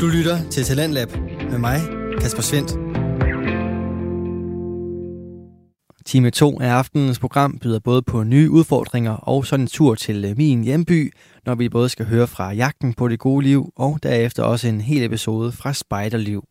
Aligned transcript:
Du 0.00 0.06
lytter 0.06 0.50
til 0.50 0.64
Talentlab 0.64 1.08
med 1.50 1.58
mig, 1.58 1.80
Kasper 2.20 2.42
Svendt. 2.42 2.70
Time 6.06 6.30
2 6.30 6.60
af 6.60 6.68
aftenens 6.68 7.18
program 7.18 7.58
byder 7.58 7.78
både 7.78 8.02
på 8.02 8.22
nye 8.22 8.50
udfordringer 8.50 9.12
og 9.12 9.46
sådan 9.46 9.64
en 9.64 9.68
tur 9.68 9.94
til 9.94 10.24
øh, 10.24 10.36
min 10.36 10.64
hjemby, 10.64 11.12
når 11.46 11.54
vi 11.54 11.68
både 11.68 11.88
skal 11.88 12.06
høre 12.06 12.26
fra 12.26 12.50
jagten 12.50 12.94
på 12.94 13.08
det 13.08 13.18
gode 13.18 13.46
liv, 13.46 13.72
og 13.76 13.98
derefter 14.02 14.42
også 14.42 14.68
en 14.68 14.80
hel 14.80 15.02
episode 15.02 15.52
fra 15.52 15.72
Spejderliv. 15.72 16.44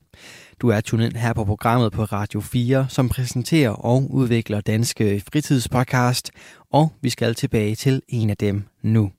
Du 0.62 0.70
er 0.70 0.82
tunet 0.82 1.05
ind 1.05 1.16
her 1.16 1.34
på 1.34 1.46
programmet 1.46 1.91
på 1.91 2.04
Radio 2.04 2.41
4, 2.41 2.86
som 2.89 3.09
præsenterer 3.09 3.70
og 3.70 4.12
udvikler 4.12 4.62
danske 4.62 5.23
fritidspodcast, 5.32 6.32
og 6.71 6.93
vi 7.02 7.09
skal 7.09 7.36
tilbage 7.36 7.75
til 7.75 8.02
en 8.07 8.30
af 8.30 8.38
dem 8.38 8.64
nu. 8.82 9.12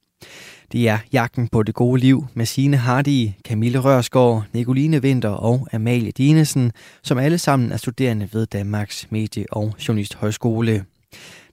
Det 0.73 0.89
er 0.89 0.99
Jagten 1.13 1.49
på 1.49 1.63
det 1.63 1.75
gode 1.75 2.01
liv 2.01 2.27
med 2.35 2.47
Signe 2.47 2.77
Hardy, 2.77 3.29
Camille 3.45 3.79
Rørsgaard, 3.79 4.45
Nicoline 4.53 5.03
Vinter 5.03 5.29
og 5.29 5.69
Amalie 5.73 6.11
Dinesen, 6.11 6.73
som 7.03 7.19
alle 7.19 7.39
sammen 7.39 7.73
er 7.73 7.77
studerende 7.77 8.29
ved 8.33 8.47
Danmarks 8.47 9.07
Medie- 9.11 9.53
og 9.53 9.75
Journalisthøjskole. 9.89 10.85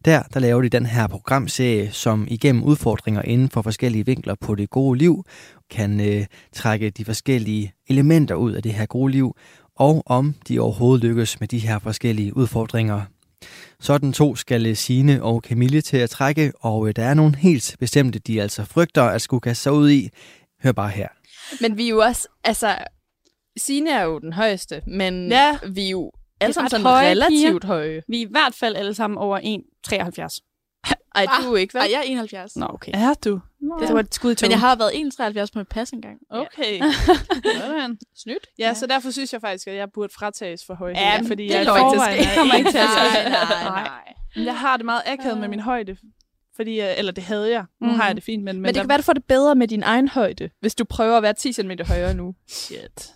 Der, 0.05 0.21
der 0.33 0.39
laver 0.39 0.61
de 0.61 0.69
den 0.69 0.85
her 0.85 1.07
programserie, 1.07 1.91
som 1.91 2.27
igennem 2.29 2.63
udfordringer 2.63 3.21
inden 3.21 3.49
for 3.49 3.61
forskellige 3.61 4.05
vinkler 4.05 4.35
på 4.35 4.55
det 4.55 4.69
gode 4.69 4.97
liv, 4.99 5.25
kan 5.69 5.99
øh, 5.99 6.25
trække 6.53 6.89
de 6.89 7.05
forskellige 7.05 7.73
elementer 7.87 8.35
ud 8.35 8.51
af 8.51 8.63
det 8.63 8.73
her 8.73 8.85
gode 8.85 9.11
liv, 9.11 9.35
og 9.75 10.03
om 10.05 10.35
de 10.47 10.59
overhovedet 10.59 11.03
lykkes 11.03 11.39
med 11.39 11.47
de 11.47 11.59
her 11.59 11.79
forskellige 11.79 12.37
udfordringer. 12.37 13.01
Sådan 13.79 14.13
to 14.13 14.35
skal 14.35 14.75
Sine 14.77 15.23
og 15.23 15.41
Camille 15.47 15.81
til 15.81 15.97
at 15.97 16.09
trække, 16.09 16.51
og 16.59 16.87
øh, 16.87 16.95
der 16.95 17.03
er 17.03 17.13
nogle 17.13 17.35
helt 17.35 17.75
bestemte, 17.79 18.19
de 18.19 18.41
altså 18.41 18.65
frygter 18.65 19.03
at 19.03 19.21
skulle 19.21 19.41
kaste 19.41 19.63
sig 19.63 19.71
ud 19.71 19.89
i. 19.89 20.09
Hør 20.63 20.71
bare 20.71 20.89
her. 20.89 21.07
Men 21.61 21.77
vi 21.77 21.85
er 21.85 21.89
jo 21.89 21.99
også, 21.99 22.27
altså, 22.43 22.77
Signe 23.57 23.91
er 23.91 24.03
jo 24.03 24.19
den 24.19 24.33
højeste, 24.33 24.81
men 24.87 25.29
Ja. 25.31 25.57
vi 25.73 25.85
er 25.85 25.89
jo 25.89 26.11
alle 26.39 26.53
sammen 26.53 26.69
sådan 26.69 26.85
høje 26.85 27.09
relativt 27.09 27.63
høje. 27.63 28.01
Vi 28.07 28.17
er 28.21 28.25
i 28.27 28.29
hvert 28.31 28.53
fald 28.55 28.75
alle 28.75 28.93
sammen 28.93 29.17
over 29.17 29.39
1,73. 29.39 30.52
Ej, 31.15 31.25
du 31.43 31.53
er 31.53 31.57
ikke, 31.57 31.73
vel? 31.73 31.79
Ej, 31.81 31.87
jeg 31.91 31.97
er 31.97 32.01
71. 32.03 32.55
Nå, 32.55 32.65
okay. 32.69 32.91
Er 32.95 33.13
du? 33.25 33.39
Det 33.79 33.93
var 33.93 33.99
et 33.99 34.15
skud 34.15 34.31
i 34.31 34.35
Men 34.41 34.51
jeg 34.51 34.59
har 34.59 34.75
været 34.75 34.91
1,73 34.91 35.45
på 35.53 35.59
mit 35.59 35.67
pas 35.67 35.89
engang. 35.89 36.19
Okay. 36.29 36.81
Sådan. 37.61 37.97
Snydt. 38.15 38.47
Ja, 38.59 38.73
så 38.73 38.87
derfor 38.87 39.11
synes 39.11 39.33
jeg 39.33 39.41
faktisk, 39.41 39.67
at 39.67 39.75
jeg 39.75 39.91
burde 39.91 40.13
fratages 40.13 40.65
for 40.65 40.73
højde. 40.73 40.99
Ja, 40.99 41.19
fordi 41.27 41.43
det 41.43 41.49
jeg 41.53 41.59
ikke 41.61 41.71
forvejen 41.71 42.19
er 42.19 42.35
kommer 42.37 42.55
ikke 42.55 42.71
til 42.71 42.77
at 42.77 42.89
ske. 42.89 43.29
Nej, 43.29 43.45
nej, 43.63 43.83
nej. 43.83 44.13
Men 44.35 44.45
Jeg 44.45 44.57
har 44.59 44.77
det 44.77 44.85
meget 44.85 45.01
akavet 45.05 45.37
med 45.39 45.47
min 45.47 45.59
højde. 45.59 45.97
Fordi, 46.55 46.79
eller 46.79 47.11
det 47.11 47.23
havde 47.23 47.51
jeg. 47.51 47.65
Nu 47.81 47.87
Mhm. 47.87 47.95
har 47.95 48.05
jeg 48.07 48.15
det 48.15 48.23
fint, 48.23 48.43
men, 48.43 48.61
Men 48.61 48.73
det 48.73 48.81
kan 48.81 48.89
være, 48.89 48.97
du 48.97 49.03
får 49.03 49.13
det 49.13 49.23
bedre 49.25 49.55
med 49.55 49.67
din 49.67 49.83
egen 49.83 50.07
højde, 50.07 50.49
hvis 50.59 50.75
du 50.75 50.83
prøver 50.83 51.17
at 51.17 51.23
være 51.23 51.33
10 51.33 51.53
cm 51.53 51.71
højere 51.87 52.13
nu. 52.13 52.35
Shit. 52.47 53.13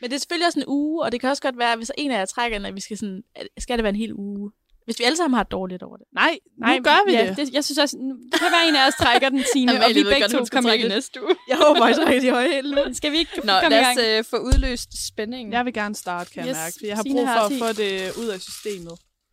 Men 0.00 0.10
det 0.10 0.16
er 0.16 0.20
selvfølgelig 0.20 0.46
også 0.46 0.58
en 0.60 0.64
uge, 0.68 1.02
og 1.04 1.12
det 1.12 1.20
kan 1.20 1.30
også 1.30 1.42
godt 1.42 1.58
være, 1.58 1.76
hvis 1.76 1.92
en 1.98 2.10
af 2.10 2.18
jer 2.18 2.24
trækker 2.24 2.66
at 2.66 2.74
vi 2.74 2.80
skal 2.80 2.98
sådan, 2.98 3.22
skal 3.58 3.78
det 3.78 3.82
være 3.82 3.90
en 3.90 3.96
hel 3.96 4.12
uge. 4.14 4.50
Hvis 4.84 4.98
vi 4.98 5.04
alle 5.04 5.16
sammen 5.16 5.36
har 5.36 5.42
dårligt 5.44 5.82
over 5.82 5.96
det. 5.96 6.06
Nej, 6.12 6.38
nu 6.58 6.82
gør 6.82 7.06
vi 7.06 7.12
ja, 7.12 7.28
det. 7.28 7.36
det. 7.36 7.52
Jeg 7.54 7.64
synes 7.64 7.78
også, 7.78 7.96
nu- 7.96 8.16
det 8.32 8.40
kan 8.40 8.52
være 8.52 8.68
en 8.68 8.76
af 8.76 8.86
os 8.88 8.94
trækker 8.94 9.28
den 9.28 9.44
Signe, 9.52 9.72
og 9.84 9.90
vi 9.94 10.02
begge 10.04 10.28
to 10.28 10.44
kommer 10.52 10.70
det. 10.76 10.88
næste 10.88 11.22
uge. 11.22 11.34
Jeg 11.48 11.56
håber, 11.56 11.92
trækker 11.92 12.20
de 12.20 12.30
høje 12.30 12.48
helt 12.48 12.74
nu. 12.74 12.94
Skal 12.94 13.12
vi 13.12 13.18
ikke 13.18 13.32
Nå, 13.44 13.52
komme 13.62 13.76
i 13.76 13.80
lad 13.80 13.90
os 13.90 14.04
øh, 14.18 14.24
få 14.30 14.36
udløst 14.36 15.06
spændingen. 15.08 15.52
Jeg 15.52 15.64
vil 15.64 15.72
gerne 15.74 15.94
starte, 15.94 16.30
kan 16.30 16.46
jeg 16.46 16.50
Yes, 16.50 16.56
mærke. 16.56 16.74
For 16.80 16.86
jeg 16.86 16.96
har 16.96 17.02
Signe 17.02 17.18
brug 17.18 17.28
for 17.28 17.40
at 17.46 17.52
få 17.76 17.82
det 17.82 18.12
ud 18.22 18.26
af 18.26 18.40
systemet. 18.40 18.92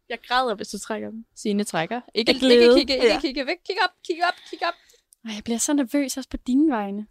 Jeg 0.09 0.17
græder, 0.28 0.56
hvis 0.56 0.67
du 0.67 0.80
trækker 0.80 1.09
den. 1.09 1.25
Signe 1.36 1.63
trækker. 1.63 2.02
Ikke, 2.16 2.30
ikke 2.31 2.39
glæde. 2.45 2.75
kigge, 2.78 2.94
ikke 2.94 3.08
Ja. 3.08 3.19
kigge 3.19 3.45
væk. 3.45 3.58
Kig 3.67 3.75
op, 3.84 3.89
kig 4.08 4.17
op, 4.28 4.34
kig 4.50 4.59
op. 4.67 4.73
Ej, 5.25 5.34
jeg 5.36 5.44
bliver 5.44 5.58
så 5.59 5.73
nervøs 5.73 6.17
også 6.17 6.30
på 6.30 6.38
dine 6.47 6.72
vegne. 6.72 7.08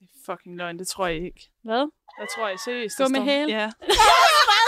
Det 0.00 0.06
er 0.14 0.32
fucking 0.32 0.56
løgn, 0.56 0.78
det 0.78 0.88
tror 0.88 1.06
jeg 1.06 1.16
ikke. 1.24 1.50
Hvad? 1.64 1.84
Jeg 2.20 2.26
tror 2.36 2.48
jeg 2.48 2.58
seriøst. 2.64 2.96
Gå 2.98 3.08
med 3.08 3.20
hæl. 3.20 3.48
Ja. 3.48 3.70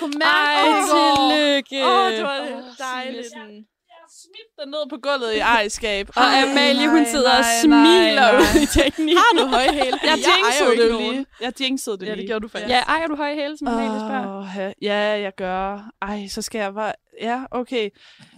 Jeg 0.00 0.10
kunne 0.10 0.24
Ej, 0.24 0.62
mærke 0.64 0.76
det. 0.80 0.88
tillykke. 0.90 1.86
Åh, 1.86 2.04
oh, 2.04 2.12
det 2.12 2.22
var 2.22 2.40
Åh, 2.40 2.62
dejligt. 2.78 3.26
Signe. 3.32 3.64
Smidt 4.22 4.50
den 4.60 4.68
ned 4.68 4.90
på 4.90 4.96
gulvet 5.02 5.34
i 5.34 5.38
ejskab. 5.38 6.08
Og 6.16 6.22
Amalie, 6.42 6.88
hun 6.88 7.00
nej, 7.00 7.10
sidder 7.10 7.30
og 7.30 7.40
nej, 7.40 7.60
smiler 7.62 8.32
nej, 8.32 8.36
ud 8.40 8.54
nej. 8.54 8.62
i 8.62 8.66
teknikken. 8.66 9.16
Har 9.16 9.32
du 9.42 9.46
høje 9.48 9.72
hæle? 9.72 9.98
Jeg 10.02 10.08
ejer 10.08 10.16
jinxede 10.16 10.64
jo 10.66 10.70
ikke 10.70 10.82
det 10.82 10.90
jo 10.92 10.98
lige. 11.12 11.26
Jeg 11.40 11.52
jinxede 11.60 11.98
det 11.98 12.06
Ja, 12.06 12.10
lige. 12.14 12.22
det 12.22 12.28
gjorde 12.28 12.42
du 12.42 12.48
faktisk. 12.48 12.70
Ja, 12.70 12.80
ejer 12.80 13.06
du 13.06 13.16
høje 13.16 13.34
hæle, 13.34 13.56
som 13.58 13.68
Amalie 13.68 14.00
spørger? 14.00 14.38
Åh, 14.38 14.46
ja, 14.56 15.14
ja, 15.14 15.20
jeg 15.20 15.32
gør. 15.36 15.90
Ej, 16.02 16.26
så 16.28 16.42
skal 16.42 16.58
jeg 16.58 16.74
bare... 16.74 16.92
Ja, 17.20 17.44
okay. 17.50 17.90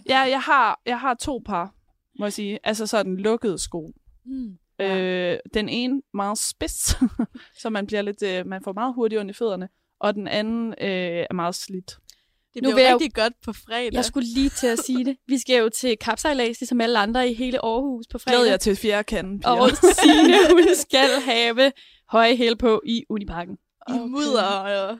Ja, 0.09 0.19
jeg 0.19 0.41
har, 0.41 0.79
jeg 0.85 0.99
har 0.99 1.13
to 1.13 1.41
par, 1.45 1.71
må 2.19 2.25
jeg 2.25 2.33
sige. 2.33 2.59
Altså 2.63 2.87
sådan 2.87 3.17
lukkede 3.17 3.57
sko. 3.59 3.91
Mm. 4.25 4.85
Øh, 4.85 5.37
den 5.53 5.69
ene 5.69 6.01
meget 6.13 6.37
spids, 6.37 6.95
så 7.61 7.69
man 7.69 7.87
bliver 7.87 8.01
lidt, 8.01 8.23
øh, 8.23 8.45
man 8.47 8.63
får 8.63 8.73
meget 8.73 8.93
hurtigt 8.93 9.29
i 9.29 9.33
fødderne. 9.33 9.69
Og 10.01 10.13
den 10.13 10.27
anden 10.27 10.67
øh, 10.81 11.25
er 11.29 11.33
meget 11.33 11.55
slidt. 11.55 11.97
Det 12.53 12.63
Nu 12.63 12.67
bliver 12.69 12.75
vil 12.75 12.81
jo 12.81 12.85
jeg 12.85 12.91
jo- 12.91 12.97
rigtig 12.97 13.13
godt 13.13 13.33
på 13.45 13.53
fredag. 13.53 13.93
Jeg 13.93 14.05
skulle 14.05 14.27
lige 14.33 14.49
til 14.49 14.67
at 14.67 14.79
sige 14.79 15.05
det. 15.05 15.17
Vi 15.27 15.37
skal 15.37 15.59
jo 15.63 15.69
til 15.69 15.97
kapsejlads, 15.97 16.59
ligesom 16.59 16.81
alle 16.81 16.99
andre 16.99 17.29
i 17.29 17.33
hele 17.33 17.65
Aarhus 17.65 18.05
på 18.11 18.17
fredag. 18.17 18.37
Glæder 18.37 18.49
jeg 18.51 18.59
til 18.59 18.75
fjerde 18.75 19.03
kanden, 19.03 19.39
piger. 19.39 19.49
Og 19.61 19.69
Signe, 19.69 20.33
hun 20.51 20.75
skal 20.89 21.09
have 21.25 21.71
høje 22.09 22.35
hæle 22.35 22.55
på 22.55 22.81
i 22.85 23.03
Uniparken. 23.09 23.57
I 23.89 23.91
mudder 23.99 24.43
og 24.43 24.97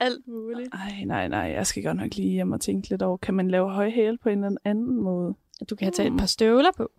alt 0.00 0.22
muligt. 0.28 0.68
Ej, 0.74 1.04
nej, 1.06 1.28
nej, 1.28 1.40
jeg 1.40 1.66
skal 1.66 1.82
godt 1.82 1.96
nok 1.96 2.14
lige 2.14 2.30
hjem 2.30 2.52
og 2.52 2.60
tænke 2.60 2.88
lidt 2.90 3.02
over, 3.02 3.16
kan 3.16 3.34
man 3.34 3.50
lave 3.50 3.70
høje 3.70 3.90
hæle 3.90 4.18
på 4.22 4.28
en 4.28 4.44
eller 4.44 4.58
anden 4.64 5.02
måde? 5.02 5.34
Du 5.70 5.76
kan 5.76 5.92
tage 5.92 6.08
et 6.08 6.18
par 6.18 6.26
støvler 6.26 6.70
på. 6.76 6.90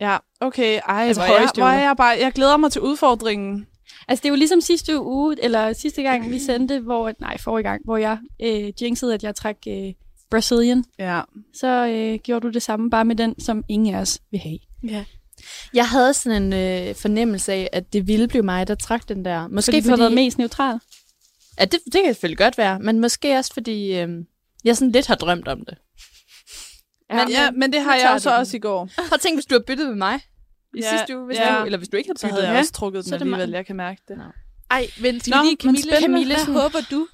Ja, 0.00 0.16
okay. 0.40 0.80
Ej, 0.88 1.04
Altså 1.06 1.22
hvor, 1.26 1.34
jeg, 1.34 1.48
hvor 1.54 1.64
er 1.64 1.80
jeg 1.82 1.96
bare... 1.96 2.16
Jeg 2.20 2.32
glæder 2.32 2.56
mig 2.56 2.72
til 2.72 2.80
udfordringen. 2.82 3.66
Altså, 4.08 4.22
det 4.22 4.28
er 4.28 4.30
jo 4.30 4.36
ligesom 4.36 4.60
sidste 4.60 5.00
uge, 5.00 5.36
eller 5.42 5.72
sidste 5.72 6.02
gang, 6.02 6.30
vi 6.30 6.38
sendte, 6.38 6.80
hvor, 6.80 7.12
nej, 7.20 7.38
forrige 7.38 7.62
gang, 7.62 7.82
hvor 7.84 7.96
jeg 7.96 8.18
øh, 8.42 8.72
jinxede, 8.82 9.14
at 9.14 9.22
jeg 9.22 9.34
trak 9.34 9.56
øh, 9.68 9.92
Brazilian. 10.30 10.84
Ja. 10.98 11.20
Så 11.54 11.86
øh, 11.86 12.18
gjorde 12.18 12.46
du 12.46 12.52
det 12.52 12.62
samme, 12.62 12.90
bare 12.90 13.04
med 13.04 13.16
den, 13.16 13.40
som 13.40 13.64
ingen 13.68 13.94
af 13.94 14.00
os 14.00 14.20
vil 14.30 14.40
have. 14.40 14.58
Ja. 14.88 15.04
Jeg 15.74 15.88
havde 15.88 16.14
sådan 16.14 16.42
en 16.42 16.52
øh, 16.88 16.94
fornemmelse 16.94 17.52
af, 17.52 17.68
at 17.72 17.92
det 17.92 18.06
ville 18.06 18.28
blive 18.28 18.42
mig, 18.42 18.68
der 18.68 18.74
trak 18.74 19.08
den 19.08 19.24
der. 19.24 19.48
Måske 19.48 19.72
Fordi 19.72 19.80
du 19.80 19.90
har 19.90 19.96
været 19.96 20.12
mest 20.12 20.38
neutral. 20.38 20.78
Ja, 21.60 21.64
det, 21.64 21.80
det 21.84 21.92
kan 22.04 22.14
selvfølgelig 22.14 22.38
godt 22.38 22.58
være, 22.58 22.78
men 22.80 23.00
måske 23.00 23.36
også 23.38 23.54
fordi, 23.54 23.94
øh, 23.98 24.08
jeg 24.64 24.76
sådan 24.76 24.92
lidt 24.92 25.06
har 25.06 25.14
drømt 25.14 25.48
om 25.48 25.64
det. 25.64 25.78
Ja, 27.10 27.24
Men, 27.24 27.32
ja, 27.32 27.50
men 27.50 27.72
det 27.72 27.80
har 27.82 27.94
jeg 27.94 28.00
tager 28.02 28.12
jo 28.12 28.18
så 28.18 28.28
du 28.28 28.32
den. 28.34 28.40
også 28.40 28.56
i 28.56 28.60
går. 28.60 28.88
At 29.14 29.20
tænke, 29.20 29.36
hvis 29.36 29.46
du 29.46 29.54
har 29.54 29.62
byttet 29.66 29.88
med 29.88 29.96
mig 29.96 30.20
i 30.74 30.80
Ja, 30.80 30.98
sidste 30.98 31.16
uge, 31.18 31.26
hvis 31.26 31.38
ja. 31.38 31.58
du, 31.60 31.64
eller 31.64 31.78
hvis 31.78 31.88
du 31.88 31.96
ikke 31.96 32.08
havde 32.08 32.18
Så 32.18 32.26
byttet. 32.26 32.34
havde 32.36 32.48
jeg 32.48 32.54
Ja. 32.54 32.58
også 32.60 32.72
trukket 32.72 33.04
Så 33.04 33.10
den 33.10 33.26
det 33.26 33.34
alligevel. 33.34 33.50
Jeg 33.50 33.66
kan 33.66 33.76
mærke 33.76 34.02
det. 34.08 34.18
Nå. 34.18 34.24
Ej, 34.70 34.86
men 35.00 35.20
skal 35.20 35.30
Nå, 35.30 35.36
vi 35.42 35.46
lige, 35.46 35.50
men 35.50 35.56
Camille, 35.60 35.82
spændende. 35.82 36.00
Camille, 36.00 36.34
Hvad 36.34 36.62
håber 36.62 36.78
du? 36.90 37.06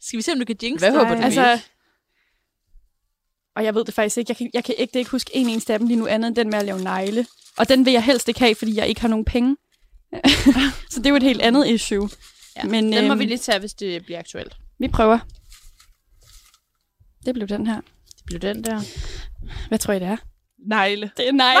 Skal 0.00 0.16
vi 0.16 0.22
se, 0.22 0.32
om 0.32 0.38
du 0.38 0.44
kan 0.44 0.56
jinx 0.62 0.80
Hvad 0.80 0.90
det? 0.92 0.98
håber 0.98 1.14
du? 1.14 1.22
Altså, 1.22 1.60
og 3.56 3.64
jeg 3.64 3.74
ved 3.74 3.84
det 3.84 3.94
faktisk 3.94 4.16
ikke. 4.18 4.30
Jeg 4.30 4.36
kan, 4.36 4.50
jeg 4.54 4.64
kan 4.64 4.74
ægte 4.78 4.98
ikke 4.98 5.10
huske 5.10 5.30
en 5.34 5.48
eneste 5.48 5.72
af 5.72 5.78
dem 5.78 5.88
lige 5.88 5.98
nu, 5.98 6.06
andet 6.06 6.28
end 6.28 6.36
den 6.36 6.50
med 6.50 6.58
at 6.58 6.64
lave 6.64 6.82
negle. 6.82 7.26
Og 7.56 7.68
den 7.68 7.84
vil 7.84 7.92
jeg 7.92 8.04
helst 8.04 8.28
ikke 8.28 8.40
have, 8.40 8.54
fordi 8.54 8.76
jeg 8.76 8.88
ikke 8.88 9.00
har 9.00 9.08
nogen 9.08 9.24
penge. 9.24 9.56
så 10.90 10.96
det 10.98 11.06
er 11.06 11.10
jo 11.10 11.16
et 11.16 11.22
helt 11.22 11.42
andet 11.42 11.66
issue. 11.68 12.08
Ja, 12.56 12.64
Men, 12.64 12.92
den 12.92 13.06
må 13.06 13.12
øhm, 13.12 13.18
vi 13.20 13.24
lige 13.24 13.38
tage, 13.38 13.58
hvis 13.58 13.74
det 13.74 14.04
bliver 14.04 14.18
aktuelt. 14.18 14.56
Vi 14.78 14.88
prøver. 14.88 15.18
Det 17.26 17.34
blev 17.34 17.48
den 17.48 17.66
her. 17.66 17.80
Det 18.16 18.22
blev 18.26 18.40
den 18.40 18.64
der. 18.64 18.80
Hvad 19.68 19.78
tror 19.78 19.92
I, 19.94 19.98
det 19.98 20.06
er? 20.08 20.16
Negle. 20.68 21.10
Det 21.16 21.28
er 21.28 21.32
negle. 21.32 21.60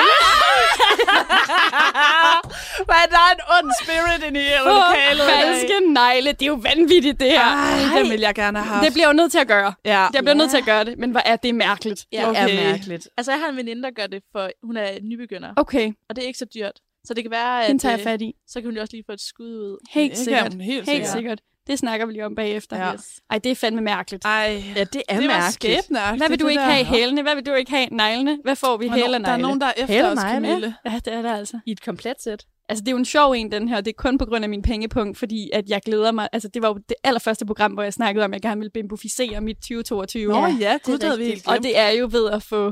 Hvad 2.88 3.04
der 3.14 3.20
er 3.28 3.32
en 3.36 3.40
ond 3.56 3.68
spirit 3.82 4.20
inde 4.28 4.40
i 4.40 4.44
lokalet. 4.64 5.14
i 5.14 5.18
dag. 5.18 5.42
falske 5.42 5.74
negle. 5.92 6.32
Det 6.32 6.42
er 6.42 6.46
jo 6.46 6.54
vanvittigt, 6.62 7.20
det 7.20 7.30
her. 7.30 7.40
Ej, 7.42 7.98
den 8.02 8.10
vil 8.10 8.20
jeg 8.20 8.34
gerne 8.34 8.58
have. 8.58 8.84
Det 8.84 8.92
bliver 8.92 9.06
jo 9.06 9.12
nødt 9.12 9.32
til 9.32 9.38
at 9.38 9.48
gøre. 9.48 9.74
Ja. 9.84 10.06
Jeg 10.14 10.22
bliver 10.22 10.34
nødt 10.34 10.50
til 10.50 10.56
at 10.56 10.64
gøre 10.64 10.84
det, 10.84 10.98
men 10.98 11.10
hvor 11.10 11.20
er 11.24 11.36
det 11.36 11.54
mærkeligt. 11.54 12.06
Ja, 12.12 12.28
Okay. 12.28 12.58
er 12.60 12.64
mærkeligt. 12.70 13.08
Altså, 13.16 13.32
jeg 13.32 13.40
har 13.40 13.48
en 13.48 13.56
veninde, 13.56 13.82
der 13.82 13.90
gør 13.90 14.06
det, 14.06 14.22
for 14.32 14.50
hun 14.62 14.76
er 14.76 14.88
nybegynder. 15.02 15.52
Okay, 15.56 15.92
Og 16.08 16.16
det 16.16 16.22
er 16.22 16.26
ikke 16.26 16.38
så 16.38 16.46
dyrt. 16.54 16.72
Så 17.04 17.14
det 17.14 17.24
kan 17.24 17.30
være, 17.30 17.64
at 17.64 17.70
den 17.70 17.78
tager 17.78 17.92
jeg 17.92 18.00
øh, 18.00 18.04
fat 18.04 18.22
i. 18.22 18.34
så 18.48 18.60
kan 18.60 18.64
hun 18.68 18.74
jo 18.74 18.80
også 18.80 18.92
lige 18.96 19.04
få 19.06 19.12
et 19.12 19.20
skud 19.20 19.46
ud. 19.46 19.78
Helt 19.90 20.10
Det 20.12 20.18
sikkert. 20.18 20.52
helt 20.54 20.62
Helt 20.64 20.88
sikkert. 20.88 21.08
sikkert. 21.12 21.38
Det 21.66 21.78
snakker 21.78 22.06
vi 22.06 22.12
lige 22.12 22.26
om 22.26 22.34
bagefter. 22.34 22.76
Ja. 22.86 22.94
Yes. 22.94 23.20
Ej, 23.30 23.38
det 23.38 23.50
er 23.52 23.56
fandme 23.56 23.80
mærkeligt. 23.80 24.24
Ej, 24.24 24.62
Ja, 24.76 24.84
det 24.84 25.02
er 25.08 25.16
det 25.20 25.26
mærkeligt. 25.26 25.88
Hvad 26.16 26.28
vil 26.28 26.40
du 26.40 26.46
ikke 26.46 26.60
der. 26.60 26.66
have? 26.66 26.84
Hælene? 26.84 27.22
Hvad 27.22 27.34
vil 27.34 27.46
du 27.46 27.52
ikke 27.54 27.70
have? 27.70 27.86
Neglene? 27.92 28.38
Hvad 28.44 28.56
får 28.56 28.76
vi? 28.76 28.88
Hæle 28.88 29.04
og 29.04 29.10
Der 29.10 29.14
er 29.16 29.18
negle? 29.18 29.42
nogen, 29.42 29.60
der 29.60 29.66
er 29.66 29.72
efter 29.76 29.86
Hæle 29.94 30.08
os, 30.08 30.14
negle? 30.16 30.46
Camille. 30.48 30.74
Ja, 30.86 31.00
det 31.04 31.12
er 31.12 31.22
der 31.22 31.34
altså. 31.36 31.58
I 31.66 31.70
et 31.70 31.84
komplet 31.84 32.22
sæt. 32.22 32.44
Altså, 32.68 32.82
det 32.82 32.88
er 32.88 32.92
jo 32.92 32.98
en 32.98 33.04
sjov 33.04 33.32
en, 33.32 33.52
den 33.52 33.68
her. 33.68 33.80
Det 33.80 33.88
er 33.90 33.94
kun 34.02 34.18
på 34.18 34.24
grund 34.26 34.44
af 34.44 34.48
min 34.48 34.62
pengepunkt, 34.62 35.18
fordi 35.18 35.50
at 35.52 35.68
jeg 35.68 35.80
glæder 35.84 36.12
mig. 36.12 36.28
Altså, 36.32 36.48
det 36.48 36.62
var 36.62 36.68
jo 36.68 36.74
det 36.88 36.94
allerførste 37.04 37.46
program, 37.46 37.72
hvor 37.72 37.82
jeg 37.82 37.92
snakkede 37.92 38.24
om, 38.24 38.32
at 38.32 38.34
jeg 38.34 38.42
gerne 38.50 38.58
ville 38.60 38.70
bimboficere 38.70 39.40
mit 39.40 39.56
2022. 39.56 40.28
Nå 40.32 40.38
år. 40.38 40.46
ja, 40.60 40.78
gud, 40.84 40.92
det 40.92 41.00
det 41.00 41.08
havde 41.08 41.18
vi 41.18 41.24
helt 41.24 41.46
Og 41.48 41.62
det 41.62 41.78
er 41.78 41.88
jo 41.88 42.08
ved 42.12 42.30
at 42.30 42.42
få 42.42 42.64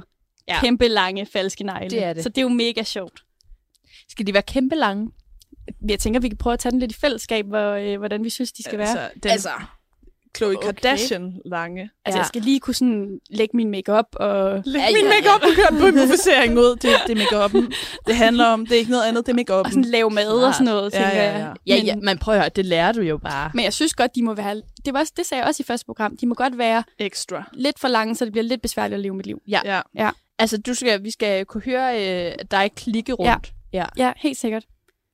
Ja. 0.49 0.55
ja. 0.55 0.61
kæmpe 0.61 0.89
lange 0.89 1.27
falske 1.27 1.65
negle. 1.65 1.91
Det 1.91 2.05
er 2.05 2.13
det. 2.13 2.23
Så 2.23 2.29
det 2.29 2.39
er 2.39 2.43
jo 2.43 2.49
mega 2.49 2.83
sjovt. 2.83 3.23
Skal 4.09 4.27
de 4.27 4.33
være 4.35 4.43
kæmpe 4.43 4.75
lange? 4.77 5.11
Jeg 5.89 5.99
tænker, 5.99 6.21
vi 6.21 6.29
kan 6.29 6.39
prøve 6.39 6.53
at 6.55 6.59
tage 6.59 6.71
den 6.71 6.79
lidt 6.81 6.93
i 6.93 6.95
fællesskab, 6.95 7.47
hvor, 7.47 7.71
øh, 7.73 7.99
hvordan 7.99 8.25
vi 8.25 8.31
synes, 8.31 8.53
de 8.53 8.63
skal 8.63 8.79
være. 8.79 8.89
Altså, 8.89 9.09
den, 9.23 9.31
Altså, 9.31 9.49
Khloe 10.35 10.57
Okay. 10.57 10.67
Kardashian 10.67 11.41
lange. 11.45 11.81
Altså, 11.81 11.91
Ja. 12.07 12.11
ja. 12.11 12.17
jeg 12.17 12.27
skal 12.27 12.43
lige 12.43 12.61
kunne 12.61 12.75
sådan 12.75 13.21
lægge 13.31 13.57
min 13.57 13.71
makeup 13.71 14.07
og... 14.13 14.63
Læg 14.65 14.81
Ja, 14.81 14.87
min 14.87 14.97
ja, 15.05 15.09
makeup 15.09 15.43
og 15.43 15.49
kør 15.57 15.77
en 15.77 15.79
bumifisering 15.95 16.59
ud. 16.59 16.71
Det, 16.77 16.83
det 17.07 17.21
er 17.21 17.55
make 17.57 17.75
det 18.07 18.17
handler 18.17 18.45
om. 18.47 18.67
Det 18.67 18.75
er 18.75 18.79
ikke 18.79 18.91
noget 18.91 19.05
andet, 19.05 19.27
det 19.27 19.33
er 19.33 19.37
make 19.37 19.55
Og 19.55 19.65
sådan 19.69 19.85
lave 19.85 20.11
mad 20.11 20.43
og 20.47 20.55
sådan 20.55 20.65
noget, 20.65 20.93
Ja, 20.95 20.99
tænker 20.99 21.23
ja, 21.23 21.33
jeg. 21.33 21.55
ja. 21.67 21.75
Ja, 21.75 21.79
men, 21.81 21.87
ja, 21.87 21.95
men 21.97 22.19
prøv 22.19 22.35
at 22.35 22.41
høre, 22.41 22.49
det 22.49 22.65
lærer 22.67 22.93
du 22.93 23.01
jo 23.01 23.19
bare. 23.19 23.51
men 23.55 23.65
jeg 23.65 23.73
synes 23.73 23.95
godt, 23.95 24.15
de 24.15 24.23
må 24.23 24.35
være... 24.35 24.63
Det, 24.85 24.95
var 24.95 25.01
også, 25.01 25.13
det 25.17 25.27
sagde 25.27 25.41
jeg 25.41 25.49
også 25.49 25.63
i 25.63 25.65
første 25.65 25.87
program. 25.87 26.17
De 26.17 26.27
må 26.27 26.35
godt 26.35 26.59
være 26.59 26.85
Ekstra. 26.99 27.51
lidt 27.53 27.79
for 27.79 27.89
lange, 27.89 28.15
så 28.15 28.25
det 28.25 28.33
bliver 28.33 28.45
lidt 28.45 28.63
besværligt 28.63 28.95
at 28.95 29.01
leve 29.01 29.15
mit 29.15 29.27
liv. 29.27 29.43
Ja. 29.49 29.81
Ja. 29.95 30.11
Altså, 30.39 30.59
du 30.59 30.75
skal, 30.75 31.05
vi 31.05 31.11
skal 31.11 31.45
kunne 31.47 31.63
høre 31.63 32.09
øh, 32.29 32.35
dig 32.51 32.71
klikke 32.77 33.13
rundt. 33.13 33.53
Ja. 33.73 33.85
Ja, 33.97 34.13
helt 34.17 34.37
sikkert. 34.39 34.65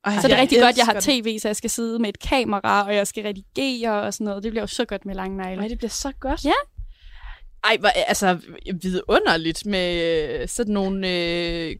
Ej, 0.05 0.13
Så 0.21 0.27
er 0.27 0.31
det 0.31 0.39
rigtig 0.39 0.61
godt, 0.61 0.77
jeg 0.77 0.85
har 0.85 0.97
tv, 0.99 1.39
så 1.39 1.47
jeg 1.47 1.55
skal 1.55 1.69
sidde 1.69 1.99
med 1.99 2.09
et 2.09 2.19
kamera, 2.19 2.85
og 2.87 2.95
jeg 2.95 3.07
skal 3.07 3.23
redigere 3.23 4.01
og 4.01 4.13
sådan 4.13 4.25
noget. 4.25 4.43
Det 4.43 4.51
bliver 4.51 4.63
jo 4.63 4.67
så 4.67 4.85
godt 4.85 5.05
med 5.05 5.15
lange 5.15 5.37
negle. 5.37 5.61
Ej, 5.61 5.67
det 5.67 5.77
bliver 5.77 5.89
så 5.89 6.11
godt. 6.19 6.45
Ja. 6.45 6.51
Ej, 7.63 7.77
hvor, 7.79 7.89
altså, 7.89 8.39
vidunderligt 8.81 9.65
med 9.65 10.47
sådan 10.47 10.73
nogle 10.73 11.09
øh, 11.09 11.75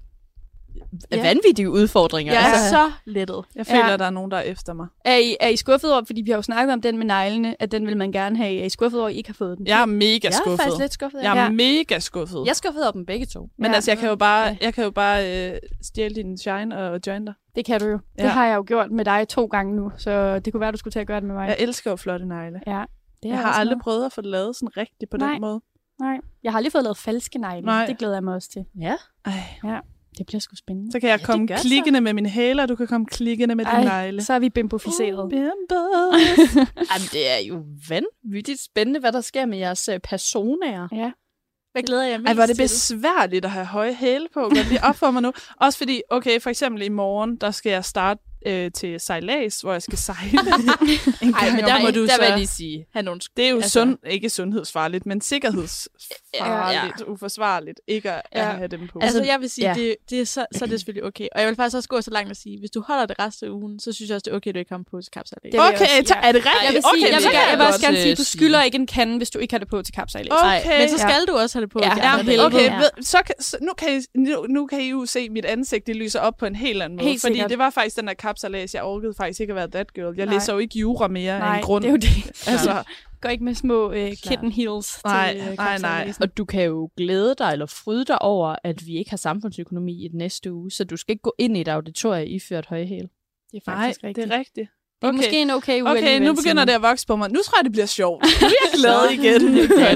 Ja. 1.12 1.18
ja. 1.18 1.22
vanvittige 1.22 1.70
udfordringer. 1.70 2.34
Jeg 2.34 2.42
er 2.42 2.46
altså, 2.46 2.70
så 2.70 2.92
lettet. 3.06 3.46
Jeg 3.56 3.66
føler, 3.66 3.90
Ja. 3.90 3.98
der 3.98 4.06
er 4.06 4.10
nogen, 4.10 4.32
der 4.32 4.38
er 4.38 4.42
efter 4.42 4.74
mig. 4.74 4.88
Er 5.06 5.16
I, 5.16 5.36
er 5.40 5.48
I 5.48 5.56
skuffet 5.56 5.92
over, 5.94 6.04
fordi 6.06 6.22
vi 6.22 6.30
har 6.32 6.38
jo 6.38 6.42
snakket 6.42 6.74
om 6.74 6.82
den 6.82 6.98
med 6.98 7.06
neglene, 7.06 7.56
at 7.62 7.72
den 7.72 7.88
vil 7.88 7.98
man 7.98 8.12
gerne 8.12 8.38
have. 8.38 8.60
Er 8.62 8.66
I 8.66 8.70
skuffet 8.70 9.00
over, 9.00 9.10
at 9.10 9.14
I 9.14 9.18
ikke 9.18 9.30
har 9.30 9.34
fået 9.34 9.58
den? 9.58 9.68
Jeg 9.68 9.82
er 9.82 9.86
mega 9.86 10.20
jeg 10.24 10.28
er 10.28 10.32
skuffet. 10.32 10.60
faktisk 10.60 10.80
lidt 10.80 10.94
skuffet. 10.94 11.20
Jeg 11.24 11.38
er 11.38 11.44
Ja. 11.44 11.50
mega 11.50 12.00
skuffet. 12.00 12.40
Jeg 12.46 12.50
er 12.50 12.54
skuffet 12.54 12.84
over 12.84 12.92
dem 12.92 13.06
begge 13.06 13.26
to. 13.26 13.50
Men 13.58 13.72
Ja. 13.72 13.76
altså, 13.76 13.92
jeg 13.92 13.98
kan 13.98 14.10
jo 14.10 14.16
bare, 14.16 14.48
Ja. 14.48 14.58
jeg 14.62 14.74
kan 14.74 14.84
jo 14.84 14.92
bare 14.92 15.50
øh, 15.52 15.58
stjæle 15.82 16.16
din 16.16 16.38
shine 16.38 16.78
og 16.78 17.00
join 17.08 17.26
dig. 17.26 17.34
Det 17.56 17.66
kan 17.66 17.80
du 17.80 17.86
jo. 17.86 18.00
Det 18.18 18.24
Ja. 18.24 18.28
har 18.28 18.46
jeg 18.48 18.56
jo 18.56 18.64
gjort 18.68 18.92
med 18.92 19.06
dig 19.06 19.28
to 19.28 19.46
gange 19.46 19.76
nu, 19.76 19.92
så 19.98 20.40
det 20.40 20.54
kunne 20.54 20.62
være, 20.62 20.72
du 20.72 20.78
skulle 20.78 20.92
til 20.92 21.00
at 21.00 21.08
gøre 21.08 21.20
det 21.20 21.28
med 21.28 21.36
mig. 21.36 21.48
Jeg 21.48 21.56
elsker 21.60 21.92
jo 21.92 21.96
flotte 21.96 22.26
negle. 22.28 22.60
ja, 22.68 22.84
det 23.24 23.30
Jeg 23.30 23.38
har 23.40 23.52
aldrig 23.52 23.66
noget. 23.76 23.84
prøvet 23.84 24.06
at 24.06 24.14
få 24.14 24.22
det 24.22 24.30
lavet 24.30 24.56
sådan 24.56 24.78
rigtigt 24.78 25.12
på 25.12 25.18
Nej. 25.18 25.32
den 25.32 25.42
måde. 25.42 25.62
Nej, 26.02 26.18
jeg 26.44 26.52
har 26.52 26.58
aldrig 26.58 26.72
fået 26.72 26.84
lavet 26.84 26.98
falske 26.98 27.40
negle. 27.40 27.66
Nej. 27.66 27.86
Det 27.86 27.98
glæder 27.98 28.14
jeg 28.16 28.24
mig 28.24 28.36
også 28.36 28.50
til. 28.52 28.66
Ja. 28.80 28.96
Ej. 29.26 29.82
Det 30.18 30.26
bliver 30.26 30.40
sgu 30.40 30.56
spændende. 30.56 30.92
Så 30.92 31.00
kan 31.00 31.10
jeg 31.10 31.20
det 31.20 31.26
komme 31.26 31.48
gør 31.48 31.56
så. 31.56 31.62
klikkende 31.62 32.02
med 32.02 32.14
mine 32.14 32.30
hæler, 32.30 32.64
og 32.64 32.70
du 32.70 32.76
kan 32.76 32.88
komme 32.88 33.06
klikkende 33.06 33.56
med 33.56 33.66
dine 33.66 33.84
negle. 33.84 34.24
så 34.24 34.34
er 34.34 34.40
vi 34.40 34.50
bimboficeret. 34.50 35.30
Bimbos. 35.32 36.56
Jamen, 36.56 37.08
det 37.12 37.30
er 37.32 37.38
jo 37.38 37.64
vanvittigt 37.90 38.62
spændende, 38.62 39.00
hvad 39.00 39.12
der 39.12 39.22
sker 39.22 39.46
med 39.46 39.58
jeres 39.58 39.90
øh, 39.90 40.00
personaer. 40.00 40.88
ja. 40.92 41.12
Hvad 41.72 41.84
glæder 41.84 42.04
jeg 42.04 42.20
mest 42.20 42.28
Ej, 42.28 42.34
hvor 42.34 42.44
er 42.44 42.48
det 42.48 42.58
besværligt 42.58 43.46
at 43.46 43.52
have 43.52 43.66
høje 43.66 43.94
hæle 43.94 44.28
på. 44.34 44.40
Godt 44.40 44.70
lige 44.70 44.84
op 44.84 44.96
for 44.96 45.12
mig 45.12 45.22
nu. 45.22 45.34
Også 45.62 45.78
fordi, 45.78 46.02
okay, 46.10 46.42
for 46.42 46.50
eksempel 46.50 46.82
i 46.82 46.90
morgen, 46.90 47.36
der 47.36 47.52
skal 47.52 47.70
jeg 47.70 47.86
starte 47.86 48.22
øh, 48.46 48.72
til 48.72 49.00
sejlads, 49.00 49.62
hvor 49.62 49.72
jeg 49.72 49.82
skal 49.82 49.98
sejle. 49.98 50.32
en 51.22 51.34
Ej, 51.34 51.52
men 51.56 51.64
der 51.66 51.82
må 51.82 51.88
du 51.88 52.08
så... 52.08 52.14
så... 52.14 52.18
Der 52.18 52.24
vil 52.24 52.28
jeg 52.30 52.38
lige 52.38 52.48
sige, 52.48 52.86
have 52.94 53.04
nogle 53.04 53.20
Det 53.38 53.46
er 53.46 53.50
jo 53.50 53.56
altså- 53.56 53.70
sund, 53.70 53.98
ikke 54.08 54.30
sundhedsfarligt, 54.30 55.06
men 55.06 55.22
sikkerhedsfarligt, 56.36 57.00
ja. 57.00 57.12
uforsvarligt 57.12 57.80
ikke 57.88 58.12
at, 58.12 58.22
Ja. 58.36 58.50
at 58.50 58.56
have 58.56 58.68
dem 58.68 58.88
på. 58.88 59.00
Altså, 59.00 59.18
Altså, 59.18 59.32
jeg 59.32 59.40
vil 59.42 59.50
sige, 59.50 59.66
ja. 59.68 59.74
ja. 59.78 59.82
det, 59.82 59.96
det 60.10 60.22
er 60.22 60.26
så, 60.26 60.46
så 60.56 60.66
er 60.66 60.70
det 60.70 60.80
selvfølgelig 60.80 61.04
okay. 61.08 61.28
Og 61.36 61.40
jeg 61.42 61.48
vil 61.48 61.56
faktisk 61.56 61.76
også 61.76 61.90
gå 61.90 62.02
så 62.02 62.12
langt 62.12 62.32
at 62.32 62.38
sige, 62.38 62.60
hvis 62.60 62.72
du 62.72 62.82
holder 62.88 63.06
det 63.06 63.16
resten 63.20 63.48
af 63.48 63.52
ugen, 63.52 63.80
så 63.80 63.92
synes 63.94 64.10
jeg 64.10 64.16
også, 64.16 64.24
det 64.26 64.32
er 64.32 64.36
okay, 64.36 64.50
at 64.50 64.56
du 64.56 64.60
ikke 64.60 64.70
kommer 64.70 64.86
på 64.92 65.02
til 65.02 65.12
jeg 65.16 65.24
okay, 65.62 65.72
også 65.72 66.16
ja. 66.16 66.28
er 66.28 66.32
det 66.32 66.42
rigtigt? 66.46 66.64
Jeg 66.66 66.74
vil, 66.74 66.84
sige, 66.84 67.06
okay, 67.06 67.14
jeg 67.14 67.22
vil, 67.22 67.38
jeg 67.50 67.58
vil 67.58 67.66
også 67.68 67.82
gerne 67.82 67.98
sige, 67.98 68.12
øh, 68.12 68.18
du 68.18 68.24
sige. 68.24 68.40
skylder 68.40 68.64
ikke 68.64 68.76
en 68.76 68.88
kande, 68.88 69.18
hvis 69.18 69.30
du 69.30 69.40
ikke 69.40 69.54
har 69.54 69.60
det 69.60 69.68
på 69.68 69.82
til 69.82 69.94
kapsejlads. 69.94 70.32
Okay. 70.42 70.80
Men 70.80 70.90
så 70.90 70.96
Ja. 71.08 71.10
skal 71.14 71.26
du 71.28 71.34
også 71.38 71.58
have 71.58 71.62
det 71.66 71.72
på. 71.72 71.80
Ja, 71.84 71.94
ja. 71.98 72.46
Okay, 72.46 72.64
Ja. 72.64 72.82
så, 73.02 73.18
kan, 73.26 73.36
så 73.40 73.58
nu, 73.62 73.74
kan 73.78 73.90
I, 73.98 74.18
nu, 74.18 74.46
nu 74.50 74.68
kan 74.68 74.82
I 74.82 74.90
jo 74.90 75.06
se 75.06 75.30
mit 75.30 75.46
ansigt, 75.46 75.88
det 75.88 75.96
lyser 75.96 76.20
op 76.20 76.38
på 76.38 76.46
en 76.46 76.56
helt 76.56 76.82
anden 76.84 76.98
måde. 76.98 77.08
Helt 77.10 77.22
fordi 77.22 77.34
sikkert. 77.34 77.50
det 77.50 77.58
var 77.60 77.70
faktisk 77.70 77.96
den 77.98 78.08
der 78.08 78.14
kapsalæs, 78.14 78.74
jeg 78.74 78.84
orkede 78.84 79.14
faktisk 79.18 79.40
ikke 79.40 79.52
at 79.52 79.56
være 79.56 79.70
that 79.72 79.94
girl. 79.94 80.16
Jeg 80.18 80.28
læser 80.28 80.54
jo 80.54 80.60
ikke 80.60 80.80
jura 80.80 81.08
mere 81.08 81.40
Nej, 81.40 81.48
af 81.54 81.58
en 81.58 81.64
grund. 81.64 81.84
det 81.84 81.88
er 81.88 81.92
jo 81.92 81.98
det. 81.98 82.48
altså, 82.48 82.84
Gå 83.22 83.30
ikke 83.30 83.44
med 83.44 83.54
små 83.54 83.92
øh, 83.92 84.12
kitten 84.12 84.52
heels 84.52 85.04
Nej, 85.04 85.34
til 85.34 85.42
øh, 85.42 85.46
nej, 85.46 85.56
nej. 85.56 85.72
kapsejladsen. 85.72 86.24
Og 86.24 86.38
du 86.38 86.46
kan 86.46 86.64
jo 86.64 86.90
glæde 86.98 87.36
dig 87.38 87.52
eller 87.52 87.66
fryde 87.66 88.06
dig 88.06 88.22
over, 88.22 88.56
at 88.64 88.86
vi 88.86 88.98
ikke 88.98 89.10
har 89.10 89.18
samfundsøkonomi 89.18 90.06
i 90.06 90.08
den 90.08 90.18
næste 90.18 90.54
uge, 90.54 90.72
så 90.72 90.84
du 90.84 90.98
skal 90.98 91.14
ikke 91.14 91.22
gå 91.22 91.36
ind 91.38 91.58
i 91.58 91.62
et 91.62 91.68
auditorium 91.68 92.28
iført 92.28 92.66
højhæl. 92.66 93.10
Det 93.52 93.58
er 93.68 93.72
nej, 93.72 93.86
faktisk 93.86 94.04
rigtigt. 94.04 94.28
det 94.28 94.34
er 94.34 94.40
rigtigt. 94.40 94.70
Det 95.02 95.08
er 95.08 95.12
måske 95.12 95.42
en 95.42 95.50
okay 95.50 95.82
uge 95.82 95.92
Okay, 95.92 96.20
nu 96.20 96.34
begynder 96.34 96.66
det 96.66 96.74
at 96.74 96.82
vokse 96.82 97.08
på 97.08 97.16
mig. 97.16 97.30
Nu 97.32 97.40
tror 97.46 97.58
jeg, 97.60 97.64
det 97.64 97.72
bliver 97.72 97.86
sjovt. 97.86 98.24
Nu 98.42 98.48
er 98.48 98.52
jeg 98.72 98.80
glad 98.80 99.26
igen. 99.26 99.42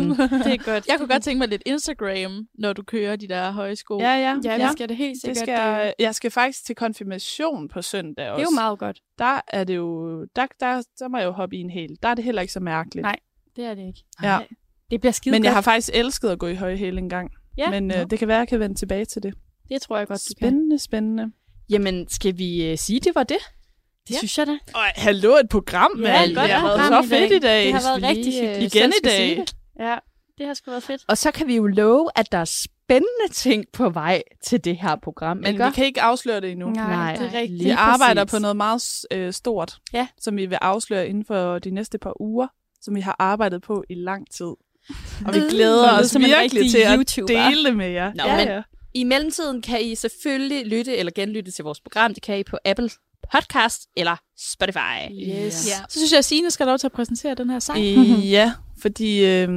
Det 0.45 0.53
er 0.53 0.63
godt. 0.65 0.87
Jeg 0.87 0.97
kunne 0.97 1.07
godt 1.07 1.23
tænke 1.23 1.39
mig 1.39 1.47
lidt 1.47 1.63
Instagram, 1.65 2.47
når 2.59 2.73
du 2.73 2.83
kører 2.83 3.15
de 3.15 3.27
der 3.27 3.51
høje 3.51 3.75
sko. 3.75 3.99
ja, 3.99 4.05
ja. 4.05 4.35
Ja, 4.43 4.55
ja. 4.57 4.63
det 4.63 4.71
skal 4.71 4.89
det 4.89 4.97
helt 4.97 5.13
Det 5.25 5.37
sikkert. 5.37 5.57
skal, 5.57 5.93
jeg 5.99 6.15
skal 6.15 6.31
faktisk 6.31 6.65
til 6.65 6.75
konfirmation 6.75 7.67
på 7.67 7.81
søndag 7.81 8.29
også. 8.29 8.39
det 8.39 8.45
er 8.47 8.51
jo 8.51 8.55
meget 8.55 8.79
godt. 8.79 8.99
Der 9.19 9.41
er 9.47 9.63
det 9.63 9.75
jo, 9.75 10.19
der, 10.35 10.47
der, 10.59 10.81
der 10.99 11.07
må 11.07 11.17
jeg 11.17 11.25
jo 11.25 11.31
hoppe 11.31 11.55
i 11.55 11.59
en 11.59 11.69
hel. 11.69 11.97
Der 12.03 12.09
er 12.09 12.13
det 12.15 12.23
heller 12.23 12.41
ikke 12.41 12.53
så 12.53 12.59
mærkeligt. 12.59 13.03
Nej. 13.03 13.15
Det 13.55 13.63
er 13.65 13.73
det 13.73 13.87
ikke. 13.87 14.03
Ja. 14.23 14.39
Det 14.91 15.01
bliver 15.01 15.11
skide 15.13 15.31
Men 15.35 15.43
jeg 15.43 15.49
godt. 15.49 15.55
har 15.55 15.61
faktisk 15.61 15.89
elsket 15.93 16.29
at 16.29 16.39
gå 16.39 16.47
i 16.47 16.55
høje 16.55 16.77
hæle 16.77 16.97
en 16.97 17.09
gang. 17.09 17.31
Ja, 17.57 17.69
Men 17.69 17.91
øh, 17.91 18.09
det 18.09 18.19
kan 18.19 18.27
være, 18.27 18.37
at 18.37 18.39
jeg 18.39 18.47
kan 18.47 18.59
vende 18.59 18.75
tilbage 18.75 19.05
til 19.05 19.23
det. 19.23 19.33
det 19.69 19.81
tror 19.81 19.97
jeg 19.97 20.07
godt, 20.07 20.25
du 20.29 20.33
kan. 20.39 20.47
Spændende, 20.47 20.79
spændende. 20.79 21.31
Jamen, 21.69 22.07
skal 22.09 22.37
vi 22.37 22.71
uh, 22.71 22.77
sige, 22.77 22.99
det 22.99 23.15
var 23.15 23.23
det? 23.23 23.37
Det 24.07 24.13
Ja. 24.13 24.17
synes 24.17 24.37
jeg 24.37 24.47
da. 24.47 24.51
Øj, 24.75 24.87
hallo, 24.95 25.35
et 25.37 25.49
program, 25.49 25.91
Ja, 26.01 26.19
mand. 26.19 26.29
det 26.35 26.49
har 26.49 26.67
været 26.67 27.03
så 27.03 27.09
fedt 27.09 27.31
i 27.31 27.39
dag. 27.39 27.65
Det 27.65 27.73
har 27.73 27.99
været 27.99 28.03
rigtig 28.17 28.43
øh, 28.43 28.61
Igen 28.61 28.89
i 28.89 29.05
dag. 29.07 29.37
det. 29.37 29.55
Ja, 29.79 29.95
det 30.37 30.45
har 30.47 30.53
sgu 30.53 30.71
været 30.71 30.83
fedt. 30.83 31.01
Og 31.07 31.17
så 31.17 31.31
kan 31.31 31.47
vi 31.47 31.55
jo 31.55 31.67
love, 31.67 32.09
at 32.15 32.31
der 32.31 32.37
er 32.37 32.45
spændende 32.45 33.33
ting 33.33 33.65
på 33.73 33.89
vej 33.89 34.23
til 34.43 34.63
det 34.63 34.77
her 34.77 34.95
program. 35.03 35.37
Men 35.37 35.45
ikke? 35.47 35.65
vi 35.65 35.71
kan 35.71 35.85
ikke 35.85 36.01
afsløre 36.01 36.41
det 36.41 36.51
endnu. 36.51 36.69
Nej, 36.69 36.87
Nej, 36.95 37.15
det 37.15 37.25
er 37.35 37.39
rigtigt. 37.39 37.63
Vi 37.63 37.69
arbejder 37.69 38.23
præcis. 38.23 38.31
på 38.37 38.39
noget 38.41 38.57
meget 38.57 38.83
øh, 39.11 39.33
stort, 39.33 39.77
Ja. 39.93 40.07
som 40.21 40.37
vi 40.37 40.45
vil 40.45 40.57
afsløre 40.61 41.07
inden 41.07 41.25
for 41.25 41.59
de 41.59 41.69
næste 41.71 41.97
par 41.97 42.21
uger, 42.21 42.47
som 42.81 42.95
vi 42.95 43.01
har 43.01 43.15
arbejdet 43.19 43.61
på 43.61 43.83
i 43.89 43.93
lang 43.93 44.31
tid. 44.31 44.45
Og 45.25 45.33
vi 45.33 45.39
glæder 45.39 45.51
lyder 45.51 45.99
os 45.99 46.15
virkelig 46.19 46.71
til 46.71 46.77
at 46.77 46.95
YouTuber. 46.97 47.49
dele 47.49 47.65
det 47.69 47.77
med 47.77 47.89
jer. 47.89 48.13
Nå, 48.15 48.23
ja, 48.23 48.37
men- 48.37 48.47
ja. 48.47 48.61
I 48.93 49.03
mellemtiden 49.03 49.61
kan 49.61 49.81
I 49.81 49.95
selvfølgelig 49.95 50.65
lytte 50.65 50.97
eller 50.97 51.11
genlytte 51.15 51.51
til 51.51 51.63
vores 51.63 51.81
program. 51.81 52.13
Det 52.13 52.23
kan 52.23 52.39
I 52.39 52.43
på 52.43 52.57
Apple 52.65 52.89
Podcast 53.33 53.81
eller 53.97 54.15
Spotify. 54.37 55.11
Yes. 55.11 55.67
Ja. 55.67 55.77
Så 55.89 55.99
synes 55.99 56.11
jeg, 56.11 56.17
at 56.17 56.25
Signe 56.25 56.51
skal 56.51 56.65
have 56.65 56.71
lov 56.71 56.79
til 56.79 56.87
at 56.87 56.91
præsentere 56.91 57.35
den 57.35 57.49
her 57.49 57.59
sang. 57.59 57.79
Øh, 57.79 58.31
ja, 58.31 58.53
fordi 58.81 59.25
øh, 59.25 59.49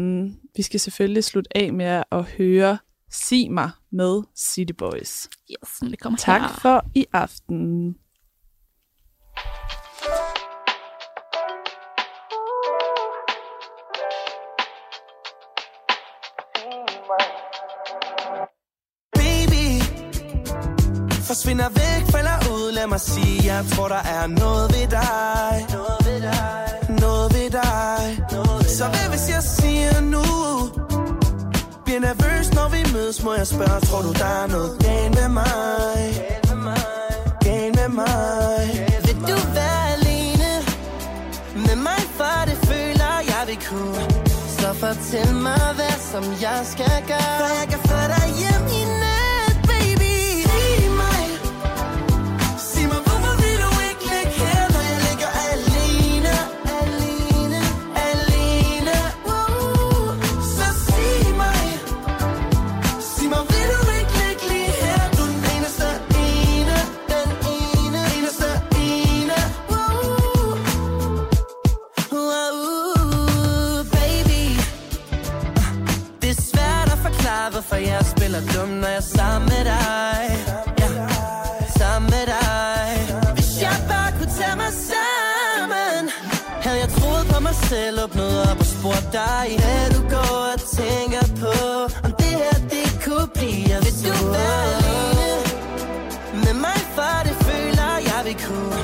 vi 0.56 0.62
skal 0.62 0.80
selvfølgelig 0.80 1.24
slutte 1.24 1.56
af 1.56 1.72
med 1.72 2.02
at 2.12 2.24
høre 2.24 2.78
Sig 3.10 3.52
mig 3.52 3.70
med 3.92 4.22
City 4.38 4.72
Boys. 4.78 5.28
Yes, 5.50 5.70
det 5.90 6.00
kommer 6.00 6.16
Tak 6.18 6.40
her. 6.40 6.48
for 6.48 6.84
i 6.94 7.06
aften. 7.12 7.94
Forsvinder 21.38 21.68
væk, 21.68 22.02
falder 22.12 22.38
ud. 22.52 22.72
Lad 22.72 22.86
mig 22.86 23.00
sige, 23.00 23.54
jeg 23.54 23.64
tror 23.72 23.88
der 23.88 24.02
er 24.16 24.26
noget 24.26 24.66
ved 24.74 24.86
dig. 24.98 25.66
Noget 25.72 25.98
ved 26.06 26.20
dig. 26.20 26.98
Noget 27.00 27.34
ved 27.34 27.50
dig 27.50 28.68
Så 28.68 28.84
hvad 28.84 29.08
hvis 29.12 29.28
jeg 29.34 29.42
siger 29.42 30.00
nu? 30.00 30.24
Bliver 31.84 32.00
nervøs, 32.00 32.54
når 32.54 32.68
vi 32.68 32.80
mødes. 32.92 33.22
Må 33.22 33.34
jeg 33.34 33.46
spørge, 33.46 33.80
tror 33.80 34.02
du 34.02 34.12
der 34.12 34.32
er 34.42 34.46
noget 34.46 34.72
galt 34.84 35.14
med 35.14 35.28
mig? 35.28 36.00
Galt 37.44 37.74
med 37.80 37.88
mig? 37.88 38.88
Vil 39.06 39.16
du 39.30 39.38
være 39.58 39.82
alene 39.96 40.50
Med 41.66 41.76
mig, 41.76 42.02
for 42.18 42.38
det 42.48 42.58
føler 42.70 43.14
jeg 43.32 43.42
vil 43.46 43.58
kunne. 43.68 44.04
Så 44.58 44.68
fortæl 44.84 45.34
mig, 45.34 45.72
hvad 45.78 45.96
som 46.12 46.24
jeg 46.42 46.60
skal 46.72 46.98
gøre. 47.10 47.38
For 47.40 47.48
jeg 47.60 47.66
kan 47.72 47.80
få 47.90 47.98
dig 48.14 48.26
hjem 48.40 48.64
i 48.80 48.82
nat, 49.00 49.07
når 78.80 78.88
jeg 78.88 78.96
er 78.96 79.10
sammen 79.18 79.48
med 79.54 79.64
dig. 79.74 80.20
Ja, 80.80 80.88
sammen 81.78 82.10
med 82.14 82.24
dig. 82.34 82.86
Hvis 83.36 83.62
jeg 83.62 83.76
bare 83.92 84.10
kunne 84.18 84.34
tage 84.40 84.56
mig 84.62 84.72
sammen, 84.90 86.00
havde 86.64 86.78
jeg 86.84 86.88
troet 86.98 87.24
på 87.32 87.38
mig 87.40 87.56
selv, 87.70 87.94
åbnet 88.04 88.34
op 88.50 88.58
og 88.64 88.68
spurgt 88.76 89.08
dig, 89.12 89.46
hvad 89.60 89.84
du 89.96 90.00
går 90.14 90.38
og 90.54 90.60
tænker 90.78 91.24
på, 91.42 91.56
om 92.06 92.12
det 92.22 92.34
her, 92.42 92.56
det 92.74 92.88
kunne 93.04 93.28
blive 93.36 93.76
Vil 93.84 93.94
du 94.06 94.16
være 94.36 94.60
alene 94.76 95.30
med 96.44 96.54
mig, 96.64 96.80
for 96.96 97.16
det 97.26 97.36
føler 97.48 97.90
jeg 98.10 98.20
vil 98.28 98.38
kunne. 98.46 98.78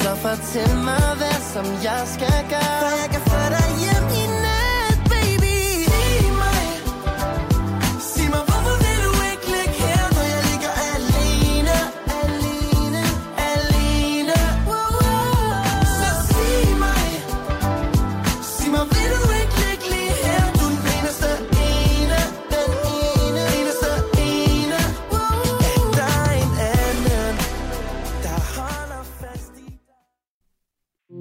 Så 0.00 0.10
fortæl 0.24 0.74
mig, 0.88 1.06
hvad 1.20 1.38
som 1.54 1.66
jeg 1.88 2.02
skal 2.14 2.40
gøre, 2.52 2.78
for 2.82 2.92
jeg 3.02 3.08
kan 3.14 3.22
få 3.30 3.40
dig 3.56 3.68
hjem 3.82 4.21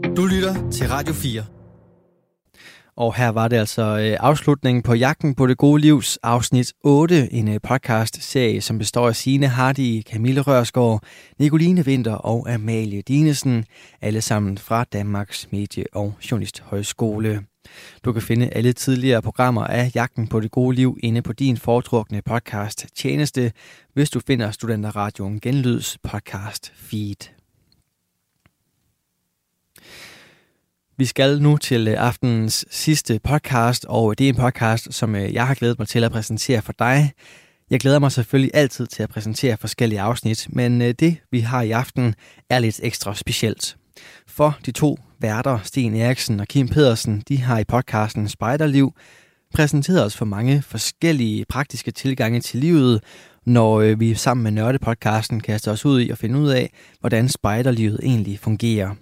Du 0.03 0.25
lytter 0.25 0.70
til 0.72 0.88
Radio 0.88 1.13
4. 1.13 1.43
Og 2.96 3.15
her 3.15 3.29
var 3.29 3.48
det 3.48 3.58
altså 3.58 3.81
øh, 3.81 4.17
afslutningen 4.20 4.81
på 4.84 4.93
Jagten 4.93 5.36
på 5.36 5.48
det 5.48 5.58
gode 5.58 5.81
livs 5.81 6.17
afsnit 6.24 6.74
8, 6.84 7.34
en 7.34 7.48
øh, 7.48 7.60
podcast-serie, 7.63 8.62
som 8.62 8.77
består 8.77 9.08
af 9.08 9.15
Signe 9.15 9.48
Hardy, 9.48 10.03
Camille 10.03 10.41
Rørsgaard, 10.41 11.03
Nicoline 11.39 11.86
Vinter 11.86 12.13
og 12.13 12.50
Amalie 12.53 13.01
Dinesen, 13.01 13.65
alle 14.01 14.22
sammen 14.22 14.58
fra 14.58 14.84
Danmarks 14.84 15.48
Medie- 15.51 15.93
og 15.93 16.13
Journalisthøjskole. 16.31 17.43
Du 18.05 18.13
kan 18.13 18.22
finde 18.22 18.50
alle 18.50 18.74
tidligere 18.74 19.22
programmer 19.22 19.63
af 19.63 19.91
Jagten 19.96 20.27
på 20.27 20.39
det 20.39 20.51
gode 20.51 20.75
liv 20.75 20.98
inde 21.03 21.22
på 21.22 21.34
din 21.34 21.58
foretrukne 21.58 22.22
podcast 22.22 22.86
tjeneste, 22.96 23.51
hvis 23.93 24.10
du 24.10 24.20
finder 24.27 24.51
Studenterradioen 24.51 25.39
Genlyds 25.39 25.98
podcast 26.03 26.74
feed. 26.75 27.40
Vi 31.01 31.05
skal 31.05 31.41
nu 31.41 31.58
til 31.58 31.88
øh, 31.88 31.96
aftenens 31.98 32.65
sidste 32.72 33.20
podcast, 33.24 33.86
og 33.89 34.17
det 34.17 34.25
er 34.25 34.29
en 34.29 34.36
podcast, 34.36 34.93
som 34.93 35.15
øh, 35.15 35.34
jeg 35.34 35.48
har 35.48 35.53
glædet 35.53 35.79
mig 35.79 35.88
til 35.88 36.03
at 36.03 36.12
præsentere 36.12 36.62
for 36.62 36.74
dig. 36.79 37.12
Jeg 37.70 37.79
glæder 37.79 38.00
mig 38.00 38.12
selvfølgelig 38.12 38.51
altid 38.53 38.88
til 38.88 39.03
at 39.03 39.10
præsentere 39.10 39.58
forskellige 39.58 40.01
afsnit, 40.01 40.48
men 40.50 40.81
øh, 40.81 40.93
det 41.00 41.17
vi 41.31 41.39
har 41.39 41.62
i 41.62 41.72
aften 41.72 42.15
er 42.50 42.60
lidt 42.60 42.79
ekstra 42.84 43.15
specielt. 43.15 43.77
For 44.27 44.58
de 44.65 44.72
to 44.72 44.98
værter, 45.20 45.60
Sten 45.63 45.96
Eriksen 45.96 46.39
og 46.39 46.48
Kim 46.48 46.67
Pedersen, 46.67 47.24
de 47.27 47.38
har 47.38 47.60
i 47.60 47.63
podcasten 47.63 48.29
Spejderliv 48.29 48.93
præsenteret 49.53 50.05
os 50.05 50.17
for 50.17 50.25
mange 50.25 50.62
forskellige 50.62 51.46
praktiske 51.46 51.91
tilgange 51.91 52.39
til 52.39 52.60
livet, 52.60 53.03
når 53.46 53.96
vi 53.96 54.15
sammen 54.15 54.43
med 54.43 54.51
Nørdepodcasten 54.51 55.39
kaster 55.39 55.72
os 55.72 55.86
ud 55.86 56.00
i 56.00 56.10
at 56.10 56.17
finde 56.17 56.39
ud 56.39 56.50
af, 56.50 56.74
hvordan 57.00 57.29
spejderlivet 57.29 58.00
egentlig 58.03 58.39
fungerer. 58.39 58.96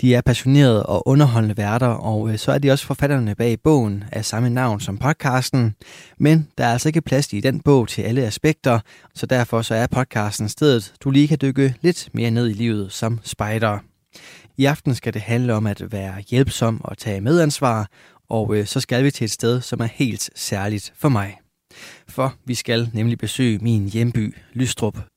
De 0.00 0.14
er 0.14 0.20
passionerede 0.20 0.86
og 0.86 1.08
underholdende 1.08 1.56
værter, 1.56 1.86
og 1.86 2.30
øh, 2.30 2.38
så 2.38 2.52
er 2.52 2.58
de 2.58 2.70
også 2.70 2.86
forfatterne 2.86 3.34
bag 3.34 3.60
bogen 3.60 4.04
af 4.12 4.24
samme 4.24 4.50
navn 4.50 4.80
som 4.80 4.98
podcasten. 4.98 5.74
Men 6.18 6.48
der 6.58 6.64
er 6.64 6.72
altså 6.72 6.88
ikke 6.88 7.00
plads 7.00 7.32
i 7.32 7.40
den 7.40 7.60
bog 7.60 7.88
til 7.88 8.02
alle 8.02 8.22
aspekter, 8.22 8.80
så 9.14 9.26
derfor 9.26 9.62
så 9.62 9.74
er 9.74 9.86
podcasten 9.86 10.48
stedet, 10.48 10.92
du 11.00 11.10
lige 11.10 11.28
kan 11.28 11.38
dykke 11.42 11.74
lidt 11.80 12.08
mere 12.12 12.30
ned 12.30 12.48
i 12.50 12.52
livet 12.52 12.92
som 12.92 13.20
spejder. 13.22 13.78
I 14.56 14.64
aften 14.64 14.94
skal 14.94 15.14
det 15.14 15.22
handle 15.22 15.54
om 15.54 15.66
at 15.66 15.92
være 15.92 16.14
hjælpsom 16.30 16.80
og 16.84 16.98
tage 16.98 17.20
medansvar, 17.20 17.88
og 18.28 18.56
øh, 18.56 18.66
så 18.66 18.80
skal 18.80 19.04
vi 19.04 19.10
til 19.10 19.24
et 19.24 19.30
sted, 19.30 19.60
som 19.60 19.80
er 19.80 19.88
helt 19.94 20.30
særligt 20.34 20.92
for 20.96 21.08
mig. 21.08 21.36
For 22.08 22.34
vi 22.44 22.54
skal 22.54 22.90
nemlig 22.92 23.18
besøge 23.18 23.58
min 23.58 23.88
hjemby, 23.88 24.34
Lystrup. 24.52 25.09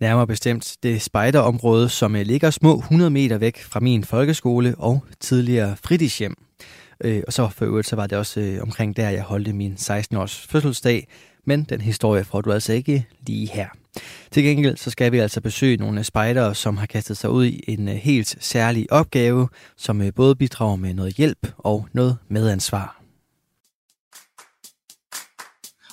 Nærmere 0.00 0.26
bestemt 0.26 0.76
det 0.82 1.02
spejderområde, 1.02 1.88
som 1.88 2.16
øh, 2.16 2.22
ligger 2.22 2.50
små 2.50 2.78
100 2.78 3.10
meter 3.10 3.38
væk 3.38 3.62
fra 3.62 3.80
min 3.80 4.04
folkeskole 4.04 4.74
og 4.78 5.02
tidligere 5.20 5.76
fritidshjem. 5.84 6.36
Øh, 7.04 7.22
og 7.26 7.32
så 7.32 7.48
for 7.48 7.64
øvrigt, 7.64 7.88
så 7.88 7.96
var 7.96 8.06
det 8.06 8.18
også 8.18 8.40
øh, 8.40 8.62
omkring 8.62 8.96
der, 8.96 9.10
jeg 9.10 9.22
holdte 9.22 9.52
min 9.52 9.74
16-års 9.80 10.46
fødselsdag, 10.46 11.08
men 11.46 11.64
den 11.64 11.80
historie 11.80 12.24
får 12.24 12.40
du 12.40 12.52
altså 12.52 12.72
ikke 12.72 13.06
lige 13.26 13.48
her. 13.48 13.66
Til 14.30 14.42
gengæld 14.42 14.76
så 14.76 14.90
skal 14.90 15.12
vi 15.12 15.18
altså 15.18 15.40
besøge 15.40 15.76
nogle 15.76 16.04
spejdere, 16.04 16.54
som 16.54 16.76
har 16.76 16.86
kastet 16.86 17.16
sig 17.16 17.30
ud 17.30 17.44
i 17.44 17.64
en 17.68 17.88
helt 17.88 18.36
særlig 18.40 18.92
opgave, 18.92 19.48
som 19.76 20.02
både 20.16 20.36
bidrager 20.36 20.76
med 20.76 20.94
noget 20.94 21.14
hjælp 21.14 21.52
og 21.58 21.86
noget 21.92 22.16
medansvar. 22.28 22.99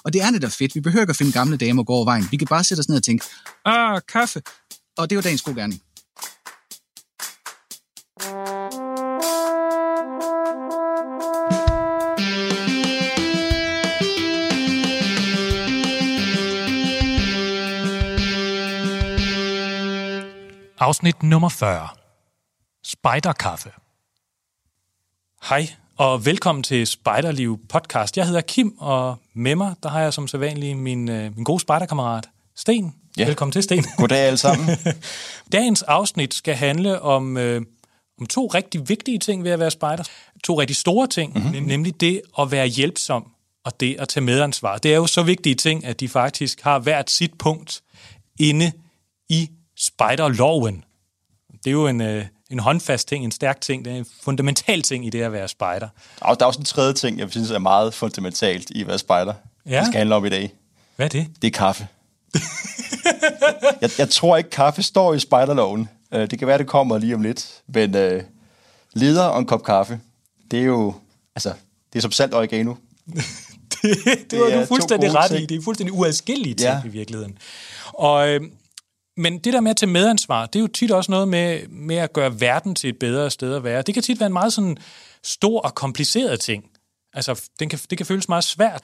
Og 0.08 0.14
det 0.14 0.22
er 0.22 0.32
netop 0.32 0.52
fedt. 0.52 0.76
Vi 0.76 0.82
behøver 0.82 1.04
ikke 1.04 1.12
at 1.12 1.18
finde 1.18 1.32
gamle 1.32 1.58
damer 1.58 1.82
og 1.82 1.86
gå 1.88 1.94
over 1.94 2.06
vejen. 2.06 2.28
Vi 2.32 2.38
kan 2.38 2.48
bare 2.48 2.64
sætte 2.64 2.82
os 2.82 2.90
ned 2.90 2.98
og 2.98 3.04
tænke, 3.04 3.26
ah, 3.66 4.02
kaffe. 4.08 4.42
Og 4.98 5.10
det 5.10 5.16
var 5.16 5.22
dagens 5.22 5.42
god 5.42 5.56
gerning. 5.56 5.82
Afsnit 20.80 21.24
nummer 21.24 21.50
40. 21.50 21.90
Spejderkaffe. 22.84 23.72
Hej, 25.50 25.76
og 25.98 26.26
velkommen 26.26 26.64
til 26.64 26.88
Spejderliv 26.88 27.60
podcast. 27.70 28.18
Jeg 28.18 28.26
hedder 28.26 28.42
Kim, 28.42 28.78
og 28.78 29.18
med 29.34 29.56
mig, 29.56 29.76
der 29.84 29.90
har 29.90 30.02
jeg 30.02 30.14
som 30.14 30.28
sædvanlig 30.28 30.78
min, 30.78 31.10
øh, 31.10 31.36
min 31.36 31.44
gode 31.44 31.60
spejderkammerat, 31.60 32.30
Sten. 32.56 32.96
Ja. 33.18 33.26
Velkommen 33.26 33.52
til, 33.52 33.64
Sten. 33.64 33.86
Goddag 33.98 34.18
alle 34.18 34.38
sammen. 34.38 34.70
Dagens 35.52 35.82
afsnit 35.82 36.34
skal 36.34 36.56
handle 36.56 37.02
om, 37.02 37.38
øh, 37.38 37.62
om 38.20 38.26
to 38.26 38.48
rigtig 38.48 38.90
vigtige 38.90 39.20
ting 39.20 39.44
ved 39.44 39.52
at 39.52 39.60
være 39.60 39.72
spejder. 39.72 40.04
To 40.44 40.60
rigtig 40.60 40.76
store 40.76 41.08
ting, 41.08 41.34
mm-hmm. 41.34 41.64
nemlig 41.64 42.02
det 42.02 42.22
at 42.40 42.52
være 42.52 42.68
hjælpsom 42.68 43.32
og 43.66 43.80
det 43.80 43.96
at 44.00 44.10
tage 44.10 44.24
medansvar. 44.24 44.78
Det 44.78 44.92
er 44.92 44.96
jo 44.96 45.08
så 45.08 45.24
vigtige 45.24 45.56
ting, 45.56 45.86
at 45.86 46.00
de 46.00 46.10
faktisk 46.10 46.62
har 46.62 46.80
hvert 46.80 47.10
sit 47.10 47.34
punkt 47.40 47.82
inde 48.40 48.72
i 49.30 49.50
spejderloven. 49.78 50.84
Det 51.64 51.68
er 51.68 51.72
jo 51.72 51.88
en, 51.88 52.02
øh, 52.02 52.26
en 52.52 52.60
håndfast 52.60 53.08
ting, 53.08 53.24
en 53.24 53.32
stærk 53.32 53.62
ting, 53.62 53.86
det 53.86 53.94
er 53.94 53.98
en 53.98 54.06
fundamental 54.24 54.82
ting 54.82 55.06
i 55.06 55.10
det 55.10 55.22
at 55.22 55.32
være 55.32 55.48
spejder. 55.48 55.88
Og 56.22 56.40
der 56.40 56.46
er 56.46 56.48
også 56.48 56.60
en 56.60 56.66
tredje 56.66 56.94
ting, 56.94 57.20
jeg 57.20 57.28
synes 57.32 57.52
er 57.52 57.60
meget 57.60 57.94
fundamentalt 57.94 58.70
i 58.70 58.82
at 58.82 58.88
være 58.88 59.00
spejder. 59.00 59.34
Ja. 59.66 59.78
Det 59.80 59.86
skal 59.88 59.98
handle 59.98 60.16
om 60.16 60.26
i 60.26 60.30
dag. 60.30 60.54
Hvad 60.96 61.06
er 61.06 61.10
det? 61.10 61.28
Det 61.42 61.48
er 61.48 61.52
kaffe. 61.52 61.88
jeg, 63.82 63.90
jeg 63.98 64.10
tror 64.10 64.38
ikke, 64.38 64.50
kaffe 64.50 64.84
står 64.84 65.14
i 65.14 65.20
spejderloven. 65.20 65.90
Øh, 66.14 66.32
Det 66.32 66.40
kan 66.40 66.48
være, 66.48 66.58
det 66.58 66.68
kommer 66.68 66.98
lige 66.98 67.16
om 67.16 67.22
lidt. 67.22 67.62
Men 67.68 67.96
øh, 67.96 68.24
leder 68.94 69.24
og 69.24 69.40
en 69.40 69.46
kop 69.46 69.64
kaffe, 69.64 70.00
det 70.52 70.60
er 70.60 70.64
jo, 70.64 70.94
altså, 71.36 71.54
det 71.94 72.00
er 72.00 72.02
som 72.02 72.12
salt 72.12 72.34
og 72.34 72.40
oregano. 72.40 72.74
det, 73.74 73.98
det 74.32 74.40
var 74.40 74.46
er 74.46 74.60
du 74.60 74.66
fuldstændig 74.66 75.16
ret 75.16 75.40
i. 75.40 75.46
Det 75.46 75.58
er 75.58 75.62
fuldstændig 75.62 75.94
uadskillige 75.94 76.56
ting 76.56 76.70
Ja. 76.70 76.82
i 76.86 76.88
virkeligheden. 76.90 77.38
Og, 77.94 78.30
øh, 78.30 78.42
men 79.18 79.40
det 79.40 79.54
der 79.54 79.62
med 79.62 79.72
at 79.72 79.78
tage 79.78 79.90
medansvar, 79.92 80.46
det 80.46 80.56
er 80.56 80.62
jo 80.62 80.68
tit 80.68 80.92
også 80.92 81.12
noget 81.12 81.28
med, 81.28 81.68
med 81.68 81.96
at 81.96 82.14
gøre 82.14 82.42
verden 82.42 82.76
til 82.76 82.90
et 82.90 83.00
bedre 83.00 83.32
sted 83.32 83.56
at 83.56 83.64
være. 83.64 83.82
Det 83.82 83.94
kan 83.94 84.04
tit 84.04 84.20
være 84.20 84.28
en 84.28 84.34
meget 84.34 84.54
sådan 84.54 84.78
stor 85.24 85.62
og 85.62 85.76
kompliceret 85.76 86.40
ting. 86.40 86.64
Altså, 87.14 87.42
den 87.60 87.70
kan, 87.70 87.80
det 87.90 87.98
kan 87.98 88.08
føles 88.08 88.30
meget 88.30 88.44
svært. 88.44 88.82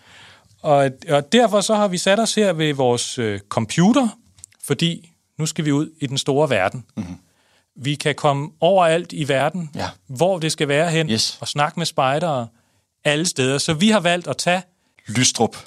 Og, 0.61 0.89
og 1.09 1.31
derfor 1.33 1.61
så 1.61 1.75
har 1.75 1.87
vi 1.87 1.97
sat 1.97 2.19
os 2.19 2.35
her 2.35 2.53
ved 2.53 2.73
vores 2.73 3.19
øh, 3.19 3.39
computer, 3.49 4.07
fordi 4.63 5.09
nu 5.37 5.45
skal 5.45 5.65
vi 5.65 5.71
ud 5.71 5.89
i 5.99 6.07
den 6.07 6.17
store 6.17 6.49
verden. 6.49 6.85
Mm-hmm. 6.97 7.15
Vi 7.75 7.95
kan 7.95 8.15
komme 8.15 8.49
overalt 8.59 9.13
i 9.13 9.27
verden. 9.27 9.69
Ja. 9.75 9.89
hvor 10.07 10.39
det 10.39 10.51
skal 10.51 10.67
være 10.67 10.89
hen, 10.89 11.09
Yes. 11.09 11.37
og 11.41 11.47
snakke 11.47 11.79
med 11.79 11.85
spejdere 11.85 12.47
alle 13.03 13.25
steder. 13.25 13.57
Så 13.57 13.73
vi 13.73 13.89
har 13.89 13.99
valgt 13.99 14.27
at 14.27 14.37
tage 14.37 14.61
Lystrup, 15.07 15.57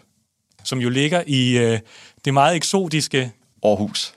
som 0.64 0.78
jo 0.78 0.88
ligger 0.88 1.22
i 1.26 1.58
øh, 1.58 1.78
det 2.24 2.34
meget 2.34 2.56
eksotiske. 2.56 3.32
Aarhus. 3.62 4.14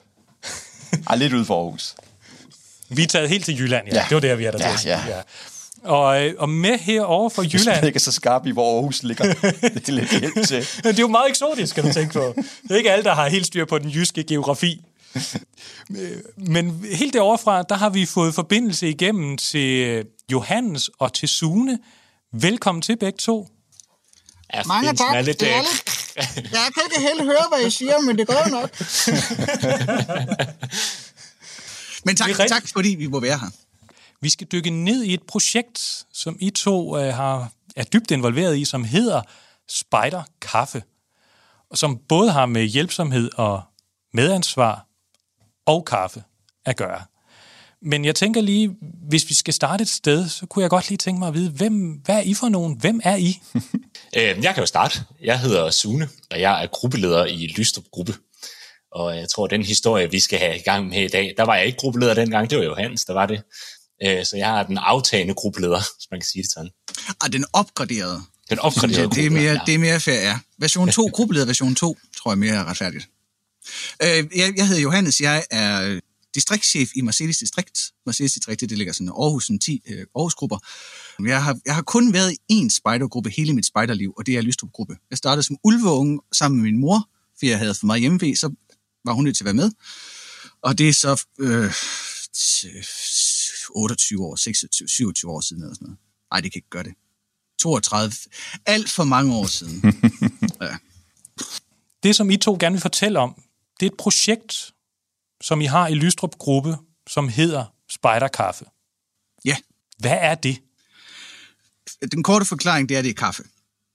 Ej, 1.07 1.15
lidt 1.15 1.33
ude 1.33 1.45
for 1.45 1.63
Aarhus. 1.63 1.95
Vi 2.89 3.03
er 3.03 3.07
taget 3.07 3.29
helt 3.29 3.45
til 3.45 3.59
Jylland, 3.59 3.87
ja. 3.87 3.95
Ja. 3.95 4.05
Det 4.09 4.15
var 4.15 4.19
der, 4.21 4.35
vi 4.35 4.43
er 4.45 4.51
der 4.51 4.69
Ja, 4.69 4.75
til. 4.77 4.87
ja. 4.89 5.01
ja. 5.07 5.21
Og, 5.83 6.25
øh, 6.25 6.33
og 6.37 6.49
med 6.49 6.77
herovre 6.79 7.29
for 7.29 7.43
Jylland, 7.43 7.85
ikke 7.85 7.97
er 7.97 7.99
så 7.99 8.11
skarp 8.11 8.45
i, 8.45 8.51
hvor 8.51 8.75
Aarhus 8.75 9.03
ligger. 9.03 9.23
det 9.73 9.89
er 9.89 9.91
lidt 9.91 10.19
hjælp 10.19 10.47
til. 10.47 10.67
det 10.83 10.85
er 10.85 10.99
jo 10.99 11.07
meget 11.07 11.29
eksotisk, 11.29 11.69
skal 11.71 11.83
du 11.83 11.93
tænke 11.93 12.13
på. 12.13 12.33
Det 12.63 12.71
er 12.71 12.75
ikke 12.75 12.91
alle, 12.91 13.03
der 13.03 13.13
har 13.15 13.27
helt 13.29 13.45
styr 13.45 13.65
på 13.65 13.77
den 13.79 13.89
jyske 13.89 14.23
geografi. 14.23 14.81
Men 16.37 16.85
helt 16.93 17.13
derovre 17.13 17.37
fra, 17.37 17.63
der 17.63 17.75
har 17.75 17.89
vi 17.89 18.05
fået 18.05 18.33
forbindelse 18.35 18.89
igennem 18.89 19.37
til 19.37 20.03
Johannes 20.31 20.89
og 20.99 21.13
til 21.13 21.29
Sune. 21.29 21.79
Velkommen 22.33 22.81
til 22.81 22.97
begge 22.97 23.17
to. 23.17 23.47
Ja, 24.53 24.61
Mange 24.65 24.93
tak. 24.93 25.15
er 25.15 25.21
lidt, 25.21 25.39
det 25.39 25.53
er 25.53 25.61
lidt... 25.61 26.08
Jeg 26.35 26.67
kan 26.73 26.83
ikke 26.85 26.99
helt 27.01 27.23
høre, 27.23 27.45
hvad 27.49 27.67
I 27.67 27.69
siger, 27.69 28.01
men 28.01 28.17
det 28.17 28.27
går 28.27 28.49
nok. 28.49 28.69
Men 32.05 32.15
tak, 32.15 32.29
tak, 32.47 32.67
fordi 32.67 32.89
vi 32.89 33.07
må 33.07 33.19
være 33.19 33.39
her. 33.39 33.47
Vi 34.21 34.29
skal 34.29 34.47
dykke 34.47 34.69
ned 34.69 35.03
i 35.03 35.13
et 35.13 35.21
projekt, 35.27 36.05
som 36.13 36.37
I 36.39 36.49
to 36.49 36.97
øh, 36.97 37.13
har, 37.13 37.51
er 37.75 37.83
dybt 37.83 38.11
involveret 38.11 38.57
i, 38.57 38.65
som 38.65 38.83
hedder 38.83 39.21
Spider 39.69 40.23
Kaffe, 40.41 40.83
og 41.69 41.77
som 41.77 41.97
både 42.09 42.31
har 42.31 42.45
med 42.45 42.65
hjælpsomhed 42.65 43.29
og 43.37 43.61
medansvar 44.13 44.85
og 45.65 45.85
kaffe 45.85 46.23
at 46.65 46.77
gøre. 46.77 47.01
Men 47.81 48.05
jeg 48.05 48.15
tænker 48.15 48.41
lige, 48.41 48.75
hvis 49.09 49.29
vi 49.29 49.33
skal 49.33 49.53
starte 49.53 49.81
et 49.81 49.89
sted, 49.89 50.29
så 50.29 50.45
kunne 50.45 50.63
jeg 50.63 50.69
godt 50.69 50.89
lige 50.89 50.97
tænke 50.97 51.19
mig 51.19 51.27
at 51.27 51.33
vide, 51.33 51.49
hvem, 51.49 52.01
hvad 52.05 52.15
er 52.15 52.21
I 52.21 52.33
for 52.33 52.49
nogen? 52.49 52.77
Hvem 52.79 53.01
er 53.03 53.15
I? 53.15 53.41
Øh, 54.17 54.43
jeg 54.43 54.53
kan 54.53 54.61
jo 54.61 54.65
starte. 54.65 54.99
Jeg 55.23 55.39
hedder 55.39 55.71
Sune, 55.71 56.09
og 56.31 56.41
jeg 56.41 56.63
er 56.63 56.67
gruppeleder 56.67 57.25
i 57.25 57.47
Lystrup 57.57 57.83
Gruppe. 57.91 58.15
Og 58.91 59.17
jeg 59.17 59.29
tror, 59.29 59.47
den 59.47 59.63
historie, 59.63 60.11
vi 60.11 60.19
skal 60.19 60.39
have 60.39 60.55
i 60.57 60.61
gang 60.61 60.87
med 60.87 61.03
i 61.03 61.07
dag, 61.07 61.33
der 61.37 61.43
var 61.43 61.55
jeg 61.55 61.65
ikke 61.65 61.77
gruppeleder 61.77 62.13
dengang, 62.13 62.49
det 62.49 62.57
var 62.57 62.63
Johannes, 62.63 63.05
der 63.05 63.13
var 63.13 63.25
det. 63.25 63.41
Øh, 64.05 64.25
Så 64.25 64.37
jeg 64.37 64.59
er 64.59 64.63
den 64.63 64.77
aftagende 64.77 65.33
gruppeleder, 65.33 65.77
hvis 65.77 66.07
man 66.11 66.19
kan 66.19 66.27
sige 66.27 66.43
det 66.43 66.51
sådan. 66.51 66.69
Og 67.23 67.33
den 67.33 67.45
opgraderede. 67.53 68.21
Den 68.49 68.59
opgraderede 68.59 69.07
det, 69.07 69.15
det, 69.15 69.25
er 69.25 69.29
mere, 69.29 69.59
det 69.65 69.73
er 69.73 69.79
mere 69.79 69.99
fair, 69.99 70.19
ja. 70.21 70.39
Version 70.59 70.89
2, 70.89 71.07
gruppeleder 71.15 71.45
version 71.45 71.75
2, 71.75 71.97
tror 72.17 72.31
jeg 72.31 72.37
mere 72.37 72.53
er 72.53 72.65
retfærdigt. 72.69 73.07
Øh, 74.03 74.07
jeg, 74.35 74.53
jeg 74.57 74.67
hedder 74.67 74.81
Johannes, 74.81 75.21
jeg 75.21 75.43
er 75.51 75.99
distriktschef 76.35 76.89
i 76.95 77.01
Marselis 77.01 77.37
distrikt. 77.37 77.79
Marselis 78.05 78.33
distrikt, 78.33 78.61
det 78.61 78.77
ligger 78.77 78.93
sådan 78.93 79.07
i 79.07 79.09
Aarhus, 79.09 79.47
en 79.47 79.59
10 79.59 79.81
øh, 79.87 80.05
Aarhus-grupper. 80.15 80.57
Jeg 81.27 81.43
har, 81.43 81.59
jeg 81.65 81.75
har 81.75 81.81
kun 81.81 82.13
været 82.13 82.37
i 82.49 82.61
én 82.61 82.69
spejdergruppe 82.69 83.29
hele 83.29 83.53
mit 83.53 83.65
spejderliv, 83.65 84.13
og 84.17 84.25
det 84.25 84.37
er 84.37 84.41
Lystrup-gruppe. 84.41 84.97
Jeg 85.09 85.17
startede 85.17 85.43
som 85.43 85.57
ulveunge 85.63 86.19
sammen 86.33 86.61
med 86.61 86.71
min 86.71 86.81
mor, 86.81 87.09
fordi 87.37 87.49
jeg 87.49 87.59
havde 87.59 87.75
for 87.75 87.85
meget 87.85 88.01
hjemmeved, 88.01 88.35
så 88.35 88.53
var 89.05 89.13
hun 89.13 89.23
nødt 89.23 89.37
til 89.37 89.43
at 89.43 89.45
være 89.45 89.53
med. 89.53 89.71
Og 90.61 90.77
det 90.77 90.89
er 90.89 90.93
så 90.93 91.25
øh, 91.39 91.73
28 93.69 94.25
år, 94.25 94.35
26, 94.35 94.87
27 94.87 95.31
år 95.31 95.41
siden 95.41 95.63
eller 95.63 95.75
sådan 95.75 95.85
noget. 95.85 95.99
Nej, 96.31 96.41
det 96.41 96.51
kan 96.51 96.59
ikke 96.59 96.69
gøre 96.69 96.83
det. 96.83 96.93
32. 97.59 98.13
Alt 98.65 98.89
for 98.89 99.03
mange 99.03 99.35
år 99.35 99.45
siden. 99.45 99.81
ja. 100.61 100.77
Det, 102.03 102.15
som 102.15 102.29
I 102.29 102.37
to 102.37 102.57
gerne 102.59 102.73
vil 102.73 102.81
fortælle 102.81 103.19
om, 103.19 103.43
det 103.79 103.85
er 103.85 103.89
et 103.89 103.97
projekt, 103.97 104.73
som 105.41 105.61
I 105.61 105.65
har 105.65 105.87
i 105.87 105.93
Lystrup 105.93 106.35
Gruppe, 106.35 106.77
som 107.07 107.29
hedder 107.29 107.65
Spejderkaffe. 107.89 108.65
Ja. 109.45 109.55
Hvad 109.99 110.17
er 110.21 110.35
det? 110.35 110.57
Den 112.11 112.23
korte 112.23 112.45
forklaring, 112.45 112.89
det 112.89 112.95
er, 112.95 112.99
at 112.99 113.03
det 113.05 113.11
er 113.11 113.15
kaffe. 113.15 113.43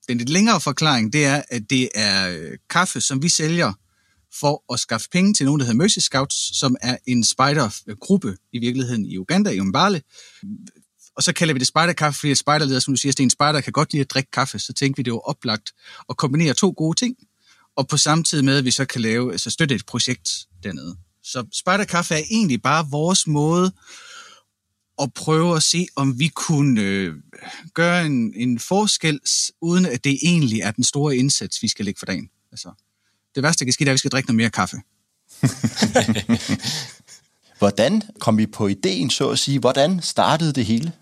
Den 0.08 0.18
lidt 0.18 0.28
længere 0.28 0.60
forklaring, 0.60 1.12
det 1.12 1.24
er, 1.24 1.42
at 1.48 1.70
det 1.70 1.88
er 1.94 2.28
øh, 2.28 2.58
kaffe, 2.70 3.00
som 3.00 3.22
vi 3.22 3.28
sælger 3.28 3.72
for 4.40 4.72
at 4.72 4.80
skaffe 4.80 5.08
penge 5.12 5.34
til 5.34 5.46
nogen, 5.46 5.60
der 5.60 5.66
hedder 5.66 5.78
Mercy 5.78 5.98
Scouts, 5.98 6.58
som 6.58 6.76
er 6.80 6.96
en 7.06 7.24
spejdergruppe 7.24 8.36
i 8.52 8.58
virkeligheden 8.58 9.06
i 9.06 9.18
Uganda, 9.18 9.50
i 9.50 9.60
Umbale. 9.60 10.02
Og 11.16 11.22
så 11.22 11.32
kalder 11.32 11.54
vi 11.54 11.58
det 11.58 11.66
spejderkaffe, 11.66 12.20
fordi 12.20 12.34
spejderleder, 12.34 12.80
som 12.80 12.94
du 12.94 12.98
siger, 12.98 13.12
Sten 13.12 13.30
Spejder 13.30 13.60
kan 13.60 13.72
godt 13.72 13.92
lide 13.92 14.00
at 14.00 14.10
drikke 14.10 14.30
kaffe, 14.30 14.58
så 14.58 14.72
tænkte 14.72 14.96
vi, 14.96 15.02
det 15.02 15.12
var 15.12 15.18
oplagt 15.18 15.72
at 16.08 16.16
kombinere 16.16 16.54
to 16.54 16.74
gode 16.76 16.98
ting, 16.98 17.16
og 17.76 17.88
på 17.88 17.96
samme 17.96 18.24
tid 18.24 18.42
med, 18.42 18.58
at 18.58 18.64
vi 18.64 18.70
så 18.70 18.84
kan 18.84 19.00
lave, 19.00 19.32
altså 19.32 19.50
støtte 19.50 19.74
et 19.74 19.86
projekt 19.86 20.30
dernede. 20.62 20.96
Så 21.24 21.46
spejderkaffe 21.52 22.14
er 22.14 22.22
egentlig 22.30 22.62
bare 22.62 22.86
vores 22.90 23.26
måde 23.26 23.72
at 25.02 25.12
prøve 25.12 25.56
at 25.56 25.62
se, 25.62 25.86
om 25.96 26.18
vi 26.18 26.28
kunne 26.28 26.80
øh, 26.80 27.14
gøre 27.74 28.06
en, 28.06 28.32
en 28.36 28.58
forskel, 28.58 29.20
uden 29.60 29.86
at 29.86 30.04
det 30.04 30.18
egentlig 30.22 30.60
er 30.60 30.70
den 30.70 30.84
store 30.84 31.16
indsats, 31.16 31.62
vi 31.62 31.68
skal 31.68 31.84
lægge 31.84 31.98
for 31.98 32.06
dagen. 32.06 32.30
Altså, 32.52 32.70
det 33.34 33.42
værste, 33.42 33.58
der 33.58 33.64
kan 33.64 33.72
ske, 33.72 33.84
er, 33.84 33.88
at 33.88 33.92
vi 33.92 33.98
skal 33.98 34.10
drikke 34.10 34.26
noget 34.26 34.36
mere 34.36 34.50
kaffe. 34.50 34.76
Hvordan 37.58 38.02
kom 38.20 38.38
vi 38.38 38.46
på 38.46 38.66
ideen, 38.66 39.10
så 39.10 39.30
at 39.30 39.38
sige? 39.38 39.58
Hvordan 39.58 40.02
startede 40.02 40.52
det 40.52 40.66
hele? 40.66 40.92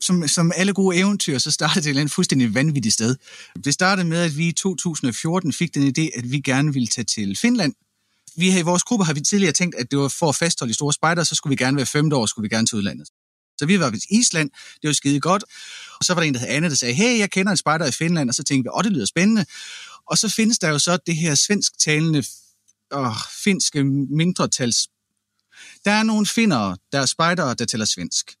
Som, 0.00 0.28
som 0.28 0.52
alle 0.56 0.72
gode 0.72 0.96
eventyr, 0.96 1.38
så 1.38 1.50
startede 1.50 1.80
det 1.80 1.86
et 1.86 1.90
eller 1.90 2.00
andet 2.00 2.14
fuldstændig 2.14 2.54
vanvittigt 2.54 2.94
sted. 2.94 3.16
Det 3.64 3.74
startede 3.74 4.08
med, 4.08 4.18
at 4.18 4.36
vi 4.36 4.48
i 4.48 4.52
2014 4.52 5.52
fik 5.52 5.74
den 5.74 5.94
idé, 5.98 6.18
at 6.18 6.30
vi 6.30 6.40
gerne 6.40 6.72
ville 6.72 6.86
tage 6.86 7.04
til 7.04 7.36
Finland. 7.36 7.74
Vi 8.36 8.50
her 8.50 8.58
i 8.58 8.62
vores 8.62 8.82
gruppe 8.82 9.04
har 9.04 9.14
vi 9.14 9.20
tidligere 9.20 9.52
tænkt, 9.52 9.74
at 9.74 9.90
det 9.90 9.98
var 9.98 10.08
for 10.08 10.28
at 10.28 10.36
fastholde 10.36 10.70
de 10.70 10.74
store 10.74 10.92
spejder, 10.92 11.24
så 11.24 11.34
skulle 11.34 11.50
vi 11.50 11.64
gerne 11.64 11.76
være 11.76 11.86
femte 11.86 12.16
år, 12.16 12.26
skulle 12.26 12.48
vi 12.48 12.54
gerne 12.54 12.66
til 12.66 12.76
udlandet. 12.76 13.08
Så 13.58 13.66
vi 13.66 13.80
var 13.80 13.92
i 13.92 14.18
Island, 14.18 14.50
det 14.82 14.88
var 14.88 14.94
skide 14.94 15.20
godt. 15.20 15.44
Og 15.98 16.04
så 16.04 16.14
var 16.14 16.20
der 16.20 16.28
en, 16.28 16.34
der 16.34 16.40
hed 16.40 16.48
Anne, 16.48 16.68
der 16.68 16.74
sagde, 16.74 16.94
hey, 16.94 17.18
jeg 17.18 17.30
kender 17.30 17.52
en 17.52 17.56
spejder 17.56 17.86
i 17.86 17.90
Finland, 17.90 18.28
og 18.28 18.34
så 18.34 18.42
tænkte 18.42 18.62
vi, 18.62 18.70
åh, 18.78 18.84
det 18.84 18.92
lyder 18.92 19.06
spændende. 19.06 19.46
Og 20.10 20.18
så 20.18 20.28
findes 20.28 20.58
der 20.58 20.68
jo 20.68 20.78
så 20.78 20.98
det 21.06 21.16
her 21.16 21.34
svensktalende 21.34 22.24
og 22.90 23.14
finske 23.44 23.84
mindretals. 23.84 24.88
Der 25.84 25.90
er 25.90 26.02
nogle 26.02 26.26
finnere, 26.26 26.76
der 26.92 27.00
er 27.00 27.06
spejdere, 27.06 27.54
der 27.54 27.64
taler 27.64 27.84
svensk. 27.84 28.36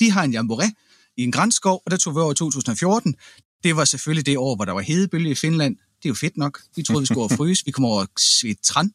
De 0.00 0.10
har 0.10 0.24
en 0.24 0.32
jamboree 0.32 0.72
i 1.16 1.22
en 1.22 1.32
grænskov, 1.32 1.82
og 1.84 1.90
der 1.90 1.96
tog 1.96 2.14
vi 2.14 2.20
over 2.20 2.32
i 2.32 2.34
2014. 2.34 3.14
Det 3.62 3.76
var 3.76 3.84
selvfølgelig 3.84 4.26
det 4.26 4.38
år, 4.38 4.56
hvor 4.56 4.64
der 4.64 4.72
var 4.72 4.80
hedebølge 4.80 5.30
i 5.30 5.34
Finland. 5.34 5.76
Det 5.76 6.04
er 6.04 6.10
jo 6.10 6.14
fedt 6.14 6.36
nok. 6.36 6.60
Vi 6.76 6.82
troede, 6.82 7.02
vi 7.02 7.06
skulle 7.06 7.20
over 7.20 7.36
fryse. 7.36 7.64
Vi 7.64 7.70
kom 7.70 7.84
over 7.84 8.06
Svetran. 8.18 8.58
træn. 8.62 8.94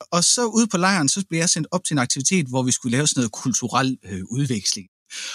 Og 0.00 0.24
så 0.24 0.44
ude 0.46 0.66
på 0.66 0.76
lejren, 0.76 1.08
så 1.08 1.24
blev 1.28 1.38
jeg 1.38 1.50
sendt 1.50 1.68
op 1.70 1.84
til 1.84 1.94
en 1.94 1.98
aktivitet, 1.98 2.46
hvor 2.46 2.62
vi 2.62 2.72
skulle 2.72 2.96
lave 2.96 3.06
sådan 3.06 3.20
noget 3.20 3.32
kulturel 3.32 3.98
øh, 4.04 4.22
udveksling. 4.30 4.88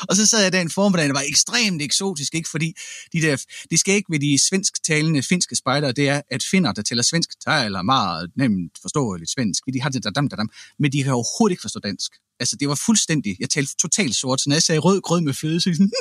Og 0.09 0.15
så 0.15 0.27
sad 0.27 0.43
jeg 0.43 0.51
der 0.51 0.61
en 0.61 0.69
formiddag, 0.69 1.07
der 1.07 1.13
var 1.13 1.25
ekstremt 1.27 1.81
eksotisk, 1.81 2.35
ikke? 2.35 2.49
fordi 2.49 2.73
de 3.13 3.21
der, 3.21 3.37
det 3.71 3.79
skal 3.79 3.95
ikke 3.95 4.11
ved 4.11 4.19
de 4.19 4.39
svensktalende 4.49 5.23
finske 5.23 5.55
spejdere, 5.55 5.91
det 5.91 6.09
er, 6.09 6.21
at 6.31 6.43
finder, 6.51 6.71
der 6.71 6.81
taler 6.81 7.03
svensk, 7.03 7.29
taler 7.47 7.81
meget 7.81 8.31
nemt 8.35 8.77
forståeligt 8.81 9.31
svensk, 9.31 9.63
de 9.73 9.81
har 9.81 9.89
det 9.89 10.03
der 10.03 10.09
dam, 10.09 10.29
der 10.29 10.35
dam, 10.35 10.49
men 10.79 10.91
de 10.91 11.03
kan 11.03 11.13
overhovedet 11.13 11.53
ikke 11.53 11.61
forstå 11.61 11.79
dansk. 11.79 12.11
Altså, 12.41 12.55
det 12.59 12.67
var 12.67 12.75
fuldstændig, 12.85 13.37
jeg 13.39 13.49
talte 13.49 13.75
totalt 13.75 14.15
sort, 14.15 14.41
så 14.41 14.49
når 14.49 14.55
jeg 14.55 14.63
sagde 14.63 14.79
rød 14.79 15.01
grød 15.01 15.21
med 15.21 15.33
fløde, 15.33 15.61
så 15.61 15.69
sådan, 15.73 15.91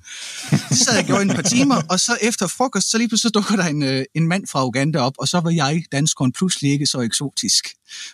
så 0.76 0.84
sad 0.84 0.94
jeg 0.94 1.04
gjorde 1.04 1.22
en 1.22 1.28
par 1.28 1.42
timer, 1.42 1.82
og 1.90 2.00
så 2.00 2.18
efter 2.22 2.46
frokost, 2.46 2.90
så 2.90 2.98
lige 2.98 3.08
pludselig 3.08 3.34
dukker 3.34 3.56
der 3.56 3.64
en, 3.64 3.82
øh, 3.82 4.04
en 4.14 4.28
mand 4.28 4.46
fra 4.46 4.66
Uganda 4.66 4.98
op, 4.98 5.12
og 5.18 5.28
så 5.28 5.40
var 5.40 5.50
jeg, 5.50 5.84
danskeren, 5.92 6.32
pludselig 6.32 6.72
ikke 6.72 6.86
så 6.86 7.00
eksotisk. 7.00 7.68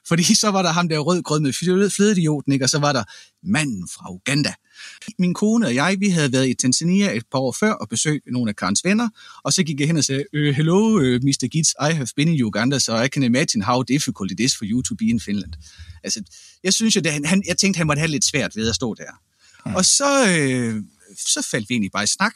Fordi 0.09 0.35
så 0.35 0.49
var 0.51 0.63
der 0.63 0.73
ham 0.73 0.89
der 0.89 0.99
rød 0.99 1.23
grød 1.23 1.41
med 1.41 1.53
fløde, 1.53 1.91
flødeidioten, 1.91 2.53
ikke? 2.53 2.65
og 2.65 2.71
så 2.71 2.79
var 2.79 2.93
der 2.93 3.05
manden 3.43 3.89
fra 3.95 4.13
Uganda. 4.13 4.55
Min 5.19 5.35
kone 5.35 5.67
og 5.67 5.75
jeg, 5.75 5.97
vi 6.01 6.09
havde 6.09 6.33
været 6.33 6.49
i 6.49 6.55
Tanzania 6.55 7.17
et 7.17 7.23
par 7.33 7.39
år 7.39 7.57
før 7.61 7.73
og 7.73 7.89
besøgt 7.89 8.25
nogle 8.27 8.49
af 8.51 8.57
Karens 8.57 8.85
venner, 8.85 9.09
og 9.45 9.53
så 9.53 9.63
gik 9.63 9.81
jeg 9.81 9.87
hen 9.87 9.97
og 9.97 10.05
sagde, 10.05 10.25
øh, 10.33 10.55
hello, 10.55 11.01
øh, 11.01 11.15
uh, 11.15 11.25
Mr. 11.25 11.49
Gitz, 11.49 11.71
I 11.91 11.93
have 11.93 12.07
been 12.17 12.29
in 12.29 12.45
Uganda, 12.45 12.79
so 12.79 13.03
I 13.03 13.09
can 13.09 13.23
imagine 13.23 13.65
how 13.65 13.83
difficult 13.83 14.33
it 14.33 14.41
is 14.41 14.57
for 14.57 14.65
you 14.65 14.83
to 14.83 14.95
be 14.95 15.05
in 15.05 15.21
Finland. 15.21 15.53
Altså, 16.05 16.23
jeg 16.65 16.75
synes 16.75 16.97
jo, 16.97 17.01
det, 17.01 17.27
han, 17.27 17.43
jeg 17.47 17.57
tænkte, 17.59 17.79
han 17.79 17.87
måtte 17.87 18.01
have 18.01 18.11
lidt 18.11 18.25
svært 18.25 18.57
ved 18.57 18.69
at 18.69 18.75
stå 18.75 18.95
der. 18.95 19.11
Mm. 19.67 19.75
Og 19.75 19.85
så, 19.85 20.29
øh, 20.29 20.83
så 21.19 21.47
faldt 21.51 21.69
vi 21.69 21.75
egentlig 21.75 21.93
bare 21.93 22.05
i 22.05 22.07
snak, 22.07 22.35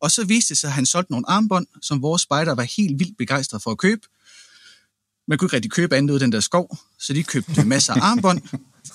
og 0.00 0.10
så 0.10 0.24
viste 0.24 0.48
det 0.48 0.58
sig, 0.58 0.68
at 0.68 0.74
han 0.74 0.86
solgte 0.86 1.12
nogle 1.12 1.30
armbånd, 1.30 1.66
som 1.82 2.02
vores 2.02 2.22
spejder 2.22 2.54
var 2.54 2.62
helt 2.62 2.98
vildt 2.98 3.18
begejstret 3.18 3.62
for 3.62 3.70
at 3.70 3.78
købe. 3.78 4.00
Man 5.28 5.38
kunne 5.38 5.46
ikke 5.46 5.56
rigtig 5.56 5.70
købe 5.70 5.96
andet 5.96 6.10
ud 6.10 6.16
af 6.16 6.20
den 6.20 6.32
der 6.32 6.40
skov, 6.40 6.78
så 6.98 7.12
de 7.12 7.22
købte 7.22 7.64
masser 7.64 7.94
af 7.94 8.00
armbånd. 8.10 8.42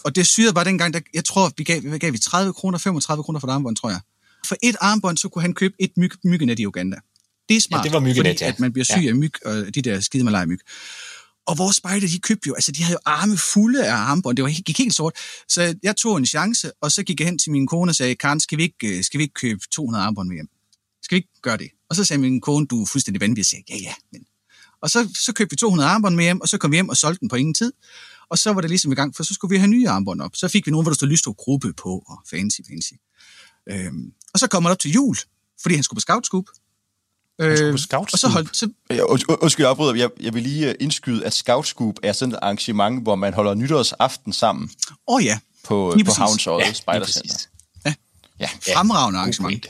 Og 0.03 0.15
det 0.15 0.27
syrede 0.27 0.53
bare 0.53 0.65
dengang, 0.65 0.93
der, 0.93 0.99
jeg 1.13 1.25
tror, 1.25 1.51
vi 1.57 1.63
gav, 1.63 1.81
vi 1.83 1.97
gav 1.97 2.13
vi 2.13 2.17
30 2.17 2.53
kroner, 2.53 2.77
35 2.77 3.23
kroner 3.23 3.39
for 3.39 3.47
et 3.47 3.51
armbånd, 3.51 3.75
tror 3.75 3.89
jeg. 3.89 3.99
For 4.45 4.55
et 4.63 4.75
armbånd, 4.81 5.17
så 5.17 5.29
kunne 5.29 5.41
han 5.41 5.53
købe 5.53 5.73
et 5.79 5.91
myg, 5.97 6.11
myggenet 6.23 6.59
i 6.59 6.67
Uganda. 6.67 6.97
Det 7.49 7.57
er 7.57 7.61
smart, 7.61 7.79
Ja, 7.79 7.83
det 7.83 7.93
var 7.93 7.99
myggenet, 7.99 8.29
fordi 8.29 8.43
ja. 8.43 8.47
at 8.49 8.59
man 8.59 8.73
bliver 8.73 8.85
syg 8.85 9.01
Ja. 9.03 9.09
af 9.09 9.15
myg, 9.15 9.45
og 9.45 9.75
de 9.75 9.81
der 9.81 9.99
skide 9.99 10.45
myg. 10.45 10.59
Og 11.45 11.57
vores 11.57 11.75
spejder, 11.75 12.07
de 12.07 12.19
købte 12.19 12.47
jo, 12.47 12.53
altså 12.53 12.71
de 12.71 12.83
havde 12.83 12.93
jo 12.93 12.99
arme 13.05 13.37
fulde 13.37 13.87
af 13.87 13.93
armbånd, 13.93 14.37
det 14.37 14.43
var, 14.43 14.49
gik 14.49 14.77
helt 14.77 14.93
sort. 14.93 15.13
Så 15.47 15.75
jeg 15.83 15.95
tog 15.95 16.17
en 16.17 16.25
chance, 16.25 16.71
og 16.81 16.91
så 16.91 17.03
gik 17.03 17.19
jeg 17.19 17.27
hen 17.27 17.39
til 17.39 17.51
min 17.51 17.67
kone 17.67 17.91
og 17.91 17.95
sagde, 17.95 18.15
Karen, 18.15 18.39
skal 18.39 18.57
vi 18.57 18.63
ikke, 18.63 18.97
øh, 18.97 19.03
skal 19.03 19.17
vi 19.17 19.23
ikke 19.23 19.33
købe 19.33 19.59
200 19.71 20.03
armbånd 20.03 20.27
med 20.27 20.35
hjem? 20.35 20.47
Skal 21.03 21.15
vi 21.15 21.17
ikke 21.17 21.41
gøre 21.41 21.57
det? 21.57 21.69
Og 21.89 21.95
så 21.95 22.03
sagde 22.03 22.21
min 22.21 22.41
kone, 22.41 22.65
du 22.67 22.81
er 22.81 22.85
fuldstændig 22.85 23.21
vanvittig, 23.21 23.39
jeg 23.39 23.45
sagde, 23.45 23.63
ja, 23.69 23.89
ja, 23.89 23.93
men... 24.11 24.25
Og 24.81 24.89
så, 24.89 25.09
så 25.25 25.33
købte 25.33 25.51
vi 25.51 25.55
200 25.55 25.89
armbånd 25.89 26.15
med 26.15 26.23
hjem, 26.23 26.41
og 26.41 26.47
så 26.47 26.57
kom 26.57 26.71
vi 26.71 26.75
hjem 26.75 26.89
og 26.89 26.97
solgte 26.97 27.19
den 27.19 27.29
på 27.29 27.35
ingen 27.35 27.53
tid. 27.53 27.73
Og 28.29 28.37
så 28.37 28.53
var 28.53 28.61
det 28.61 28.69
ligesom 28.69 28.91
i 28.91 28.95
gang, 28.95 29.15
for 29.15 29.23
så 29.23 29.33
skulle 29.33 29.49
vi 29.49 29.57
have 29.57 29.67
nye 29.67 29.89
armbånd 29.89 30.21
op. 30.21 30.35
Så 30.35 30.47
fik 30.47 30.65
vi 30.65 30.71
nogle, 30.71 30.83
hvor 30.83 30.91
der 30.91 30.95
stod 30.95 31.07
Lystrup 31.07 31.35
Gruppe 31.35 31.73
på, 31.73 32.03
og 32.07 32.17
fancy, 32.29 32.59
fancy. 32.69 32.93
Øhm, 33.69 34.13
og 34.33 34.39
så 34.39 34.47
kommer 34.47 34.69
man 34.69 34.71
op 34.71 34.79
til 34.79 34.91
jul, 34.91 35.17
fordi 35.61 35.75
han 35.75 35.83
skulle 35.83 35.97
på 35.97 36.01
scoutskub. 36.01 36.49
Øh? 37.39 37.73
Og 37.73 37.79
så 38.19 38.27
holdt, 38.27 38.57
så, 38.57 38.69
Ja, 38.89 39.03
und- 39.03 39.31
und- 39.31 39.37
Undskyld, 39.41 39.63
jeg 39.63 39.69
afbryder. 39.69 39.95
Jeg, 39.95 40.09
jeg 40.19 40.33
vil 40.33 40.43
lige 40.43 40.69
øh, 40.69 40.75
indskyde, 40.79 41.25
at 41.25 41.33
Scoutscoop 41.33 41.95
er 42.03 42.13
sådan 42.13 42.33
et 42.33 42.39
arrangement, 42.41 43.03
hvor 43.03 43.15
man 43.15 43.33
holder 43.33 43.53
nytårsaften 43.53 44.33
sammen 44.33 44.69
åh 45.07 45.15
oh 45.15 45.23
ja, 45.25 45.39
på, 45.63 45.93
Lige 45.95 46.05
på 46.05 46.09
præcis. 46.09 46.17
Havns 46.17 46.47
Øje 46.47 46.59
Ja, 46.61 46.67
ja, 46.67 46.73
Spejdercenter. 46.73 47.33
præcis. 47.33 47.49
Ja. 48.39 48.49
fremragende 48.73 49.19
arrangement. 49.19 49.61
pointe. 49.61 49.69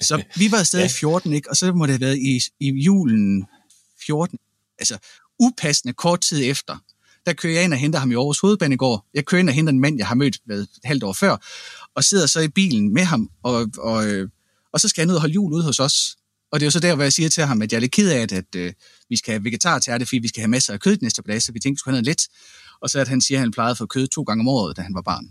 Så 0.08 0.22
vi 0.36 0.50
var 0.50 0.58
afsted 0.58 0.84
i 0.84 0.88
14, 0.88 1.32
ikke? 1.32 1.50
og 1.50 1.56
så 1.56 1.72
må 1.72 1.86
det 1.86 1.92
have 1.92 2.00
været 2.00 2.18
i, 2.18 2.40
i 2.60 2.70
julen 2.70 3.46
14. 4.06 4.38
Altså 4.78 4.98
upassende 5.38 5.92
kort 5.94 6.20
tid 6.20 6.50
efter, 6.50 6.76
der 7.26 7.32
kører 7.32 7.54
jeg 7.54 7.64
ind 7.64 7.72
og 7.72 7.78
henter 7.78 7.98
ham 7.98 8.10
i 8.10 8.14
Aarhus 8.14 8.38
Hovedbanegård. 8.40 9.04
Jeg 9.14 9.24
kører 9.24 9.40
ind 9.40 9.48
og 9.48 9.54
henter 9.54 9.72
en 9.72 9.80
mand, 9.80 9.98
jeg 9.98 10.06
har 10.06 10.14
mødt 10.14 10.38
hvad, 10.44 10.58
et 10.60 10.68
halvt 10.84 11.02
år 11.04 11.12
før, 11.12 11.36
og 11.94 12.04
sidder 12.04 12.26
så 12.26 12.40
i 12.40 12.48
bilen 12.48 12.94
med 12.94 13.02
ham, 13.04 13.30
og, 13.42 13.66
og, 13.78 14.06
øh, 14.06 14.28
og 14.72 14.80
så 14.80 14.88
skal 14.88 15.02
han 15.02 15.10
ud 15.10 15.14
og 15.14 15.20
holde 15.20 15.34
jul 15.34 15.52
ude 15.52 15.64
hos 15.64 15.78
os. 15.78 16.16
Og 16.52 16.60
det 16.60 16.64
er 16.64 16.66
jo 16.66 16.70
så 16.70 16.80
der, 16.80 16.94
hvor 16.94 17.02
jeg 17.02 17.12
siger 17.12 17.28
til 17.28 17.44
ham, 17.44 17.62
at 17.62 17.72
jeg 17.72 17.78
er 17.78 17.80
lidt 17.80 17.92
ked 17.92 18.10
af, 18.10 18.18
at, 18.18 18.32
at 18.32 18.54
øh, 18.56 18.72
vi 19.08 19.16
skal 19.16 19.32
have 19.32 19.44
vegetar 19.44 19.78
til 19.78 19.92
det, 19.92 20.08
fordi 20.08 20.18
vi 20.18 20.28
skal 20.28 20.40
have 20.40 20.48
masser 20.48 20.72
af 20.72 20.80
kød 20.80 20.96
de 20.96 21.04
næste 21.04 21.22
par 21.22 21.26
dage, 21.26 21.40
så 21.40 21.52
vi 21.52 21.58
tænkte, 21.58 21.76
vi 21.76 21.78
skulle 21.78 21.94
have 21.94 22.02
noget 22.02 22.06
let. 22.06 22.28
Og 22.80 22.90
så 22.90 22.98
at 23.00 23.08
han 23.08 23.20
siger, 23.20 23.38
at 23.38 23.40
han 23.40 23.50
plejede 23.50 23.70
at 23.70 23.78
få 23.78 23.86
kød 23.86 24.06
to 24.06 24.22
gange 24.22 24.42
om 24.42 24.48
året, 24.48 24.76
da 24.76 24.82
han 24.82 24.94
var 24.94 25.02
barn. 25.02 25.30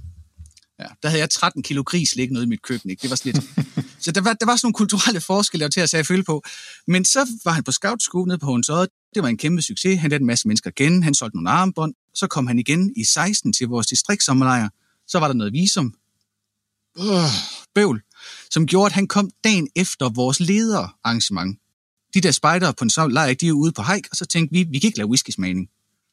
Ja, 0.80 0.86
der 1.04 1.10
havde 1.10 1.22
jeg 1.22 1.30
13 1.30 1.64
kilo 1.64 1.84
gris 1.84 2.16
liggende 2.16 2.40
ude 2.40 2.46
i 2.46 2.50
mit 2.50 2.62
køkken. 2.62 2.90
Ikke? 2.90 3.02
Det 3.02 3.10
var 3.10 3.16
sådan 3.16 3.34
lidt... 3.34 3.46
så 4.04 4.12
der 4.12 4.22
var, 4.22 4.34
der 4.34 4.46
var 4.46 4.56
sådan 4.56 4.66
nogle 4.66 4.74
kulturelle 4.74 5.22
forskelle, 5.22 5.62
jeg 5.62 5.66
var 5.66 5.70
til 5.70 5.82
at 5.82 5.90
sætte 5.90 6.08
følge 6.08 6.24
på. 6.24 6.44
Men 6.88 7.06
så 7.06 7.28
var 7.46 7.52
han 7.52 7.64
på 7.64 7.72
scoutskole 7.72 8.28
nede 8.28 8.38
på 8.38 8.46
Hundsøde. 8.46 8.88
Det 9.16 9.24
var 9.24 9.30
en 9.30 9.38
kæmpe 9.38 9.62
succes. 9.62 10.00
Han 10.00 10.10
lærte 10.10 10.22
en 10.22 10.28
masse 10.28 10.48
mennesker 10.48 10.70
at 10.70 10.76
kende. 10.76 11.04
Han 11.04 11.14
solgte 11.14 11.38
nogle 11.38 11.50
armbånd. 11.50 11.94
Så 12.14 12.28
kom 12.28 12.48
han 12.48 12.60
igen 12.60 12.94
i 12.98 13.04
16 13.04 13.54
til 13.54 13.68
vores 13.68 13.88
distriktsommerlejr. 13.88 14.70
Så 15.08 15.20
var 15.20 15.28
der 15.28 15.34
noget 15.34 15.54
visum. 15.54 15.94
Øh, 17.00 17.06
bøvl. 17.76 18.02
Som 18.52 18.68
gjorde, 18.68 18.86
at 18.86 18.92
han 18.92 19.08
kom 19.08 19.32
dagen 19.44 19.70
efter 19.76 20.10
vores 20.10 20.40
lederarrangement. 20.40 21.60
De 22.14 22.22
der 22.22 22.32
spejdere 22.32 22.74
på 22.74 22.84
en 22.84 22.90
sådan 22.90 23.12
lejr, 23.12 23.34
de 23.34 23.48
er 23.48 23.52
ude 23.52 23.72
på 23.72 23.82
hike, 23.82 24.08
og 24.12 24.18
så 24.18 24.26
tænkte 24.26 24.54
vi, 24.54 24.64
vi 24.64 24.80
kan 24.80 24.88
ikke 24.88 24.98
lave 24.98 25.10
whisky-smagning, 25.10 25.70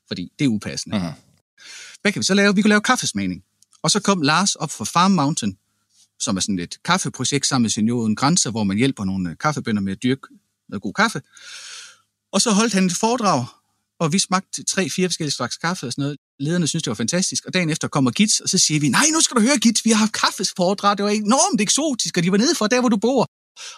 fordi 0.09 0.33
det 0.39 0.45
er 0.45 0.49
upassende. 0.49 0.99
Mhm. 0.99 1.09
Hvad 2.03 2.13
kan 2.13 2.21
vi 2.21 2.25
så 2.25 2.35
lave? 2.35 2.55
Vi 2.55 2.63
kunne 2.63 2.69
lave 2.69 2.81
kaffesmagning. 2.81 3.43
Og 3.83 3.91
så 3.91 4.01
kom 4.01 4.23
Lars 4.23 4.55
op 4.55 4.71
fra 4.71 4.85
Farm 4.85 5.11
Mountain, 5.11 5.59
som 6.21 6.37
er 6.37 6.41
sådan 6.41 6.59
et 6.59 6.83
kaffeprojekt 6.85 7.47
sammen 7.47 7.63
med 7.63 7.71
Senioren 7.71 8.17
Grænser, 8.17 8.51
hvor 8.51 8.65
man 8.65 8.77
hjælper 8.77 9.05
nogle 9.05 9.37
kaffebønder 9.37 9.83
med 9.83 9.93
at 9.93 10.03
dyrke 10.03 10.23
noget 10.69 10.83
god 10.83 10.93
kaffe. 10.93 11.23
Og 12.33 12.41
så 12.41 12.51
holdt 12.51 12.73
han 12.73 12.87
et 12.87 12.93
foredrag 12.93 13.45
Og 14.01 14.13
vi 14.13 14.19
smagte 14.19 14.65
tre-fire 14.65 15.09
forskellige 15.09 15.35
slags 15.35 15.57
kaffe 15.57 15.87
og 15.87 15.93
sådan 15.93 16.03
noget. 16.03 16.17
Lederne 16.39 16.67
synes 16.67 16.83
det 16.83 16.91
var 16.91 16.95
fantastisk. 16.95 17.45
Og 17.45 17.55
dagen 17.55 17.71
efter 17.71 17.89
kommer 17.89 18.11
Gits, 18.11 18.41
og 18.41 18.49
så 18.49 18.59
siger 18.59 18.81
vi, 18.81 18.89
nej, 18.89 19.07
nu 19.13 19.21
skal 19.21 19.37
du 19.37 19.41
høre, 19.41 19.59
Gits, 19.59 19.85
vi 19.85 19.91
har 19.91 19.97
haft 19.97 20.13
kaffesforedrag. 20.13 20.97
Det 20.97 21.05
var 21.05 21.11
enormt 21.11 21.61
eksotisk, 21.61 22.17
og 22.17 22.23
de 22.23 22.31
var 22.31 22.39
nede 22.39 22.55
for 22.55 22.67
der, 22.67 22.81
hvor 22.81 22.89
du 22.89 22.97
bor. 22.97 23.27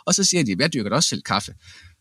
Og 0.07 0.15
så 0.15 0.25
siger 0.25 0.45
de, 0.45 0.57
jeg 0.59 0.73
dyrker 0.73 0.91
da 0.91 0.97
også 0.97 1.09
selv 1.09 1.23
kaffe. 1.23 1.55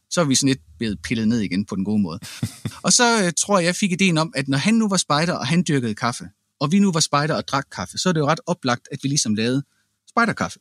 Så 0.09 0.21
er 0.21 0.25
vi 0.25 0.35
sådan 0.35 0.47
lidt 0.47 0.61
blevet 0.77 1.01
pillet 1.03 1.27
ned 1.27 1.39
igen 1.39 1.65
på 1.65 1.75
den 1.75 1.85
gode 1.85 2.01
måde. 2.01 2.19
og 2.85 2.93
så 2.93 3.23
øh, 3.23 3.31
tror 3.37 3.59
jeg, 3.59 3.65
jeg 3.65 3.75
fik 3.75 3.91
ideen 3.91 4.17
om, 4.17 4.33
at 4.35 4.47
når 4.47 4.57
han 4.57 4.73
nu 4.73 4.89
var 4.89 4.97
spejder, 4.97 5.33
og 5.33 5.47
han 5.47 5.63
dyrkede 5.67 5.95
kaffe, 5.95 6.29
og 6.59 6.71
vi 6.71 6.79
nu 6.79 6.91
var 6.91 6.99
spejder 6.99 7.35
og 7.35 7.47
drak 7.47 7.65
kaffe, 7.71 7.97
så 7.97 8.09
er 8.09 8.13
det 8.13 8.19
jo 8.19 8.27
ret 8.27 8.39
oplagt, 8.45 8.87
at 8.91 8.99
vi 9.03 9.07
ligesom 9.07 9.35
lavede 9.35 9.63
spejderkaffe. 10.09 10.59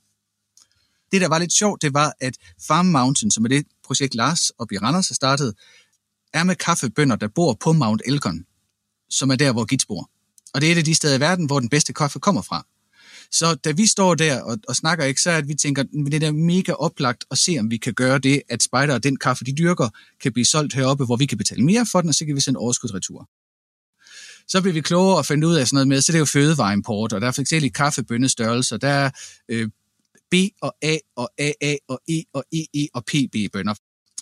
Det, 1.12 1.20
der 1.20 1.28
var 1.28 1.38
lidt 1.38 1.52
sjovt, 1.52 1.82
det 1.82 1.94
var, 1.94 2.12
at 2.20 2.34
Farm 2.66 2.86
Mountain, 2.86 3.30
som 3.30 3.44
er 3.44 3.48
det 3.48 3.66
projekt 3.84 4.14
Lars 4.14 4.50
og 4.50 4.72
i 4.72 4.78
Randers 4.78 5.08
har 5.08 5.14
startet, 5.14 5.54
er 6.36 6.44
med 6.44 6.56
kaffebønder, 6.56 7.16
der 7.16 7.28
bor 7.28 7.56
på 7.60 7.72
Mount 7.72 8.02
Elgon, 8.04 8.44
som 9.10 9.30
er 9.30 9.36
der, 9.36 9.52
hvor 9.52 9.64
Gits 9.64 9.86
bor. 9.86 10.10
Og 10.54 10.60
det 10.60 10.68
er 10.68 10.72
et 10.72 10.78
af 10.78 10.84
de 10.84 10.94
steder 10.94 11.16
i 11.16 11.20
verden, 11.20 11.46
hvor 11.46 11.60
den 11.60 11.68
bedste 11.68 11.92
kaffe 11.92 12.18
kommer 12.18 12.42
fra. 12.42 12.66
Så 13.30 13.54
da 13.54 13.70
vi 13.70 13.86
står 13.86 14.14
der 14.14 14.42
og, 14.42 14.58
og 14.68 14.76
snakker 14.76 15.04
ikke, 15.04 15.20
så 15.20 15.30
er 15.30 15.36
at 15.36 15.48
vi 15.48 15.54
tænker, 15.54 15.82
at 15.82 16.12
det 16.12 16.22
er 16.22 16.32
mega 16.32 16.72
oplagt 16.72 17.24
at 17.30 17.38
se, 17.38 17.56
om 17.60 17.70
vi 17.70 17.76
kan 17.76 17.94
gøre 17.94 18.18
det, 18.18 18.42
at 18.48 18.62
Spider 18.62 18.94
og 18.94 19.04
den 19.04 19.16
kaffe, 19.16 19.44
de 19.44 19.52
dyrker, 19.52 19.88
kan 20.22 20.32
blive 20.32 20.44
solgt 20.44 20.74
heroppe, 20.74 21.04
hvor 21.04 21.16
vi 21.16 21.26
kan 21.26 21.38
betale 21.38 21.64
mere 21.64 21.86
for 21.92 22.00
den, 22.00 22.08
og 22.08 22.14
så 22.14 22.26
kan 22.26 22.36
vi 22.36 22.40
sende 22.40 22.58
overskudsretur. 22.58 23.28
Så 24.48 24.60
bliver 24.60 24.74
vi 24.74 24.80
klogere 24.80 25.16
og 25.16 25.26
finde 25.26 25.46
ud 25.46 25.54
af 25.54 25.66
sådan 25.66 25.74
noget 25.74 25.88
med, 25.88 26.00
så 26.00 26.12
det 26.12 26.16
er 26.16 26.20
jo 26.20 26.24
fødevareimport, 26.24 27.12
og 27.12 27.20
der 27.20 27.26
er 27.26 27.32
forskellige 27.32 27.72
kaffebønnestørrelser. 27.72 28.76
Der 28.76 28.88
er 28.88 29.10
øh, 29.48 29.68
B 30.30 30.34
og 30.62 30.76
A 30.82 30.96
og 31.16 31.30
AA 31.38 31.76
og 31.88 32.00
E 32.08 32.22
og 32.32 32.44
EE 32.52 32.88
og 32.94 33.04
PB-bønner. 33.04 33.74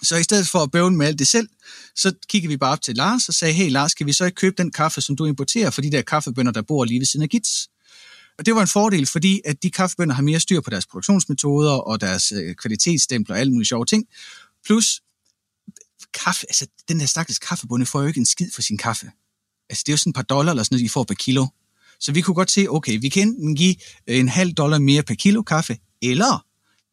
Så 0.05 0.17
i 0.17 0.23
stedet 0.23 0.49
for 0.49 0.59
at 0.59 0.71
bøvle 0.71 0.97
med 0.97 1.07
alt 1.07 1.19
det 1.19 1.27
selv, 1.27 1.49
så 1.97 2.13
kigger 2.29 2.49
vi 2.49 2.57
bare 2.57 2.73
op 2.73 2.83
til 2.83 2.97
Lars 2.97 3.29
og 3.29 3.35
sagde, 3.35 3.55
hey 3.55 3.71
Lars, 3.71 3.95
kan 3.95 4.07
vi 4.07 4.13
så 4.13 4.25
ikke 4.25 4.37
købe 4.37 4.55
den 4.59 4.73
kaffe, 4.73 5.01
som 5.01 5.17
du 5.17 5.25
importerer 5.25 5.71
for 5.71 5.83
de 5.83 5.91
der 5.91 6.03
kaffebønder, 6.03 6.53
der 6.53 6.63
bor 6.63 6.85
lige 6.85 7.01
ved 7.01 7.07
siden 7.07 7.23
af 7.23 7.29
Gits? 7.29 7.69
Og 8.39 8.47
det 8.47 8.55
var 8.55 8.61
en 8.61 8.69
fordel, 8.69 9.07
fordi 9.07 9.41
at 9.45 9.63
de 9.63 9.71
kaffebønder 9.71 10.15
har 10.15 10.23
mere 10.23 10.41
styr 10.41 10.61
på 10.61 10.71
deres 10.71 10.87
produktionsmetoder 10.87 11.73
og 11.73 12.01
deres 12.01 12.33
øh, 12.33 12.55
kvalitetsstempler 12.55 13.35
og 13.35 13.41
alle 13.41 13.53
mulige 13.53 13.67
sjove 13.67 13.85
ting. 13.85 14.05
Plus, 14.67 15.03
kaffe, 16.15 16.47
altså 16.49 16.67
den 16.89 17.01
der 17.01 17.07
stakkels 17.07 17.39
kaffebonde 17.39 17.87
får 17.87 18.01
jo 18.01 18.07
ikke 18.07 18.19
en 18.19 18.27
skid 18.27 18.51
for 18.55 18.63
sin 18.63 18.79
kaffe. 18.79 19.11
Altså 19.71 19.83
det 19.87 19.93
er 19.93 19.93
jo 19.93 19.97
sådan 19.97 20.11
et 20.11 20.15
par 20.15 20.23
dollar 20.23 20.53
eller 20.53 20.63
sådan 20.63 20.75
noget, 20.75 20.85
de 20.85 20.89
får 20.89 21.05
per 21.05 21.15
kilo. 21.15 21.47
Så 22.01 22.13
vi 22.13 22.21
kunne 22.21 22.35
godt 22.35 22.51
se, 22.51 22.67
okay, 22.69 22.99
vi 23.01 23.09
kan 23.09 23.29
enten 23.29 23.57
give 23.57 23.75
øh, 24.07 24.19
en 24.19 24.29
halv 24.29 24.53
dollar 24.53 24.79
mere 24.79 25.03
per 25.03 25.15
kilo 25.15 25.43
kaffe, 25.43 25.79
eller 26.03 26.47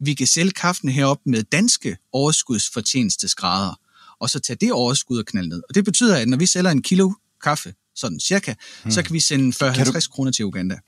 vi 0.04 0.14
kan 0.14 0.26
sælge 0.26 0.50
kaffen 0.50 0.88
herop 0.88 1.18
med 1.26 1.42
danske 1.42 1.96
overskudsfortjenestesgrader, 2.12 3.74
og 4.20 4.30
så 4.30 4.40
tage 4.40 4.56
det 4.60 4.72
overskud 4.72 5.18
og 5.18 5.26
knalde 5.26 5.48
ned. 5.48 5.62
Og 5.68 5.74
det 5.74 5.84
betyder, 5.84 6.16
at 6.16 6.28
når 6.28 6.36
vi 6.36 6.46
sælger 6.46 6.70
en 6.70 6.82
kilo 6.82 7.12
kaffe, 7.42 7.74
sådan 7.94 8.20
cirka, 8.20 8.54
hmm. 8.82 8.92
så 8.92 9.02
kan 9.02 9.14
vi 9.14 9.20
sende 9.20 9.64
40-50 9.64 10.08
kroner 10.10 10.30
til 10.30 10.44
Uganda. 10.44 10.78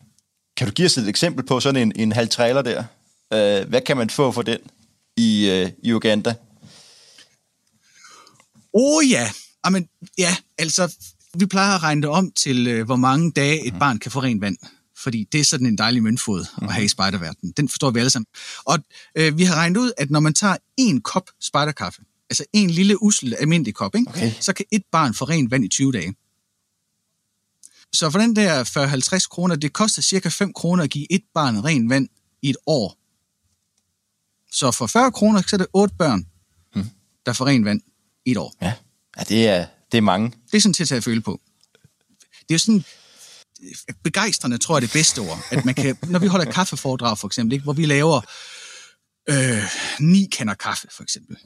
Kan 0.57 0.66
du 0.66 0.72
give 0.72 0.87
os 0.87 0.98
et 0.98 1.09
eksempel 1.09 1.46
på 1.46 1.61
sådan 1.61 1.83
en, 1.83 1.92
en 1.96 2.12
halv 2.12 2.29
trailer 2.29 2.62
der? 2.62 2.85
Uh, 3.31 3.68
hvad 3.68 3.81
kan 3.81 3.96
man 3.96 4.11
få 4.11 4.33
for 4.33 4.42
den 4.42 4.59
i, 5.16 5.62
uh, 5.64 5.70
i 5.83 5.92
Uganda? 5.92 6.35
Oh 8.72 9.11
ja, 9.11 9.31
Amen, 9.64 9.88
ja, 10.18 10.37
altså 10.59 10.96
vi 11.35 11.46
plejer 11.46 11.74
at 11.74 11.83
regne 11.83 12.03
det 12.03 12.11
om 12.11 12.33
til, 12.33 12.81
uh, 12.81 12.87
hvor 12.87 12.96
mange 12.96 13.33
dage 13.33 13.66
et 13.66 13.72
mm. 13.72 13.79
barn 13.79 13.98
kan 13.98 14.11
få 14.11 14.22
rent 14.22 14.40
vand. 14.40 14.57
Fordi 15.02 15.28
det 15.33 15.40
er 15.40 15.44
sådan 15.44 15.66
en 15.66 15.78
dejlig 15.78 16.02
møntfod 16.02 16.46
at 16.62 16.72
have 16.72 16.85
i 16.85 16.88
spejderverdenen. 16.88 17.52
Den 17.57 17.68
forstår 17.68 17.90
vi 17.90 17.98
alle 17.98 18.11
sammen. 18.11 18.26
Og 18.64 18.78
uh, 19.20 19.38
vi 19.38 19.44
har 19.44 19.54
regnet 19.54 19.80
ud, 19.80 19.92
at 19.98 20.11
når 20.11 20.20
man 20.20 20.35
tager 20.35 20.57
en 20.76 21.00
kop 21.00 21.30
spejderkaffe, 21.40 22.02
altså 22.30 22.44
en 22.52 22.70
lille 22.70 23.02
usel 23.02 23.35
almindelig 23.40 23.74
kop, 23.74 23.94
ikke? 23.94 24.09
Okay. 24.09 24.33
så 24.40 24.52
kan 24.52 24.66
et 24.72 24.83
barn 24.92 25.14
få 25.14 25.24
rent 25.24 25.50
vand 25.50 25.64
i 25.64 25.68
20 25.68 25.92
dage. 25.92 26.14
Så 27.92 28.11
for 28.11 28.18
den 28.18 28.37
der 28.37 28.64
40-50 29.24 29.28
kroner, 29.28 29.57
det 29.57 29.72
koster 29.72 30.02
cirka 30.02 30.28
5 30.28 30.52
kroner 30.52 30.85
at 30.85 30.90
give 30.90 31.12
et 31.12 31.22
barn 31.35 31.64
ren 31.64 31.90
vand 31.90 32.09
i 32.42 32.50
et 32.50 32.57
år. 32.66 32.98
Så 34.52 34.70
for 34.70 34.87
40 34.87 35.12
kroner, 35.12 35.42
så 35.42 35.57
er 35.57 35.59
det 35.59 35.66
8 35.72 35.94
børn, 35.98 36.26
hmm. 36.74 36.90
der 37.26 37.33
får 37.33 37.46
ren 37.46 37.64
vand 37.64 37.80
i 38.24 38.30
et 38.30 38.37
år. 38.37 38.54
Ja, 38.62 38.72
ja 39.18 39.22
det, 39.22 39.48
er, 39.48 39.66
det 39.92 39.98
er 39.98 40.02
mange. 40.02 40.33
Det 40.50 40.57
er 40.57 40.61
sådan 40.61 40.72
til 40.72 40.85
at 40.85 40.88
tage 40.88 40.96
at 40.96 41.04
føle 41.04 41.20
på. 41.20 41.40
Det 42.22 42.50
er 42.50 42.54
jo 42.54 42.59
sådan, 42.59 42.85
begejstrende 44.02 44.58
tror 44.58 44.74
jeg 44.74 44.82
er 44.82 44.86
det 44.86 44.92
bedste 44.92 45.18
ord. 45.18 45.38
At 45.50 45.64
man 45.64 45.74
kan, 45.74 45.96
når 46.08 46.18
vi 46.18 46.26
holder 46.26 46.52
kaffeforedrag 46.52 47.18
for 47.18 47.26
eksempel, 47.26 47.52
ikke, 47.52 47.62
hvor 47.62 47.72
vi 47.72 47.86
laver 47.86 48.20
øh, 49.28 49.62
ni 50.00 50.28
kander 50.32 50.54
kaffe 50.54 50.88
for 50.96 51.02
eksempel, 51.02 51.36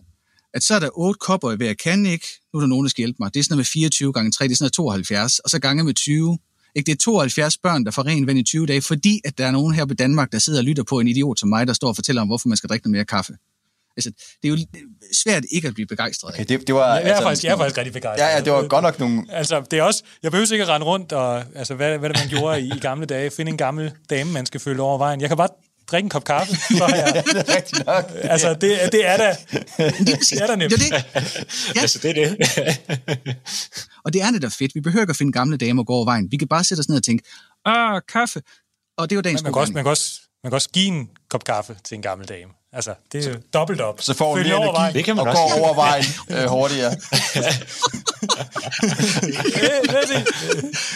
at 0.55 0.63
så 0.63 0.75
er 0.75 0.79
der 0.79 0.91
otte 0.99 1.19
kopper 1.19 1.53
i 1.53 1.57
hver 1.57 1.75
kan, 1.75 2.07
ikke? 2.07 2.27
Nu 2.53 2.59
er 2.59 2.61
der 2.61 2.67
nogen, 2.67 2.85
der 2.85 2.91
skal 2.91 3.03
hjælpe 3.03 3.17
mig. 3.21 3.35
Det 3.35 3.41
er 3.41 3.45
sådan 3.45 3.53
noget 3.53 3.59
med 3.59 3.65
24 3.65 4.13
gange 4.13 4.31
3, 4.31 4.45
det 4.45 4.53
er 4.53 4.57
sådan 4.57 4.65
noget 4.65 4.73
72, 4.73 5.39
og 5.39 5.51
så 5.51 5.59
gange 5.59 5.85
med 5.85 5.95
20. 5.95 6.39
Ikke? 6.75 6.87
Det 6.87 6.93
er 6.93 6.97
72 6.97 7.59
børn, 7.59 7.85
der 7.85 7.91
får 7.91 8.07
ren 8.07 8.27
vand 8.27 8.39
i 8.39 8.43
20 8.43 8.67
dage, 8.67 8.83
fordi 8.83 9.21
at 9.25 9.39
der 9.39 9.47
er 9.47 9.51
nogen 9.51 9.75
her 9.75 9.87
på 9.87 9.95
Danmark, 9.95 10.33
der 10.33 10.39
sidder 10.39 10.59
og 10.59 10.65
lytter 10.65 10.83
på 10.83 11.01
en 11.01 11.09
idiot 11.09 11.39
som 11.39 11.49
mig, 11.49 11.67
der 11.67 11.73
står 11.73 11.89
og 11.89 11.95
fortæller 11.95 12.23
om, 12.23 12.29
hvorfor 12.29 12.49
man 12.49 12.57
skal 12.57 12.69
drikke 12.69 12.87
noget 12.87 12.93
mere 12.93 13.05
kaffe. 13.05 13.33
Altså, 13.99 14.11
det 14.43 14.49
er 14.49 14.49
jo 14.49 14.59
svært 15.13 15.45
ikke 15.51 15.69
at 15.69 15.75
blive 15.75 15.87
begejstret 15.87 16.35
okay, 16.35 16.45
det, 16.45 16.67
det 16.67 16.75
var, 16.75 16.95
jeg, 16.95 17.03
er 17.03 17.09
altså, 17.09 17.23
faktisk, 17.23 17.45
jeg 17.45 17.53
er 17.53 17.57
faktisk 17.57 17.79
rigtig 17.79 17.93
begejstret. 17.93 18.27
Ja, 18.27 18.35
ja, 18.35 18.41
det 18.45 18.53
var 18.53 18.69
godt 18.69 18.83
nok 18.83 18.99
nogle... 18.99 19.25
Altså, 19.31 19.63
det 19.71 19.79
er 19.79 19.83
også, 19.83 20.03
jeg 20.23 20.31
behøver 20.31 20.53
ikke 20.53 20.63
at 20.63 20.69
rende 20.69 20.87
rundt, 20.87 21.13
og, 21.13 21.45
altså, 21.55 21.75
hvad, 21.75 21.99
hvad 21.99 22.09
det 22.11 22.19
man 22.19 22.29
gjorde 22.29 22.61
i, 22.61 22.65
i 22.77 22.79
gamle 22.79 23.07
dage, 23.07 23.31
finde 23.31 23.51
en 23.51 23.59
gammel 23.59 23.93
dame, 24.11 24.33
man 24.33 24.47
skal 24.47 24.61
følge 24.61 24.83
over 24.83 24.99
vejen. 24.99 25.21
Jeg 25.21 25.29
kan 25.29 25.37
bare 25.37 25.49
drikke 25.91 26.07
en 26.07 26.11
kop 26.11 26.25
kaffe. 26.25 26.55
Så 26.57 26.85
jeg, 26.89 27.13
ja, 27.15 27.23
det 27.23 27.49
er 27.49 27.57
rigtigt 27.57 27.87
nok. 27.87 28.05
Altså, 28.15 28.55
det, 28.55 28.79
det 28.93 29.07
er 29.07 29.17
da, 29.17 29.37
det 29.79 30.43
er 30.43 30.47
da 30.47 30.57
nemt. 30.57 30.73
Ja, 30.73 30.77
det, 30.77 30.93
ja. 31.75 31.81
Altså, 31.81 31.99
det 32.03 32.11
er 32.11 32.15
det. 32.15 32.37
og 34.05 34.13
det 34.13 34.23
er 34.23 34.31
det 34.31 34.43
da 34.43 34.49
fedt. 34.49 34.75
Vi 34.75 34.81
behøver 34.81 35.03
ikke 35.03 35.11
at 35.11 35.17
finde 35.17 35.33
gamle 35.33 35.57
damer 35.57 35.83
og 35.83 35.87
gå 35.87 35.93
over 35.93 36.05
vejen. 36.05 36.29
Vi 36.31 36.37
kan 36.37 36.49
bare 36.49 36.65
sætte 36.65 36.81
os 36.81 36.89
ned 36.89 36.97
og 36.97 37.03
tænke, 37.03 37.25
ah, 37.65 38.03
kaffe. 38.09 38.43
Og 38.99 39.11
det 39.11 39.17
var 39.17 39.23
dagens 39.23 39.43
man, 39.43 39.47
man, 39.47 39.53
kan 39.53 39.61
også, 39.61 39.73
man, 39.73 39.85
kan 39.85 39.91
også, 39.91 40.21
man 40.43 40.51
kan 40.51 40.55
også 40.55 40.69
give 40.69 40.87
en 40.87 41.11
kop 41.31 41.45
kaffe 41.45 41.77
til 41.85 41.95
en 41.95 42.03
gammel 42.03 42.29
dame. 42.29 42.51
Altså, 42.73 42.95
det 43.13 43.27
er 43.27 43.31
jo 43.31 43.37
dobbelt 43.53 43.81
op. 43.81 44.03
Så 44.03 44.15
får 44.15 44.35
hun 44.35 44.43
mere 44.43 44.57
energi 44.57 44.99
det 44.99 45.05
kan 45.05 45.17
man 45.17 45.29
og 45.29 45.31
også. 45.31 45.55
går 45.57 45.65
over 45.65 45.75
vejen 45.75 46.05
øh, 46.31 46.45
hurtigere. 46.45 46.97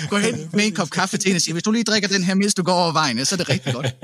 Gå 0.10 0.18
hen 0.18 0.50
med 0.52 0.66
en 0.66 0.74
kop 0.74 0.90
kaffe 0.90 1.16
til 1.16 1.28
hende 1.28 1.38
og 1.38 1.42
sige, 1.42 1.52
hvis 1.52 1.62
du 1.62 1.70
lige 1.70 1.84
drikker 1.84 2.08
den 2.08 2.24
her, 2.24 2.34
mens 2.34 2.54
du 2.54 2.62
går 2.62 2.72
over 2.72 2.92
vejen, 2.92 3.26
så 3.26 3.34
er 3.34 3.36
det 3.36 3.48
rigtig 3.48 3.74
godt. 3.74 3.94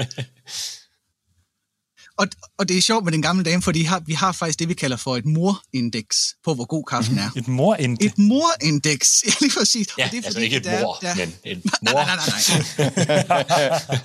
Og, 2.18 2.26
og 2.58 2.68
det 2.68 2.78
er 2.78 2.82
sjovt 2.82 3.04
med 3.04 3.12
den 3.12 3.22
gamle 3.22 3.44
dame, 3.44 3.62
fordi 3.62 3.78
vi 3.78 3.84
har, 3.84 4.00
vi 4.06 4.12
har 4.12 4.32
faktisk 4.32 4.58
det, 4.58 4.68
vi 4.68 4.74
kalder 4.74 4.96
for 4.96 5.16
et 5.16 5.26
morindeks 5.26 6.36
på, 6.44 6.54
hvor 6.54 6.64
god 6.64 6.84
kaffen 6.84 7.18
er. 7.18 7.30
Et 7.36 7.48
morindeks? 7.48 8.12
Et 8.12 8.18
morindeks, 8.18 9.22
ja 9.26 9.32
lige 9.40 9.52
præcis. 9.58 9.88
Ja, 9.98 10.04
og 10.04 10.10
det 10.10 10.18
er, 10.18 10.24
altså 10.24 10.40
ikke 10.40 10.56
et 10.56 10.64
der, 10.64 10.80
mor, 10.80 10.98
der, 11.00 11.14
men 11.14 11.34
et 11.44 11.64
mor. 11.64 11.70
Nej, 11.82 12.04
nej, 12.04 12.16
nej, 13.28 13.64
nej. 13.88 13.98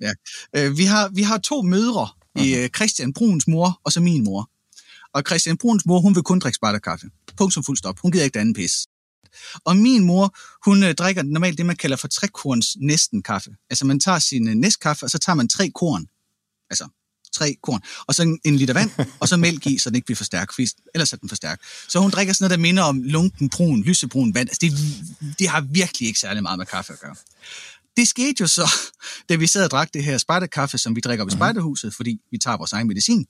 ja. 0.04 0.12
Øh, 0.56 0.78
vi, 0.78 0.84
har, 0.84 1.08
vi 1.14 1.22
har 1.22 1.38
to 1.38 1.62
mødre 1.62 2.08
i 2.38 2.64
uh, 2.64 2.66
Christian 2.76 3.12
Bruns 3.12 3.48
mor 3.48 3.80
og 3.84 3.92
så 3.92 4.00
min 4.00 4.24
mor. 4.24 4.50
Og 5.14 5.22
Christian 5.26 5.56
Bruns 5.56 5.86
mor, 5.86 6.00
hun 6.00 6.14
vil 6.14 6.22
kun 6.22 6.38
drikke 6.38 6.56
spejderkaffe. 6.56 7.06
Punkt 7.36 7.54
som 7.54 7.64
fuld 7.64 7.76
stop. 7.76 7.98
Hun 8.02 8.12
gider 8.12 8.24
ikke 8.24 8.34
det 8.34 8.40
andet 8.40 8.56
pis. 8.56 8.86
Og 9.64 9.76
min 9.76 10.04
mor, 10.04 10.36
hun 10.64 10.82
uh, 10.82 10.90
drikker 10.90 11.22
normalt 11.22 11.58
det, 11.58 11.66
man 11.66 11.76
kalder 11.76 11.96
for 11.96 12.08
trekorns 12.08 12.76
næsten 12.80 13.22
kaffe. 13.22 13.50
Altså 13.70 13.86
man 13.86 14.00
tager 14.00 14.18
sin 14.18 14.48
uh, 14.48 14.54
næstkaffe, 14.54 15.06
og 15.06 15.10
så 15.10 15.18
tager 15.18 15.36
man 15.36 15.48
tre 15.48 15.70
korn. 15.70 16.06
Altså 16.70 16.88
tre 17.36 17.56
korn, 17.62 17.80
og 18.06 18.14
så 18.14 18.22
en, 18.22 18.38
en 18.44 18.56
liter 18.56 18.74
vand, 18.74 18.90
og 19.20 19.28
så 19.28 19.36
mælk 19.36 19.66
i, 19.66 19.78
så 19.78 19.90
den 19.90 19.96
ikke 19.96 20.04
bliver 20.04 20.16
for 20.16 20.24
stærk, 20.24 20.52
for 20.54 20.62
ellers 20.94 21.12
er 21.12 21.16
den 21.16 21.28
for 21.28 21.36
stærk. 21.36 21.60
Så 21.88 21.98
hun 21.98 22.10
drikker 22.10 22.32
sådan 22.32 22.44
noget, 22.44 22.58
der 22.58 22.62
minder 22.62 22.82
om 22.82 23.02
lunken, 23.02 23.48
brun, 23.48 23.82
lysebrun 23.82 24.34
vand. 24.34 24.48
Altså, 24.48 24.58
det, 24.60 24.72
det 25.38 25.48
har 25.48 25.60
virkelig 25.60 26.06
ikke 26.08 26.20
særlig 26.20 26.42
meget 26.42 26.58
med 26.58 26.66
kaffe 26.66 26.92
at 26.92 27.00
gøre. 27.00 27.14
Det 27.96 28.08
skete 28.08 28.36
jo 28.40 28.46
så, 28.46 28.70
da 29.28 29.34
vi 29.34 29.46
sad 29.46 29.64
og 29.64 29.70
drak 29.70 29.94
det 29.94 30.04
her 30.04 30.18
spejderkaffe, 30.18 30.78
som 30.78 30.96
vi 30.96 31.00
drikker 31.00 31.24
op 31.24 31.28
i 31.28 31.32
spejderhuset, 31.32 31.94
fordi 31.94 32.20
vi 32.30 32.38
tager 32.38 32.56
vores 32.56 32.72
egen 32.72 32.88
medicin, 32.88 33.26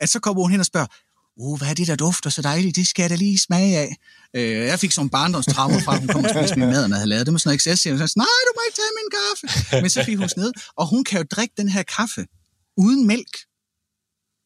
at 0.00 0.08
så 0.08 0.20
kommer 0.20 0.42
hun 0.42 0.50
hen 0.50 0.60
og 0.60 0.66
spørger, 0.66 0.86
uh, 1.36 1.58
hvad 1.58 1.68
er 1.68 1.74
det, 1.74 1.86
der 1.86 1.96
dufter 1.96 2.30
så 2.30 2.42
dejligt? 2.42 2.76
Det 2.76 2.86
skal 2.86 3.02
jeg 3.02 3.10
da 3.10 3.14
lige 3.14 3.38
smage 3.38 3.78
af. 3.78 3.96
Øh, 4.34 4.66
jeg 4.66 4.78
fik 4.78 4.92
sådan 4.92 5.06
en 5.06 5.10
barndomstraumer 5.10 5.80
fra, 5.80 5.94
at 5.94 6.00
hun 6.00 6.08
kom 6.08 6.24
og 6.24 6.30
spiste 6.30 6.58
min 6.58 6.68
mad, 6.68 6.86
jeg 6.86 6.96
havde 6.96 7.08
lavet 7.08 7.26
det 7.26 7.32
med 7.32 7.40
sådan 7.40 7.48
noget 7.48 7.56
excess. 7.56 7.86
Jeg 7.86 7.98
sagde, 7.98 8.18
nej, 8.18 8.38
du 8.46 8.52
må 8.56 8.60
ikke 8.68 8.78
tage 8.80 8.94
min 9.00 9.10
kaffe. 9.18 9.82
Men 9.82 9.90
så 9.90 10.04
fik 10.04 10.18
hun 10.18 10.28
ned, 10.36 10.52
og 10.76 10.86
hun 10.86 11.04
kan 11.04 11.20
jo 11.20 11.26
drikke 11.30 11.54
den 11.56 11.68
her 11.68 11.82
kaffe 11.82 12.26
uden 12.76 13.06
mælk 13.06 13.34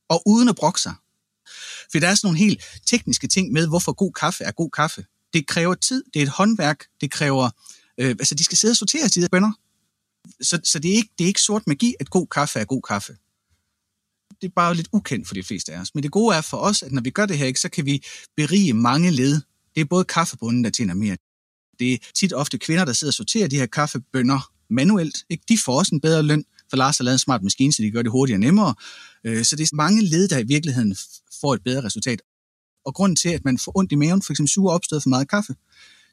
og 0.09 0.23
uden 0.27 0.49
at 0.49 0.57
brokke 0.57 0.81
sig. 0.81 0.95
For 1.91 1.99
der 1.99 2.09
er 2.09 2.15
sådan 2.15 2.27
nogle 2.27 2.39
helt 2.39 2.65
tekniske 2.87 3.29
ting 3.29 3.53
med, 3.53 3.69
hvorfor 3.69 3.93
god 3.93 4.13
kaffe 4.13 4.45
er 4.45 4.53
god 4.53 4.71
kaffe. 4.71 5.05
Det 5.33 5.47
kræver 5.47 5.75
tid, 5.75 6.05
det 6.15 6.23
er 6.23 6.27
et 6.27 6.33
håndværk, 6.39 6.85
det 7.01 7.11
kræver, 7.11 7.51
øh, 7.99 8.11
altså 8.11 8.35
de 8.35 8.45
skal 8.45 8.59
sidde 8.59 8.73
og 8.73 8.77
sortere 8.77 9.09
de 9.09 9.21
der 9.21 9.29
bønder. 9.29 9.53
Så, 10.41 10.61
så 10.65 10.79
det, 10.79 10.91
er 10.91 10.95
ikke, 10.95 11.11
det 11.19 11.25
er 11.25 11.29
ikke 11.29 11.41
sort 11.41 11.67
magi, 11.67 11.95
at 12.01 12.11
god 12.11 12.27
kaffe 12.27 12.59
er 12.59 12.65
god 12.65 12.83
kaffe. 12.83 13.17
Det 14.41 14.49
er 14.49 14.53
bare 14.57 14.75
lidt 14.75 14.89
ukendt 14.93 15.29
for 15.29 15.35
de 15.35 15.43
fleste 15.43 15.73
af 15.73 15.81
os. 15.81 15.95
Men 15.95 16.03
det 16.03 16.11
gode 16.11 16.37
er 16.37 16.41
for 16.41 16.57
os, 16.57 16.83
at 16.83 16.93
når 16.93 17.03
vi 17.03 17.11
gør 17.11 17.27
det 17.27 17.39
her, 17.39 17.47
ikke, 17.47 17.61
så 17.61 17.69
kan 17.69 17.87
vi 17.87 18.05
berige 18.37 18.75
mange 18.75 19.11
led. 19.11 19.41
Det 19.75 19.81
er 19.81 19.85
både 19.85 20.05
kaffebunden, 20.05 20.65
der 20.65 20.71
tjener 20.71 20.95
mere. 20.95 21.17
Det 21.79 21.93
er 21.93 21.99
tit 22.15 22.33
ofte 22.33 22.59
kvinder, 22.59 22.85
der 22.85 22.93
sidder 22.93 23.11
og 23.11 23.15
sorterer 23.15 23.49
de 23.49 23.57
her 23.57 23.67
kaffebønder 23.67 24.53
manuelt. 24.71 25.25
Ikke? 25.31 25.45
De 25.49 25.59
får 25.59 25.79
også 25.79 25.95
en 25.95 26.01
bedre 26.01 26.23
løn, 26.23 26.45
for 26.71 26.77
Lars 26.77 26.99
har 26.99 27.05
lavet 27.05 27.15
en 27.15 27.19
smart 27.19 27.43
maskine, 27.43 27.73
så 27.73 27.83
de 27.83 27.91
gør 27.91 28.03
det 28.03 28.11
hurtigere 28.11 28.37
og 28.37 28.41
nemmere. 28.41 28.75
Øh, 29.25 29.45
så 29.45 29.57
det 29.57 29.73
er 29.73 29.77
mange 29.77 30.03
led, 30.05 30.29
der 30.29 30.39
i 30.39 30.47
virkeligheden 30.47 30.97
får 31.41 31.55
et 31.55 31.63
bedre 31.65 31.85
resultat. 31.85 32.23
Og 32.85 32.95
grunden 32.95 33.17
til, 33.17 33.29
at 33.29 33.45
man 33.45 33.59
får 33.59 33.79
ondt 33.79 33.93
i 33.93 33.95
maven, 33.95 34.23
for 34.23 34.33
eksempel 34.33 34.51
suger 34.51 34.73
opstået 34.73 35.03
for 35.03 35.09
meget 35.09 35.29
kaffe, 35.29 35.55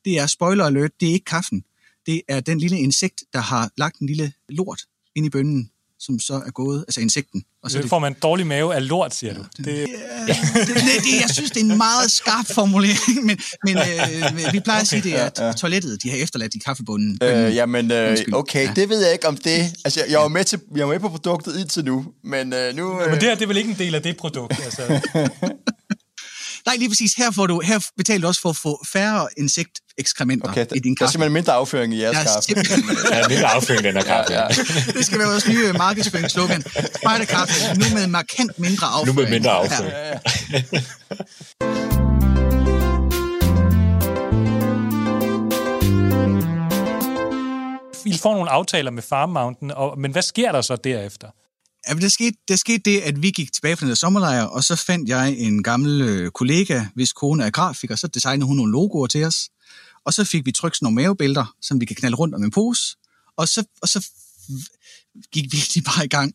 det 0.05 0.19
er 0.19 0.27
spoiler 0.27 0.65
alert, 0.65 0.91
det 0.99 1.09
er 1.09 1.13
ikke 1.13 1.25
kaffen. 1.25 1.63
Det 2.05 2.21
er 2.27 2.39
den 2.39 2.59
lille 2.59 2.79
insekt, 2.79 3.23
der 3.33 3.39
har 3.39 3.69
lagt 3.77 3.99
en 3.99 4.07
lille 4.07 4.33
lort 4.49 4.81
ind 5.15 5.25
i 5.25 5.29
bønnen, 5.29 5.69
som 5.99 6.19
så 6.19 6.33
er 6.33 6.51
gået, 6.51 6.85
altså 6.87 7.01
insekten. 7.01 7.43
Og 7.63 7.71
så 7.71 7.81
Så 7.81 7.87
får 7.87 7.99
man 7.99 8.13
dårlig 8.23 8.47
mave 8.47 8.75
af 8.75 8.87
lort, 8.87 9.15
siger 9.15 9.33
du. 9.33 9.45
Det, 9.57 9.65
det, 9.65 9.87
det, 10.27 10.75
det, 10.75 11.21
jeg 11.21 11.29
synes, 11.33 11.51
det 11.51 11.59
er 11.61 11.65
en 11.71 11.77
meget 11.77 12.11
skarp 12.11 12.45
formulering, 12.53 13.25
men, 13.25 13.39
men 13.63 13.77
øh, 13.77 14.53
vi 14.53 14.59
plejer 14.59 14.81
at 14.81 14.87
sige, 14.87 15.01
det 15.01 15.19
er, 15.19 15.29
at 15.49 15.55
toilettet, 15.55 16.03
de 16.03 16.09
har 16.09 16.17
efterladt 16.17 16.55
i 16.55 16.59
kaffebunden. 16.59 17.19
Øh, 17.23 17.55
jamen, 17.55 17.91
øh, 17.91 18.17
okay, 18.33 18.65
Ja. 18.67 18.73
det 18.75 18.89
ved 18.89 19.03
jeg 19.03 19.13
ikke 19.13 19.27
om 19.27 19.37
det. 19.37 19.59
Altså, 19.85 19.99
jeg, 19.99 20.11
jeg 20.11 20.19
var 20.19 20.27
med, 20.27 20.43
til, 20.43 20.59
jeg 20.75 20.87
var 20.87 20.93
med 20.93 20.99
på 20.99 21.09
produktet 21.09 21.59
indtil 21.59 21.85
nu, 21.85 22.05
men 22.23 22.53
øh, 22.53 22.75
nu... 22.75 23.01
Øh, 23.01 23.09
men 23.09 23.15
det 23.15 23.23
her 23.23 23.35
det 23.35 23.43
er 23.43 23.47
vel 23.47 23.57
ikke 23.57 23.69
en 23.69 23.77
del 23.79 23.95
af 23.95 24.01
det 24.03 24.17
produkt? 24.17 24.53
Altså. 24.63 24.99
Nej, 26.69 26.75
lige 26.77 26.89
præcis. 26.89 27.13
Her, 27.13 27.31
får 27.31 27.47
du, 27.47 27.61
her 27.65 27.79
betaler 27.97 28.21
du 28.21 28.27
også 28.27 28.41
for 28.41 28.49
at 28.49 28.55
få 28.55 28.85
færre 28.93 29.27
insektekskrementer 29.37 30.49
Okay, 30.49 30.65
i 30.75 30.79
din 30.79 30.83
der 30.83 30.89
er 30.91 30.95
kaffe. 31.05 31.11
simpelthen 31.11 31.33
mindre 31.33 31.53
afføring 31.53 31.93
i 31.93 32.01
jeres 32.01 32.13
Der 32.15 32.21
er 32.21 32.25
kaffe. 32.25 32.41
simpelthen- 32.41 32.97
Ja, 33.11 33.27
mindre 33.27 33.47
afføring, 33.47 33.83
den 33.83 33.95
her 33.95 34.03
kaffe. 34.03 34.33
Ja, 34.33 34.41
ja. 34.41 34.47
Det 34.97 35.05
skal 35.05 35.19
være 35.19 35.27
vores 35.27 35.47
nye 35.47 35.73
markedsføringsslogan. 35.73 36.63
Spejderkaffe, 37.01 37.53
nu 37.79 37.85
med 37.93 38.07
markant 38.07 38.59
mindre 38.59 38.87
Nu 38.87 38.93
afføring. 38.95 39.15
med 39.19 39.29
mindre 39.29 39.51
afføring. 39.51 39.93
Ja. 39.93 40.19
I 48.05 48.17
får 48.17 48.33
nogle 48.33 48.49
aftaler 48.49 48.91
med 48.91 49.03
Farm 49.03 49.29
Mountain, 49.29 49.71
og, 49.71 49.99
men 49.99 50.11
hvad 50.11 50.21
sker 50.21 50.51
der 50.51 50.61
så 50.61 50.75
derefter? 50.75 51.27
Ja, 51.89 51.93
men 51.93 52.01
der, 52.01 52.09
skete, 52.09 52.37
der 52.47 52.55
skete 52.55 52.81
det, 52.85 53.01
at 53.01 53.21
vi 53.21 53.31
gik 53.31 53.53
tilbage 53.53 53.75
fra 53.75 53.81
den 53.81 53.89
der 53.89 53.95
sommerlejr, 53.95 54.43
og 54.43 54.63
så 54.63 54.75
fandt 54.75 55.09
jeg 55.09 55.35
en 55.37 55.63
gammel 55.63 56.01
øh, 56.01 56.31
kollega, 56.31 56.85
hvis 56.95 57.13
kone 57.13 57.43
er 57.43 57.49
grafiker, 57.49 57.95
så 57.95 58.07
designede 58.07 58.47
hun 58.47 58.57
nogle 58.57 58.71
logoer 58.71 59.07
til 59.07 59.25
os. 59.25 59.49
Og 60.05 60.13
så 60.13 60.23
fik 60.23 60.45
vi 60.45 60.51
trykt 60.51 60.75
sådan 60.75 60.85
nogle 60.85 60.95
mavebælter, 60.95 61.55
som 61.61 61.81
vi 61.81 61.85
kan 61.85 61.95
knalde 61.95 62.17
rundt 62.17 62.35
om 62.35 62.43
en 62.43 62.51
pose. 62.51 62.97
Og 63.37 63.47
så, 63.47 63.63
og 63.81 63.89
så 63.89 64.07
gik 65.31 65.45
vi 65.51 65.57
lige 65.73 65.83
bare 65.83 66.05
i 66.05 66.07
gang. 66.07 66.33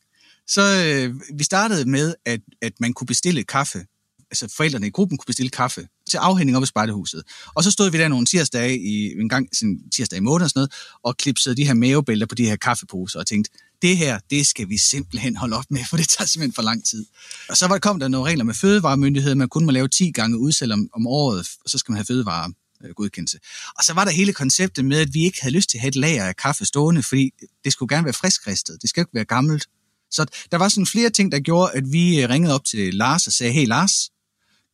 Så 0.48 0.62
øh, 0.86 1.20
vi 1.38 1.44
startede 1.44 1.90
med, 1.90 2.14
at, 2.24 2.40
at 2.62 2.72
man 2.80 2.92
kunne 2.92 3.06
bestille 3.06 3.44
kaffe. 3.44 3.86
Altså 4.30 4.54
forældrene 4.56 4.86
i 4.86 4.90
gruppen 4.90 5.18
kunne 5.18 5.26
bestille 5.26 5.50
kaffe 5.50 5.88
til 6.10 6.16
afhænding 6.16 6.56
op 6.56 6.62
i 6.62 6.66
spejderhuset. 6.66 7.22
Og 7.54 7.64
så 7.64 7.70
stod 7.70 7.90
vi 7.90 7.98
der 7.98 8.08
nogle 8.08 8.26
tirsdage 8.26 8.78
i, 8.78 9.20
en 9.20 9.28
gang 9.28 9.48
sådan 9.56 9.78
tirsdag 9.96 10.16
i 10.16 10.20
måneden 10.20 10.44
og 10.44 10.50
sådan 10.50 10.58
noget, 10.58 10.72
og 11.02 11.16
klipsede 11.16 11.56
de 11.56 11.66
her 11.66 11.74
mavebælter 11.74 12.26
på 12.26 12.34
de 12.34 12.44
her 12.44 12.56
kaffeposer 12.56 13.18
og 13.18 13.26
tænkte, 13.26 13.50
det 13.84 13.96
her, 13.96 14.18
det 14.30 14.46
skal 14.46 14.68
vi 14.68 14.78
simpelthen 14.78 15.36
holde 15.36 15.56
op 15.56 15.64
med, 15.70 15.84
for 15.90 15.96
det 15.96 16.08
tager 16.08 16.26
simpelthen 16.26 16.54
for 16.54 16.62
lang 16.62 16.84
tid. 16.84 17.06
Og 17.48 17.56
så 17.56 17.68
var, 17.68 17.78
kom 17.78 18.00
der 18.00 18.08
nogle 18.08 18.30
regler 18.30 18.44
med 18.44 18.54
fødevaremyndighed, 18.54 19.34
man 19.34 19.48
kun 19.48 19.64
må 19.64 19.70
lave 19.70 19.88
10 19.88 20.10
gange 20.10 20.38
udsalg 20.38 20.72
om, 20.72 20.88
om 20.92 21.06
året, 21.06 21.48
og 21.64 21.70
så 21.70 21.78
skal 21.78 21.92
man 21.92 21.96
have 21.96 22.04
fødevare 22.04 22.52
øh, 22.84 22.90
godkendelse. 22.90 23.38
Og 23.78 23.84
så 23.84 23.92
var 23.94 24.04
der 24.04 24.12
hele 24.12 24.32
konceptet 24.32 24.84
med, 24.84 24.98
at 24.98 25.14
vi 25.14 25.24
ikke 25.24 25.42
havde 25.42 25.54
lyst 25.54 25.70
til 25.70 25.78
at 25.78 25.80
have 25.80 25.88
et 25.88 25.96
lager 25.96 26.24
af 26.24 26.36
kaffe 26.36 26.64
stående, 26.64 27.02
fordi 27.02 27.30
det 27.64 27.72
skulle 27.72 27.96
gerne 27.96 28.04
være 28.04 28.14
friskristet, 28.14 28.82
det 28.82 28.90
skal 28.90 29.00
ikke 29.00 29.14
være 29.14 29.24
gammelt. 29.24 29.66
Så 30.10 30.26
der 30.50 30.58
var 30.58 30.68
sådan 30.68 30.86
flere 30.86 31.10
ting, 31.10 31.32
der 31.32 31.40
gjorde, 31.40 31.72
at 31.72 31.92
vi 31.92 32.22
øh, 32.22 32.28
ringede 32.28 32.54
op 32.54 32.64
til 32.64 32.94
Lars 32.94 33.26
og 33.26 33.32
sagde, 33.32 33.52
hey 33.52 33.66
Lars, 33.66 34.10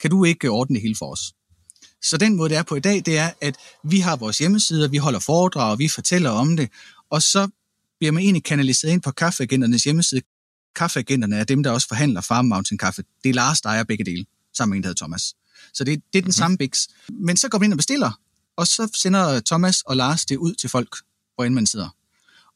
kan 0.00 0.10
du 0.10 0.24
ikke 0.24 0.46
øh, 0.46 0.52
ordne 0.52 0.74
det 0.74 0.82
hele 0.82 0.96
for 0.96 1.12
os? 1.12 1.32
Så 2.02 2.16
den 2.16 2.36
måde, 2.36 2.48
det 2.48 2.58
er 2.58 2.62
på 2.62 2.76
i 2.76 2.80
dag, 2.80 3.02
det 3.06 3.18
er, 3.18 3.30
at 3.40 3.56
vi 3.84 4.00
har 4.00 4.16
vores 4.16 4.38
hjemmesider, 4.38 4.88
vi 4.88 4.96
holder 4.96 5.18
foredrag, 5.18 5.78
vi 5.78 5.88
fortæller 5.88 6.30
om 6.30 6.56
det, 6.56 6.68
og 7.10 7.22
så 7.22 7.48
bliver 8.00 8.12
man 8.12 8.22
egentlig 8.22 8.44
kanaliseret 8.44 8.92
ind 8.92 9.02
på 9.02 9.10
kaffeagenternes 9.10 9.84
hjemmeside. 9.84 10.20
Kaffeagenterne 10.76 11.36
er 11.36 11.44
dem, 11.44 11.62
der 11.62 11.70
også 11.70 11.88
forhandler 11.88 12.20
Farm 12.20 12.44
Mountain 12.44 12.78
Kaffe. 12.78 13.02
Det 13.24 13.30
er 13.30 13.34
Lars, 13.34 13.60
der 13.60 13.68
ejer 13.68 13.84
begge 13.84 14.04
dele, 14.04 14.26
sammen 14.56 14.70
med 14.70 14.76
en, 14.76 14.82
der 14.82 14.88
hedder 14.88 15.04
Thomas. 15.04 15.34
Så 15.74 15.84
det, 15.84 15.86
det 15.86 15.94
er 15.94 16.00
den 16.12 16.20
mm-hmm. 16.20 16.32
samme 16.32 16.58
biks. 16.58 16.88
Men 17.08 17.36
så 17.36 17.48
går 17.48 17.58
man 17.58 17.66
ind 17.66 17.72
og 17.72 17.76
bestiller, 17.76 18.20
og 18.56 18.66
så 18.66 18.88
sender 18.94 19.40
Thomas 19.40 19.82
og 19.82 19.96
Lars 19.96 20.24
det 20.24 20.36
ud 20.36 20.54
til 20.54 20.70
folk, 20.70 20.96
hvor 21.34 21.44
end 21.44 21.54
man 21.54 21.66
sidder. 21.66 21.88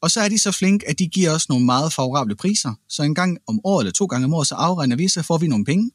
Og 0.01 0.11
så 0.11 0.21
er 0.21 0.29
de 0.29 0.39
så 0.39 0.51
flinke, 0.51 0.89
at 0.89 0.99
de 0.99 1.07
giver 1.07 1.31
os 1.31 1.49
nogle 1.49 1.65
meget 1.65 1.93
favorable 1.93 2.35
priser. 2.35 2.73
Så 2.89 3.03
en 3.03 3.15
gang 3.15 3.37
om 3.47 3.59
året 3.63 3.83
eller 3.83 3.91
to 3.91 4.05
gange 4.05 4.25
om 4.25 4.33
året, 4.33 4.47
så 4.47 4.55
afregner 4.55 4.95
vi, 4.95 5.07
så 5.07 5.21
får 5.21 5.37
vi 5.37 5.47
nogle 5.47 5.65
penge. 5.65 5.91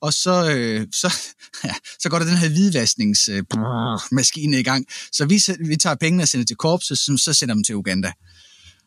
Og 0.00 0.12
så, 0.12 0.50
øh, 0.50 0.86
så, 0.92 1.14
ja, 1.64 1.74
så 2.00 2.08
går 2.08 2.18
der 2.18 2.26
den 2.26 2.36
her 2.36 2.48
hvidvaskningsmaskine 2.48 4.60
i 4.60 4.62
gang. 4.62 4.86
Så 5.12 5.26
vi, 5.26 5.42
vi 5.68 5.76
tager 5.76 5.96
pengene 5.96 6.22
og 6.22 6.28
sender 6.28 6.46
til 6.46 6.56
korpset, 6.56 6.98
som 6.98 7.18
så 7.18 7.34
sender 7.34 7.54
dem 7.54 7.64
til 7.64 7.76
Uganda. 7.76 8.12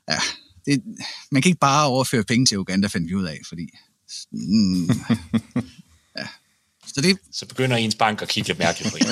Ja, 0.09 0.19
det, 0.65 0.83
man 1.31 1.41
kan 1.41 1.49
ikke 1.49 1.59
bare 1.59 1.87
overføre 1.87 2.23
penge 2.23 2.45
til 2.45 2.59
Uganda, 2.59 2.87
fandt 2.87 3.09
vi 3.09 3.15
ud 3.15 3.25
af, 3.25 3.39
fordi... 3.47 3.69
Mm, 4.31 4.85
ja. 6.17 6.27
Så 6.87 7.01
det, 7.01 7.17
Så 7.31 7.45
begynder 7.45 7.77
ens 7.77 7.95
bank 7.95 8.21
at 8.21 8.27
kigge 8.27 8.47
lidt 8.47 8.59
mærkeligt 8.59 8.91
på 8.91 8.97
en. 9.01 9.05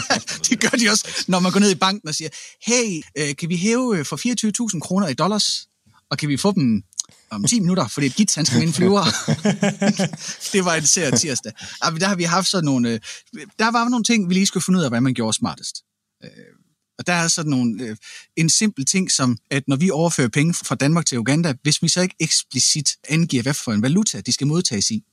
det 0.49 0.59
gør 0.59 0.77
de 0.77 0.89
også, 0.89 1.25
når 1.27 1.39
man 1.39 1.51
går 1.51 1.59
ned 1.59 1.71
i 1.71 1.75
banken 1.75 2.09
og 2.09 2.15
siger, 2.15 2.29
hey, 2.61 3.01
øh, 3.17 3.35
kan 3.35 3.49
vi 3.49 3.55
hæve 3.57 3.97
øh, 3.97 4.05
for 4.05 4.73
24.000 4.73 4.79
kroner 4.79 5.07
i 5.07 5.13
dollars, 5.13 5.67
og 6.09 6.17
kan 6.17 6.29
vi 6.29 6.37
få 6.37 6.51
dem 6.51 6.83
om 7.29 7.43
10 7.43 7.59
minutter, 7.59 7.87
fordi 7.87 8.07
et 8.07 8.15
git, 8.15 8.35
han 8.35 8.45
skal 8.45 8.61
en 8.61 8.73
flyver. 8.73 9.03
det 10.53 10.65
var 10.65 10.75
en 10.75 10.85
ser 10.85 11.17
tirsdag. 11.17 11.51
Men 11.91 12.01
der 12.01 12.07
har 12.07 12.15
vi 12.15 12.23
haft 12.23 12.47
sådan 12.47 12.65
nogle, 12.65 12.89
øh, 12.89 12.99
der 13.59 13.71
var 13.71 13.89
nogle 13.89 14.03
ting, 14.03 14.29
vi 14.29 14.33
lige 14.33 14.45
skulle 14.45 14.63
finde 14.63 14.79
ud 14.79 14.83
af, 14.83 14.91
hvad 14.91 15.01
man 15.01 15.13
gjorde 15.13 15.37
smartest. 15.37 15.75
Og 17.03 17.07
der 17.07 17.13
er 17.13 17.27
sådan 17.27 17.49
nogle, 17.49 17.83
øh, 17.83 17.95
en 18.35 18.49
simpel 18.49 18.85
ting 18.85 19.11
som, 19.11 19.37
at 19.51 19.63
når 19.67 19.75
vi 19.75 19.89
overfører 19.89 20.27
penge 20.27 20.53
fra 20.53 20.75
Danmark 20.75 21.05
til 21.05 21.19
Uganda, 21.19 21.53
hvis 21.63 21.83
vi 21.83 21.87
så 21.87 22.01
ikke 22.01 22.15
eksplicit 22.19 22.89
angiver, 23.09 23.43
hvad 23.43 23.53
for 23.53 23.71
en 23.71 23.81
valuta 23.81 24.21
de 24.21 24.31
skal 24.31 24.47
modtages 24.47 24.91
i, 24.91 25.03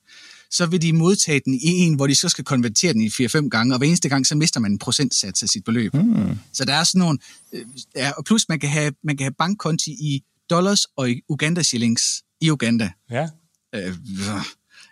så 0.50 0.66
vil 0.66 0.83
de 0.83 0.92
modtage 0.92 1.40
den 1.44 1.55
i 1.55 1.68
en, 1.68 1.94
hvor 1.94 2.07
de 2.07 2.14
så 2.14 2.29
skal 2.29 2.44
konvertere 2.44 2.92
den 2.92 3.00
i 3.00 3.09
4-5 3.09 3.48
gange, 3.48 3.74
og 3.74 3.79
hver 3.79 3.87
eneste 3.87 4.09
gang, 4.09 4.26
så 4.26 4.35
mister 4.35 4.61
man 4.61 4.72
en 4.72 4.79
procentsats 4.79 5.42
af 5.42 5.48
sit 5.48 5.64
beløb. 5.64 5.94
Hmm. 5.94 6.38
Så 6.53 6.64
der 6.64 6.74
er 6.74 6.85
sådan 6.85 6.98
nogle, 6.98 7.18
øh, 7.53 7.66
ja, 7.96 8.11
og 8.11 8.24
plus 8.24 8.48
man 8.48 8.61
kan 8.61 8.70
have, 8.70 8.92
man 9.05 9.16
kan 9.16 9.24
have 9.24 9.35
bankkonti 9.38 9.90
i 9.90 10.22
dollars 10.50 10.85
og 10.96 11.11
i 11.11 11.20
Uganda 11.29 11.62
shillings 11.62 12.22
i 12.40 12.50
Uganda. 12.50 12.90
Ja. 13.11 13.29
Øh, 13.74 13.94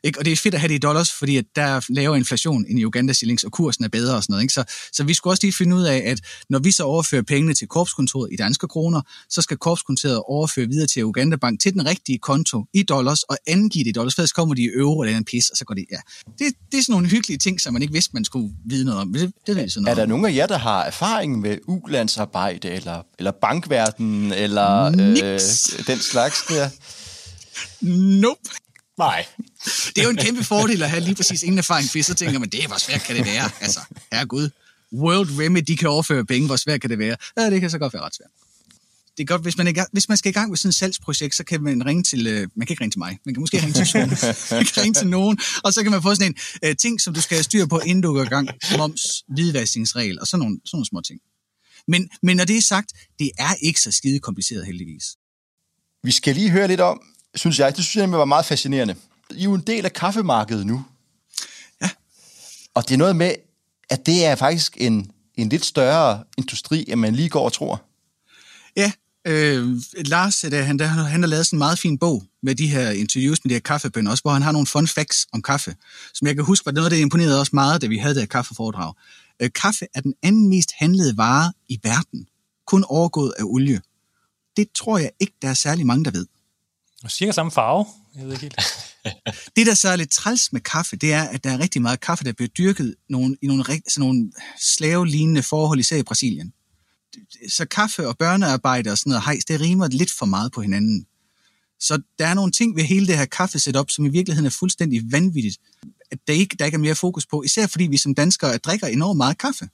ikke? 0.09 0.19
Og 0.19 0.25
det 0.25 0.33
er 0.33 0.37
fedt 0.37 0.55
at 0.55 0.61
have 0.61 0.69
det 0.69 0.75
i 0.75 0.79
dollars, 0.79 1.13
fordi 1.13 1.37
at 1.37 1.45
der 1.57 1.63
er 1.63 1.81
lavere 1.89 2.19
inflation 2.19 2.65
end 2.69 2.79
i 2.81 2.85
Uganda 2.85 3.13
shillings, 3.13 3.45
og 3.45 3.53
kursen 3.53 3.85
er 3.85 3.89
bedre 3.89 4.17
og 4.17 4.23
sådan 4.23 4.33
noget. 4.33 4.43
Ikke? 4.43 4.53
Så, 4.55 4.65
så 4.93 5.05
vi 5.05 5.15
skulle 5.15 5.33
også 5.33 5.43
lige 5.47 5.53
finde 5.53 5.77
ud 5.77 5.83
af, 5.83 6.03
at 6.07 6.21
når 6.51 6.59
vi 6.59 6.71
så 6.71 6.83
overfører 6.83 7.23
pengene 7.23 7.55
til 7.55 7.67
korpskontoret 7.69 8.29
i 8.33 8.37
danske 8.37 8.69
kroner, 8.69 9.01
så 9.31 9.43
skal 9.43 9.57
korpskontoret 9.57 10.23
overføre 10.29 10.67
videre 10.69 10.87
til 10.87 11.05
Uganda 11.05 11.37
Bank 11.37 11.61
til 11.61 11.73
den 11.73 11.87
rigtige 11.87 12.19
konto 12.19 12.65
i 12.75 12.83
dollars, 12.83 13.23
og 13.23 13.37
angive 13.47 13.85
det 13.85 13.91
i 13.91 13.93
dollars, 13.93 14.15
for 14.15 14.23
ellers 14.23 14.33
kommer 14.33 14.55
de 14.55 14.63
i 14.63 14.69
euro 14.77 15.01
eller 15.03 15.17
en 15.17 15.25
pis, 15.25 15.49
og 15.51 15.57
så 15.57 15.65
går 15.65 15.75
det, 15.75 15.85
ja. 15.93 15.97
Det, 16.39 16.55
det 16.73 16.79
er 16.79 16.83
sådan 16.83 16.93
nogle 16.93 17.09
hyggelige 17.09 17.39
ting, 17.39 17.61
som 17.61 17.73
man 17.73 17.83
ikke 17.83 17.93
vidste, 17.95 18.11
man 18.15 18.25
skulle 18.25 18.51
vide 18.67 18.85
noget 18.85 19.01
om. 19.01 19.13
Det, 19.13 19.33
det 19.47 19.57
ved 19.57 19.63
vi 19.65 19.71
sådan 19.71 19.83
Er 19.83 19.85
noget 19.85 19.97
der 19.97 20.03
om. 20.03 20.09
nogen 20.09 20.25
af 20.25 20.35
jer, 20.35 20.47
der 20.47 20.59
har 20.59 20.83
erfaring 20.85 21.41
med 21.41 21.59
ulandsarbejde, 21.67 22.69
eller, 22.71 23.03
eller 23.19 23.31
bankverden, 23.31 24.33
eller 24.33 24.91
Niks. 24.91 25.75
øh, 25.79 25.87
den 25.87 25.99
slags 25.99 26.37
der? 26.49 26.69
Nope. 28.21 28.41
Nej. 28.99 29.27
Det 29.65 29.99
er 29.99 30.03
jo 30.03 30.11
en 30.11 30.17
kæmpe 30.17 30.45
fordel 30.45 30.83
at 30.83 30.91
have 30.91 31.05
lige 31.05 31.15
præcis 31.15 31.43
ingen 31.43 31.59
erfaring, 31.59 31.91
for 31.91 32.03
så 32.03 32.15
tænker 32.15 32.39
man, 32.39 32.49
det 32.49 32.65
er, 32.65 32.67
hvor 32.67 32.77
svært 32.77 33.03
kan 33.03 33.17
det 33.17 33.27
være? 33.27 33.51
Altså, 33.61 33.81
herregud. 34.13 34.51
World 34.93 35.41
Remedy, 35.41 35.63
de 35.67 35.77
kan 35.77 35.89
overføre 35.89 36.25
penge, 36.25 36.47
hvor 36.47 36.57
svært 36.57 36.81
kan 36.81 36.91
det 36.91 36.99
være? 36.99 37.17
Ja, 37.37 37.51
det 37.51 37.61
kan 37.61 37.71
så 37.71 37.79
godt 37.79 37.93
være 37.93 38.03
ret 38.03 38.15
svært. 38.15 38.31
Det 39.17 39.25
er 39.25 39.27
godt, 39.27 39.43
hvis 39.43 39.57
man, 39.57 39.67
er, 39.67 39.85
hvis 39.93 40.09
man 40.09 40.19
skal 40.19 40.31
i 40.31 40.33
gang 40.33 40.49
med 40.49 40.57
sådan 40.57 40.69
et 40.69 40.75
salgsprojekt, 40.75 41.35
så 41.35 41.45
kan 41.45 41.63
man 41.63 41.87
ringe 41.87 42.03
til, 42.03 42.27
øh, 42.27 42.49
man 42.55 42.67
kan 42.67 42.73
ikke 42.73 42.83
ringe 42.83 42.93
til 42.93 42.99
mig, 42.99 43.19
man 43.25 43.35
kan 43.35 43.41
måske 43.41 43.59
ringe 43.59 43.73
til 43.73 43.87
Sune, 43.87 44.07
man 44.57 44.65
kan 44.65 44.83
ringe 44.83 44.95
til 44.95 45.07
nogen, 45.07 45.39
og 45.65 45.73
så 45.73 45.83
kan 45.83 45.93
man 45.93 46.03
få 46.03 46.15
sådan 46.15 46.33
en 46.33 46.37
øh, 46.65 46.77
ting, 46.77 47.01
som 47.01 47.15
du 47.15 47.21
skal 47.21 47.37
have 47.37 47.43
styr 47.43 47.67
på, 47.67 47.79
inden 47.79 48.03
du 48.03 48.13
går 48.13 48.23
i 48.23 48.29
gang, 48.29 48.49
moms, 48.79 49.03
hvidvaskningsregel, 49.29 50.21
og 50.21 50.27
sådan 50.27 50.41
nogle, 50.41 50.61
sådan 50.65 50.77
nogle 50.77 50.87
små 50.87 51.01
ting. 51.01 51.21
Men, 51.89 52.09
men 52.23 52.37
når 52.37 52.45
det 52.45 52.57
er 52.57 52.63
sagt, 52.63 52.93
det 53.19 53.31
er 53.39 53.55
ikke 53.55 53.81
så 53.81 53.93
skide 53.93 54.21
kompliceret 54.21 54.67
heldigvis. 54.67 55.05
Vi 56.03 56.13
skal 56.13 56.35
lige 56.35 56.51
høre 56.51 56.69
lidt 56.69 56.81
om, 56.81 57.01
synes 57.39 57.59
jeg, 57.59 57.77
det 57.77 57.85
synes 57.85 58.03
jeg 58.03 58.13
var 58.13 58.25
meget 58.25 58.47
fascinerende. 58.47 58.95
I 59.31 59.41
er 59.41 59.45
jo 59.45 59.55
en 59.55 59.61
del 59.61 59.85
af 59.85 59.93
kaffemarkedet 59.93 60.67
nu. 60.67 60.85
Ja. 61.83 61.91
Og 62.75 62.89
det 62.89 62.95
er 62.95 62.99
noget 62.99 63.17
med, 63.17 63.35
at 63.91 64.07
det 64.07 64.25
er 64.25 64.35
faktisk 64.35 64.77
en, 64.81 65.11
en 65.35 65.49
lidt 65.49 65.65
større 65.65 66.25
industri, 66.39 66.85
end 66.89 67.01
man 67.01 67.15
lige 67.15 67.29
går 67.29 67.45
og 67.45 67.53
tror. 67.53 67.83
Ja, 68.77 68.93
øh, 69.25 69.81
Lars, 69.97 70.37
der, 70.37 70.63
han, 70.63 70.79
der, 70.79 70.87
han 70.87 71.21
har 71.23 71.29
lavet 71.29 71.47
sådan 71.47 71.57
en 71.57 71.59
meget 71.59 71.79
fin 71.79 71.99
bog 71.99 72.25
med 72.43 72.55
de 72.55 72.67
her 72.67 72.91
interviews 72.91 73.45
med 73.45 73.51
de 73.51 73.55
her 73.55 73.61
kaffebønder, 73.61 74.11
også 74.11 74.23
hvor 74.23 74.33
han 74.33 74.43
har 74.43 74.53
nogle 74.53 74.67
fun 74.67 74.89
facts 74.89 75.27
om 75.33 75.43
kaffe, 75.43 75.77
som 76.15 76.27
jeg 76.27 76.35
kan 76.35 76.45
huske 76.45 76.67
var 76.67 76.73
noget, 76.73 76.91
der 76.91 76.97
imponerede 76.97 77.41
os 77.41 77.53
meget, 77.53 77.83
da 77.83 77.87
vi 77.87 77.99
havde 77.99 78.15
det 78.15 78.23
her 78.23 78.27
kaffeforedrag. 78.27 78.95
Øh, 79.41 79.51
kaffe 79.55 79.87
er 79.95 80.01
den 80.01 80.15
anden 80.23 80.49
mest 80.49 80.73
handlede 80.77 81.17
vare 81.17 81.53
i 81.69 81.81
verden, 81.83 82.27
kun 82.67 82.85
overgået 82.89 83.33
af 83.39 83.43
olie. 83.45 83.81
Det 84.57 84.69
tror 84.75 84.99
jeg 84.99 85.11
ikke, 85.21 85.35
der 85.43 85.49
er 85.49 85.55
særlig 85.55 85.87
mange, 85.87 86.05
der 86.05 86.11
ved. 86.11 86.27
Og 87.05 87.11
cirka 87.11 87.33
samme 87.33 87.53
farve. 87.53 87.87
Jeg 88.17 88.25
ved 88.25 88.33
ikke 88.33 88.43
helt. 88.43 88.61
Det, 89.57 89.67
der 89.67 89.75
så 89.75 89.89
er 89.89 89.97
lidt 89.97 90.11
træls 90.11 90.53
med 90.53 90.61
kaffe, 90.61 90.97
det 90.97 91.13
er, 91.13 91.23
at 91.23 91.45
der 91.45 91.51
er 91.51 91.59
rigtig 91.59 91.83
meget 91.83 92.01
kaffe, 92.01 92.25
der 92.25 92.33
bliver 92.33 92.49
dyrket 92.49 92.95
nogle, 93.09 93.37
i 93.43 93.47
nogle, 93.47 93.65
sådan 93.65 93.83
nogle 93.99 94.33
slavelignende 94.61 95.43
forhold, 95.43 95.81
især 95.81 95.97
i 95.97 96.03
Brasilien. 96.03 96.53
Så 97.49 97.65
kaffe 97.65 98.09
og 98.09 98.19
børnearbejde 98.19 98.91
og 98.91 98.99
sådan 98.99 99.11
noget 99.11 99.25
hejs, 99.25 99.45
det 99.45 99.61
rimer 99.61 99.89
lidt 99.89 100.11
for 100.19 100.27
meget 100.27 100.53
på 100.53 100.61
hinanden. 100.61 101.07
Så 101.81 102.03
der 102.19 102.27
er 102.27 102.35
nogle 102.35 102.53
ting 102.53 102.77
ved 102.77 102.85
hele 102.85 103.07
det 103.07 103.19
her 103.19 103.25
kaffesetup, 103.25 103.91
som 103.91 104.07
i 104.07 104.09
virkeligheden 104.09 104.47
er 104.47 104.57
fuldstændig 104.59 105.13
vanvittigt. 105.13 105.59
at 106.11 106.19
der 106.27 106.33
ikke, 106.33 106.57
der 106.59 106.65
ikke 106.65 106.77
er 106.77 106.81
mere 106.81 106.95
fokus 106.95 107.27
på, 107.27 107.43
især 107.43 107.67
fordi 107.67 107.85
vi 107.87 107.97
som 107.97 108.15
danskere 108.15 108.59
drikker 108.59 108.87
enormt 108.87 109.17
meget 109.17 109.39
kaffe. 109.39 109.69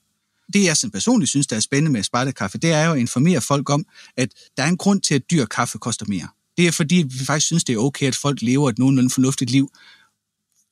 Det, 0.53 0.65
jeg 0.65 0.77
som 0.77 0.91
personligt 0.91 1.29
synes, 1.29 1.47
der 1.47 1.57
er 1.57 1.61
spændende 1.61 1.93
med 1.93 2.03
spejderkaffe, 2.03 2.59
det 2.59 2.73
er 2.73 2.85
jo 2.85 2.93
at 2.93 2.99
informere 2.99 3.41
folk 3.41 3.71
om, 3.71 3.87
at 4.17 4.29
der 4.57 4.63
er 4.63 4.69
en 4.69 4.77
grund 4.77 5.01
til, 5.01 5.15
at 5.15 5.31
dyr 5.31 5.45
kaffe 5.45 5.79
koster 5.79 6.07
mere. 6.09 6.29
Det 6.57 6.67
er 6.67 6.73
fordi, 6.73 7.05
vi 7.09 7.25
faktisk 7.25 7.47
synes, 7.47 7.65
det 7.65 7.75
er 7.75 7.79
okay, 7.79 8.07
at 8.07 8.15
folk 8.15 8.43
lever 8.43 8.69
et 8.69 8.79
nogenlunde 8.79 9.11
fornuftigt 9.11 9.51
liv. 9.51 9.71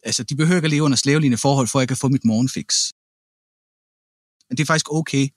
Altså, 0.02 0.22
de 0.22 0.36
behøver 0.36 0.56
ikke 0.56 0.66
at 0.66 0.70
leve 0.70 0.82
under 0.82 0.96
slavelignende 0.96 1.38
forhold, 1.38 1.68
for 1.68 1.78
at 1.78 1.80
jeg 1.80 1.88
kan 1.88 1.96
få 1.96 2.08
mit 2.08 2.24
morgenfix. 2.24 2.92
Men 4.48 4.56
det 4.56 4.62
er 4.62 4.66
faktisk 4.66 4.92
okay, 4.92 5.28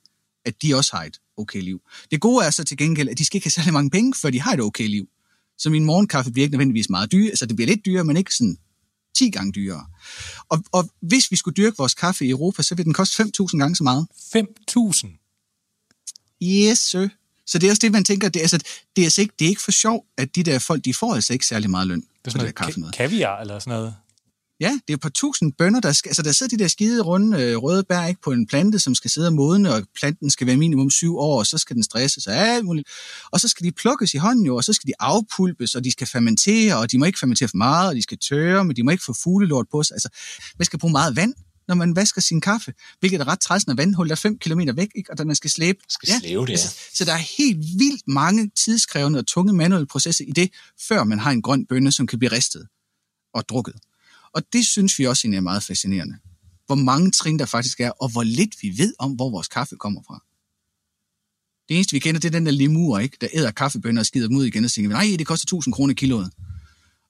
at 0.46 0.62
de 0.62 0.76
også 0.76 0.96
har 0.96 1.04
et 1.04 1.20
okay 1.38 1.62
liv. 1.62 1.82
Det 2.12 2.22
gode 2.22 2.46
er 2.46 2.50
så 2.50 2.64
til 2.64 2.78
gengæld, 2.78 3.10
at 3.10 3.18
de 3.18 3.26
skal 3.26 3.38
ikke 3.38 3.46
have 3.46 3.52
særlig 3.52 3.74
mange 3.74 3.90
penge, 3.90 4.14
før 4.22 4.30
de 4.30 4.42
har 4.42 4.54
et 4.54 4.62
okay 4.62 4.88
liv. 4.88 5.08
Så 5.58 5.70
min 5.70 5.86
morgenkaffe 5.86 6.32
bliver 6.32 6.44
ikke 6.44 6.54
nødvendigvis 6.54 6.90
meget 6.90 7.12
dyr, 7.12 7.30
altså 7.30 7.46
det 7.46 7.56
bliver 7.56 7.68
lidt 7.68 7.86
dyrere, 7.86 8.04
men 8.04 8.18
ikke 8.18 8.36
sådan 8.36 8.58
10 9.18 9.30
gange 9.30 9.52
dyrere. 9.52 9.86
Og, 10.50 10.64
og 10.72 10.90
hvis 11.02 11.32
vi 11.32 11.36
skulle 11.36 11.56
dyrke 11.56 11.78
vores 11.78 11.94
kaffe 11.94 12.26
i 12.26 12.30
Europa, 12.30 12.64
så 12.64 12.76
vil 12.76 12.86
den 12.86 12.94
koste 12.94 13.24
5.000 13.24 13.58
gange 13.58 13.76
så 13.76 13.84
meget. 13.84 14.08
5.000? 14.12 15.08
Yes, 16.44 16.80
sir. 16.80 17.08
Så 17.48 17.60
det 17.60 17.68
er 17.68 17.72
også 17.72 17.80
det, 17.82 17.92
man 17.92 18.04
tænker, 18.04 18.30
det 18.30 18.40
er, 18.40 18.44
altså, 18.44 18.58
det 18.96 19.02
er, 19.02 19.06
altså 19.06 19.22
ikke, 19.22 19.34
det 19.40 19.46
er 19.46 19.50
ikke 19.50 19.62
for 19.62 19.72
sjov, 19.72 20.06
at 20.18 20.36
de 20.36 20.44
der 20.44 20.60
folk, 20.60 20.86
de 20.86 20.94
får 20.94 21.16
altså 21.16 21.34
ikke 21.34 21.46
særlig 21.46 21.70
meget 21.70 21.88
løn. 21.88 22.02
Det 22.02 22.08
er 22.26 22.32
sådan 22.32 22.46
der 22.46 22.52
kaffe 22.52 22.80
noget 22.80 22.96
ka- 22.96 22.98
kaviar 22.98 23.42
eller 23.42 23.60
sådan 23.60 23.74
noget. 23.74 23.96
Ja, 24.60 24.80
det 24.88 24.94
er 24.94 24.98
på 24.98 25.10
tusind 25.10 25.54
bønder, 25.54 25.80
der 25.80 25.92
skal, 25.92 26.10
altså 26.10 26.22
der 26.22 26.32
sidder 26.32 26.58
de 26.58 26.64
der 26.64 26.68
skide 26.68 27.02
runde 27.02 27.42
øh, 27.42 27.58
røde 27.58 27.84
bær 27.84 28.06
ikke, 28.06 28.22
på 28.22 28.32
en 28.32 28.48
plante, 28.48 28.80
som 28.80 28.96
skal 28.96 29.12
sidde 29.12 29.28
og 29.28 29.34
modne, 29.34 29.74
og 29.74 29.84
planten 30.00 30.30
skal 30.30 30.48
være 30.48 30.58
minimum 30.58 30.90
syv 30.90 31.18
år, 31.18 31.40
og 31.40 31.48
så 31.48 31.58
skal 31.58 31.76
den 31.76 31.84
stresses 31.84 32.28
og 32.28 32.34
alt 32.36 32.66
muligt. 32.66 32.88
Og 33.32 33.40
så 33.40 33.48
skal 33.48 33.66
de 33.66 33.72
plukkes 33.72 34.14
i 34.14 34.18
hånden 34.18 34.46
jo, 34.46 34.56
og 34.56 34.64
så 34.64 34.74
skal 34.74 34.88
de 34.88 34.94
afpulpes, 35.00 35.76
og 35.76 35.84
de 35.84 35.92
skal 35.92 36.08
fermentere, 36.08 36.78
og 36.78 36.92
de 36.92 36.98
må 36.98 37.06
ikke 37.06 37.20
fermentere 37.20 37.50
for 37.50 37.58
meget, 37.58 37.90
og 37.90 37.96
de 37.96 38.02
skal 38.02 38.18
tørre, 38.18 38.66
men 38.66 38.76
de 38.76 38.84
må 38.84 38.92
ikke 38.92 39.04
få 39.04 39.14
fuglelort 39.24 39.66
på 39.72 39.84
sig. 39.84 39.94
Altså, 39.94 40.10
man 40.60 40.66
skal 40.66 40.80
bruge 40.80 40.92
meget 40.92 41.16
vand, 41.16 41.34
når 41.68 41.76
man 41.76 41.96
vasker 41.96 42.22
sin 42.22 42.42
kaffe, 42.42 42.74
hvilket 43.00 43.22
er 43.22 43.28
ret 43.28 43.40
træls, 43.40 43.68
når 43.68 43.74
vandhullet 43.74 44.12
er 44.12 44.16
5 44.16 44.38
km 44.38 44.60
væk, 44.76 44.90
ikke? 44.96 45.12
og 45.12 45.18
der 45.18 45.24
man 45.24 45.36
skal 45.36 45.50
slæbe. 45.50 45.80
Skal 45.90 46.10
slæve 46.20 46.42
det, 46.42 46.50
ja. 46.50 46.54
altså, 46.54 46.76
så 46.94 47.06
der 47.06 47.14
er 47.14 47.24
helt 47.38 47.58
vildt 47.58 48.08
mange 48.08 48.52
tidskrævende 48.66 49.20
og 49.20 49.28
tunge 49.28 49.54
manuelle 49.54 49.88
processer 49.88 50.26
i 50.28 50.32
det, 50.32 50.50
før 50.88 51.04
man 51.04 51.20
har 51.20 51.32
en 51.32 51.42
grøn 51.42 51.66
bønne, 51.66 51.92
som 51.92 52.08
kan 52.08 52.20
blive 52.20 52.32
ristet 52.32 52.68
og 53.34 53.50
drukket. 53.50 53.76
Og 54.34 54.44
det 54.54 54.66
synes 54.68 55.00
vi 55.00 55.06
også 55.06 55.28
er 55.28 55.42
meget 55.42 55.64
fascinerende. 55.64 56.18
Hvor 56.66 56.76
mange 56.76 57.12
trin 57.12 57.40
der 57.40 57.46
faktisk 57.46 57.80
er, 57.80 57.90
og 57.90 58.10
hvor 58.12 58.24
lidt 58.24 58.56
vi 58.62 58.78
ved 58.78 58.94
om, 59.00 59.12
hvor 59.12 59.30
vores 59.30 59.48
kaffe 59.48 59.76
kommer 59.76 60.02
fra. 60.08 60.24
Det 61.70 61.76
eneste, 61.76 61.92
vi 61.92 62.00
kender, 62.00 62.20
det 62.20 62.28
er 62.28 62.32
den 62.32 62.46
der 62.46 62.52
lemur, 62.52 63.00
ikke? 63.00 63.18
der 63.22 63.28
æder 63.34 63.52
kaffebønner 63.52 64.02
og 64.02 64.06
skider 64.06 64.28
dem 64.28 64.38
ud 64.38 64.46
igen 64.46 64.64
og 64.64 64.70
siger, 64.70 64.90
nej, 64.90 65.16
det 65.20 65.28
koster 65.28 65.46
1000 65.46 65.74
kroner 65.74 65.94
kiloet. 65.94 66.32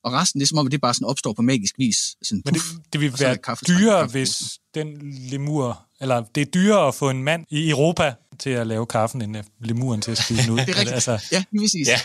Og 0.06 0.13
resten, 0.13 0.39
det 0.39 0.46
er 0.46 0.48
som 0.48 0.58
om, 0.58 0.65
at 0.65 0.72
det 0.72 0.82
bare 0.82 0.94
sådan 0.94 1.08
opstår 1.08 1.34
på 1.34 1.41
magisk 1.41 1.76
vis. 1.78 1.98
Sådan, 2.24 2.41
Men 2.46 2.54
det, 2.54 2.62
puff, 2.62 2.74
det 2.94 3.02
vil 3.02 3.08
er 3.13 3.18
være 3.20 3.38
dyrere, 3.68 4.04
kaffe- 4.04 4.12
hvis 4.12 4.60
den 4.76 4.88
lemur... 5.30 5.82
Eller 6.02 6.24
det 6.36 6.41
er 6.41 6.46
dyrere 6.46 6.88
at 6.88 6.96
få 6.96 7.10
en 7.10 7.24
mand 7.24 7.46
i 7.50 7.70
Europa 7.70 8.13
til 8.39 8.50
at 8.50 8.68
lave 8.68 8.86
kaffen, 8.86 9.22
end 9.22 9.36
lemuren 9.62 10.02
til 10.02 10.12
at 10.12 10.18
skide 10.18 10.41
den 10.41 10.50
ud. 10.50 10.58
Det 10.65 10.70
er 10.70 10.80
rigtigt. 10.80 10.94
Altså, 10.94 11.20
Ja, 11.32 11.44
lige 11.52 11.63
præcis. 11.63 11.88
Ja. 11.88 12.00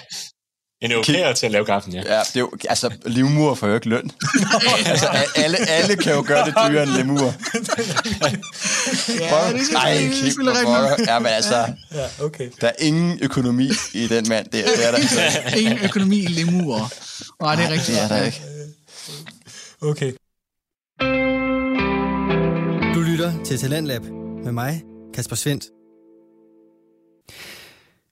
En 0.81 0.93
europæer 0.93 1.33
til 1.33 1.47
at 1.47 1.53
lave 1.53 1.65
kaffen, 1.65 1.93
ja. 1.93 2.03
Ja, 2.07 2.19
det 2.19 2.37
er 2.37 2.41
jo, 2.41 2.51
altså, 2.69 2.91
livmur 3.07 3.55
får 3.55 3.67
jo 3.67 3.75
ikke 3.75 3.89
løn. 3.89 4.11
altså, 4.87 5.07
alle, 5.37 5.59
alle 5.59 5.97
kan 5.97 6.15
jo 6.15 6.25
gøre 6.27 6.47
det 6.47 6.55
dyrere 6.55 6.83
end 6.83 6.91
lemur. 6.91 7.35
Ja, 9.21 9.53
det 9.53 9.67
skal 9.67 9.77
Ej, 9.77 9.95
er 9.95 9.99
rigtigt. 9.99 10.37
pokker. 10.37 11.05
Ja, 11.07 11.19
men 11.19 11.27
altså, 11.27 11.57
ja, 11.95 12.25
okay. 12.25 12.51
der 12.61 12.67
er 12.67 12.73
ingen 12.79 13.19
økonomi 13.23 13.71
i 13.95 14.07
den 14.07 14.29
mand. 14.29 14.45
Det, 14.45 14.53
det 14.53 14.87
er 14.87 14.91
der 14.91 14.97
altså. 14.99 15.21
Ingen 15.61 15.79
økonomi 15.85 16.19
i 16.19 16.27
lemurer. 16.27 16.95
Nej, 17.43 17.55
det 17.55 17.65
er 17.65 17.71
rigtigt. 17.71 17.97
Det 17.97 18.05
er 18.05 18.09
der 18.09 18.25
ikke. 18.25 18.43
Okay. 19.83 20.13
Du 22.95 23.01
lytter 23.01 23.45
til 23.45 23.59
Talentlab 23.59 24.03
med 24.45 24.53
mig, 24.53 24.83
Kasper 25.15 25.37
Svendt. 25.37 25.65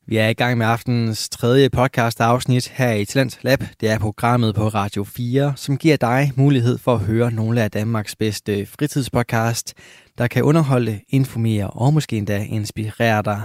Vi 0.09 0.17
er 0.17 0.29
i 0.29 0.33
gang 0.33 0.59
med 0.59 0.67
aftenens 0.67 1.29
tredje 1.29 1.71
podcast 1.71 2.21
afsnit 2.21 2.69
her 2.69 2.93
i 2.93 3.05
Talent 3.05 3.39
Lab. 3.43 3.65
Det 3.81 3.91
er 3.91 3.99
programmet 3.99 4.55
på 4.55 4.69
Radio 4.69 5.05
4, 5.05 5.53
som 5.57 5.77
giver 5.77 5.97
dig 5.97 6.33
mulighed 6.37 6.79
for 6.79 6.95
at 6.95 7.01
høre 7.01 7.33
nogle 7.33 7.63
af 7.63 7.71
Danmarks 7.71 8.17
bedste 8.17 8.67
fritidspodcast, 8.67 9.75
der 10.19 10.27
kan 10.27 10.43
underholde, 10.43 11.01
informere 11.09 11.71
og 11.71 11.95
måske 11.95 12.17
endda 12.17 12.47
inspirere 12.49 13.23
dig. 13.23 13.43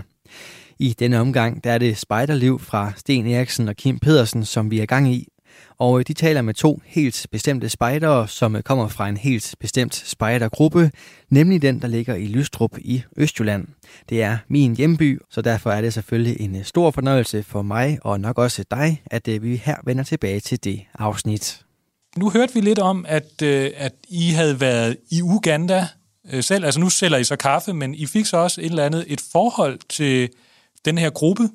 I 0.79 0.95
denne 0.99 1.19
omgang 1.19 1.63
der 1.63 1.71
er 1.71 1.77
det 1.77 1.97
Spejderliv 1.97 2.59
fra 2.59 2.91
Sten 2.95 3.27
Eriksen 3.27 3.67
og 3.67 3.75
Kim 3.75 3.99
Pedersen, 3.99 4.45
som 4.45 4.71
vi 4.71 4.79
er 4.79 4.85
gang 4.85 5.13
i. 5.13 5.27
Og 5.77 5.99
øh, 5.99 6.05
de 6.07 6.13
taler 6.13 6.41
med 6.41 6.53
to 6.53 6.81
helt 6.85 7.27
bestemte 7.31 7.69
spejdere, 7.69 8.27
som 8.27 8.55
øh, 8.55 8.61
kommer 8.61 8.87
fra 8.87 9.09
en 9.09 9.17
helt 9.17 9.55
bestemt 9.59 9.95
spejdergruppe, 9.95 10.91
nemlig 11.29 11.61
den, 11.61 11.81
der 11.81 11.87
ligger 11.87 12.15
i 12.15 12.25
Lystrup 12.25 12.77
i 12.77 13.03
Østjylland. 13.17 13.67
Det 14.09 14.23
er 14.23 14.37
min 14.47 14.75
hjemby, 14.75 15.21
så 15.29 15.41
derfor 15.41 15.71
er 15.71 15.81
det 15.81 15.93
selvfølgelig 15.93 16.41
en 16.41 16.55
øh, 16.55 16.63
stor 16.63 16.91
fornøjelse 16.91 17.43
for 17.43 17.61
mig 17.61 17.99
og 18.01 18.19
nok 18.19 18.37
også 18.37 18.63
dig, 18.71 19.01
at 19.05 19.27
vi 19.41 19.55
her 19.55 19.75
vender 19.85 20.03
tilbage 20.03 20.39
til 20.39 20.63
det 20.63 20.81
afsnit. 20.99 21.61
Nu 22.17 22.29
hørte 22.29 22.53
vi 22.53 22.61
lidt 22.61 22.79
om, 22.79 23.05
at, 23.07 23.41
at 23.41 23.93
I 24.09 24.29
havde 24.29 24.61
været 24.61 24.97
i 25.11 25.21
Uganda 25.21 25.87
selv. 26.41 26.65
Altså 26.65 26.79
nu 26.79 26.89
sælger 26.89 27.17
I 27.17 27.23
så 27.23 27.35
kaffe, 27.35 27.73
men 27.73 27.95
I 27.95 28.05
fik 28.05 28.25
så 28.25 28.37
også 28.37 28.61
et 28.61 28.65
eller 28.65 28.85
andet 28.85 29.05
et 29.07 29.21
forhold 29.31 29.79
til 29.89 30.29
den 30.85 30.97
her 30.97 31.09
gruppe 31.09 31.49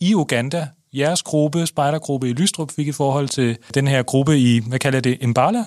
i 0.00 0.14
Uganda. 0.14 0.68
Jeres 0.92 1.22
gruppe, 1.22 1.66
spejdergruppe 1.66 2.30
i 2.30 2.32
Lystrup, 2.32 2.72
fik 2.72 2.88
et 2.88 2.94
forhold 2.94 3.28
til 3.28 3.58
den 3.74 3.88
her 3.88 4.02
gruppe 4.02 4.38
i, 4.38 4.60
hvad 4.68 4.78
kalder 4.78 5.00
det, 5.00 5.28
Mbala? 5.28 5.64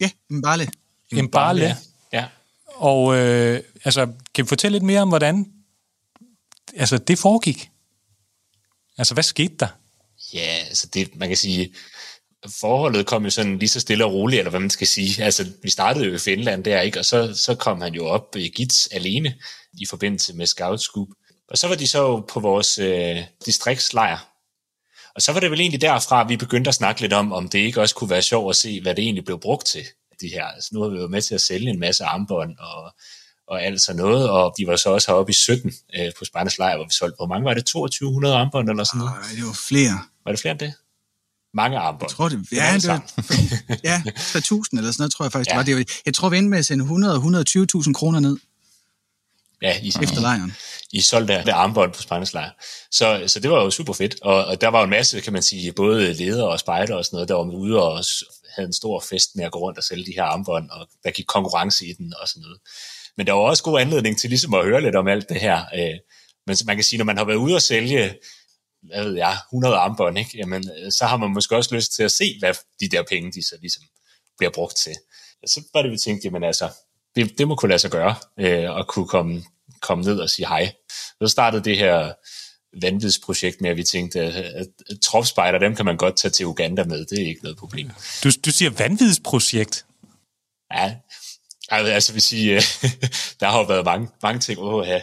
Ja, 0.00 0.10
Mbale. 0.30 0.68
Mbale. 1.12 1.60
Ja. 1.62 1.76
ja. 2.12 2.26
Og 2.74 3.16
øh, 3.16 3.60
altså, 3.84 4.06
kan 4.34 4.44
vi 4.44 4.48
fortælle 4.48 4.74
lidt 4.74 4.84
mere 4.84 5.00
om, 5.00 5.08
hvordan 5.08 5.46
altså, 6.76 6.98
det 6.98 7.18
foregik? 7.18 7.70
Altså, 8.98 9.14
hvad 9.14 9.22
skete 9.22 9.54
der? 9.60 9.68
Ja, 10.34 10.56
altså 10.68 10.86
det, 10.94 11.16
man 11.16 11.28
kan 11.28 11.36
sige, 11.36 11.74
forholdet 12.60 13.06
kom 13.06 13.24
jo 13.24 13.30
sådan 13.30 13.58
lige 13.58 13.68
så 13.68 13.80
stille 13.80 14.04
og 14.04 14.12
roligt, 14.12 14.38
eller 14.38 14.50
hvad 14.50 14.60
man 14.60 14.70
skal 14.70 14.86
sige. 14.86 15.24
Altså, 15.24 15.46
vi 15.62 15.70
startede 15.70 16.04
jo 16.04 16.14
i 16.14 16.18
Finland 16.18 16.64
der, 16.64 16.80
ikke? 16.80 16.98
Og 16.98 17.04
så, 17.04 17.34
så 17.34 17.54
kom 17.54 17.80
han 17.80 17.94
jo 17.94 18.06
op 18.06 18.36
i 18.36 18.48
Gits 18.48 18.86
alene 18.86 19.34
i 19.80 19.86
forbindelse 19.86 20.36
med 20.36 20.46
Scout 20.46 20.80
Scoop. 20.80 21.08
Og 21.48 21.58
så 21.58 21.68
var 21.68 21.74
de 21.74 21.86
så 21.86 22.20
på 22.20 22.40
vores 22.40 22.78
øh, 22.78 23.18
distriktslejr. 23.46 24.29
Og 25.14 25.22
så 25.22 25.32
var 25.32 25.40
det 25.40 25.50
vel 25.50 25.60
egentlig 25.60 25.80
derfra, 25.80 26.26
vi 26.26 26.36
begyndte 26.36 26.68
at 26.68 26.74
snakke 26.74 27.00
lidt 27.00 27.12
om, 27.12 27.32
om 27.32 27.48
det 27.48 27.58
ikke 27.58 27.80
også 27.80 27.94
kunne 27.94 28.10
være 28.10 28.22
sjovt 28.22 28.50
at 28.50 28.56
se, 28.56 28.80
hvad 28.80 28.94
det 28.94 29.02
egentlig 29.02 29.24
blev 29.24 29.40
brugt 29.40 29.66
til, 29.66 29.84
de 30.20 30.28
her. 30.28 30.44
Altså, 30.44 30.70
nu 30.72 30.82
har 30.82 30.88
vi 30.88 30.98
jo 30.98 31.08
med 31.08 31.22
til 31.22 31.34
at 31.34 31.40
sælge 31.40 31.70
en 31.70 31.80
masse 31.80 32.04
armbånd 32.04 32.58
og, 32.58 32.94
og 33.48 33.62
alt 33.62 33.82
sådan 33.82 34.02
noget, 34.02 34.30
og 34.30 34.54
de 34.58 34.66
var 34.66 34.76
så 34.76 34.90
også 34.90 35.10
heroppe 35.10 35.30
i 35.30 35.32
17 35.32 35.72
øh, 35.98 36.12
på 36.18 36.24
Sparnes 36.24 36.58
lejr, 36.58 36.76
hvor 36.76 36.84
vi 36.84 36.92
solgte, 36.92 37.16
hvor 37.16 37.26
mange 37.26 37.44
var 37.44 37.54
det? 37.54 37.64
2200 37.66 38.34
armbånd 38.34 38.70
eller 38.70 38.84
sådan 38.84 38.98
noget? 38.98 39.12
Ej, 39.12 39.34
det 39.36 39.44
var 39.44 39.58
flere. 39.68 39.98
Var 40.24 40.32
det 40.32 40.40
flere 40.40 40.52
end 40.52 40.60
det? 40.60 40.74
Mange 41.54 41.78
armbånd. 41.78 42.10
Jeg 42.10 42.16
tror 42.16 42.28
det. 42.28 42.52
Ja, 42.52 42.74
det 42.74 42.88
var, 42.88 43.02
ja 43.84 44.02
3.000 44.06 44.78
eller 44.78 44.92
sådan 44.92 44.94
noget, 44.98 45.12
tror 45.12 45.24
jeg 45.24 45.32
faktisk, 45.32 45.50
ja. 45.52 45.56
Var. 45.56 45.62
Det 45.62 45.76
var. 45.76 45.84
Jeg 46.06 46.14
tror, 46.14 46.28
vi 46.28 46.38
endte 46.38 46.50
med 46.50 46.58
at 46.58 46.66
sende 46.66 46.82
100 46.82 47.14
og 47.14 47.20
120.000 47.22 47.92
kroner 47.92 48.20
ned 48.20 48.36
Ja, 49.62 49.80
i, 49.82 49.88
efter 50.02 50.20
lejren. 50.20 50.52
I 50.92 51.00
solgte 51.00 51.32
der, 51.34 51.54
armbånd 51.54 51.92
på 51.92 52.02
lejr. 52.32 52.50
Så, 52.90 53.24
så 53.26 53.40
det 53.40 53.50
var 53.50 53.62
jo 53.64 53.70
super 53.70 53.92
fedt. 53.92 54.14
Og, 54.22 54.44
og 54.44 54.60
der 54.60 54.68
var 54.68 54.78
jo 54.78 54.84
en 54.84 54.90
masse, 54.90 55.20
kan 55.20 55.32
man 55.32 55.42
sige, 55.42 55.72
både 55.72 56.12
ledere 56.12 56.48
og 56.48 56.60
spejder 56.60 56.94
og 56.94 57.04
sådan 57.04 57.16
noget, 57.16 57.28
der 57.28 57.34
var 57.34 57.44
med 57.44 57.54
ude 57.54 57.82
og 57.82 58.04
s- 58.04 58.24
havde 58.56 58.66
en 58.66 58.72
stor 58.72 59.00
fest 59.10 59.30
med 59.36 59.44
at 59.44 59.52
gå 59.52 59.58
rundt 59.58 59.78
og 59.78 59.84
sælge 59.84 60.06
de 60.06 60.12
her 60.16 60.22
armbånd, 60.22 60.70
og 60.70 60.88
der 61.04 61.10
gik 61.10 61.24
konkurrence 61.28 61.86
i 61.86 61.92
den 61.92 62.14
og 62.20 62.28
sådan 62.28 62.40
noget. 62.42 62.58
Men 63.16 63.26
der 63.26 63.32
var 63.32 63.40
også 63.40 63.62
god 63.62 63.80
anledning 63.80 64.18
til 64.18 64.30
ligesom 64.30 64.54
at 64.54 64.64
høre 64.64 64.80
lidt 64.82 64.96
om 64.96 65.08
alt 65.08 65.28
det 65.28 65.40
her. 65.40 65.64
Øh, 65.74 65.98
men 66.46 66.56
man 66.66 66.76
kan 66.76 66.84
sige, 66.84 66.98
når 66.98 67.04
man 67.04 67.16
har 67.16 67.24
været 67.24 67.36
ude 67.36 67.54
og 67.54 67.62
sælge 67.62 68.14
hvad 68.82 69.04
ved 69.04 69.14
jeg, 69.16 69.36
100 69.52 69.76
armbånd, 69.76 70.18
ikke? 70.18 70.38
Jamen, 70.38 70.64
øh, 70.78 70.92
så 70.92 71.06
har 71.06 71.16
man 71.16 71.30
måske 71.30 71.56
også 71.56 71.74
lyst 71.74 71.92
til 71.92 72.02
at 72.02 72.12
se, 72.12 72.36
hvad 72.38 72.54
de 72.80 72.88
der 72.88 73.02
penge, 73.02 73.32
de 73.32 73.42
så 73.42 73.54
ligesom 73.60 73.82
bliver 74.38 74.50
brugt 74.50 74.76
til. 74.76 74.94
Så 75.46 75.60
var 75.74 75.82
det, 75.82 75.90
vi 75.92 75.98
tænkte, 75.98 76.24
jamen 76.26 76.44
altså, 76.44 76.68
det, 77.16 77.38
det 77.38 77.48
må 77.48 77.54
kunne 77.54 77.68
lade 77.68 77.78
sig 77.78 77.90
gøre, 77.90 78.14
øh, 78.40 78.78
at 78.78 78.86
kunne 78.86 79.08
komme, 79.08 79.42
komme 79.80 80.04
ned 80.04 80.18
og 80.18 80.30
sige 80.30 80.48
hej. 80.48 80.72
Så 81.22 81.28
startede 81.28 81.64
det 81.64 81.78
her 81.78 82.12
vanvidsprojekt 82.82 83.60
med, 83.60 83.70
at 83.70 83.76
vi 83.76 83.82
tænkte, 83.82 84.20
at, 84.20 84.34
at, 84.34 84.66
at 84.90 85.00
tropspejder, 85.02 85.58
dem 85.58 85.76
kan 85.76 85.84
man 85.84 85.96
godt 85.96 86.16
tage 86.16 86.32
til 86.32 86.46
Uganda 86.46 86.84
med, 86.84 87.04
det 87.06 87.22
er 87.22 87.26
ikke 87.26 87.42
noget 87.42 87.58
problem. 87.58 87.90
Du, 88.24 88.30
du 88.44 88.50
siger 88.50 88.70
vanvidsprojekt. 88.70 89.86
Ja, 90.74 90.96
altså 91.70 92.12
vil 92.12 92.22
sige, 92.22 92.56
øh, 92.56 92.62
der 93.40 93.46
har 93.46 93.58
jo 93.58 93.64
været 93.64 93.84
mange, 93.84 94.08
mange 94.22 94.40
ting. 94.40 94.58
Oh, 94.58 94.88
ja. 94.88 95.00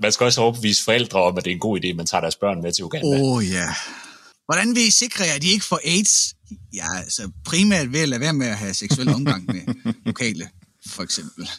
Man 0.00 0.12
skal 0.12 0.24
også 0.24 0.40
overbevise 0.40 0.84
forældre 0.84 1.22
om, 1.22 1.38
at 1.38 1.44
det 1.44 1.50
er 1.50 1.54
en 1.54 1.60
god 1.60 1.80
idé, 1.80 1.88
at 1.88 1.96
man 1.96 2.06
tager 2.06 2.20
deres 2.20 2.36
børn 2.36 2.62
med 2.62 2.72
til 2.72 2.84
Uganda. 2.84 3.08
Åh 3.08 3.36
oh, 3.36 3.50
ja. 3.50 3.66
Hvordan 4.44 4.74
vil 4.74 4.86
I 4.86 4.90
sikre 4.90 5.24
jer, 5.24 5.34
at 5.34 5.42
de 5.42 5.48
ikke 5.48 5.64
får 5.64 5.80
AIDS? 5.84 6.34
Ja, 6.74 6.96
altså 6.96 7.30
primært 7.44 7.92
ved 7.92 8.00
at 8.00 8.08
lade 8.08 8.20
være 8.20 8.32
med 8.32 8.46
at 8.46 8.56
have 8.56 8.74
seksuel 8.74 9.08
omgang 9.08 9.46
med 9.46 9.92
lokale, 10.06 10.48
for 10.86 11.02
eksempel. 11.02 11.50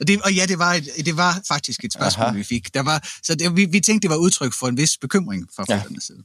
Og, 0.00 0.08
det, 0.08 0.22
og 0.22 0.34
ja, 0.34 0.46
det 0.46 0.58
var, 0.58 0.74
et, 0.74 0.88
det 1.06 1.16
var 1.16 1.42
faktisk 1.48 1.84
et 1.84 1.92
spørgsmål, 1.92 2.26
Aha. 2.26 2.36
Vi 2.36 2.44
fik. 2.44 2.74
Der 2.74 2.82
var, 2.82 3.08
så 3.22 3.34
det, 3.34 3.56
vi, 3.56 3.64
vi 3.64 3.80
tænkte, 3.80 4.08
det 4.08 4.10
var 4.10 4.16
udtryk 4.16 4.52
for 4.58 4.66
en 4.68 4.76
vis 4.76 4.96
bekymring 4.96 5.48
fra 5.56 5.64
Ja. 5.68 5.74
forældrenes 5.74 6.04
side. 6.04 6.22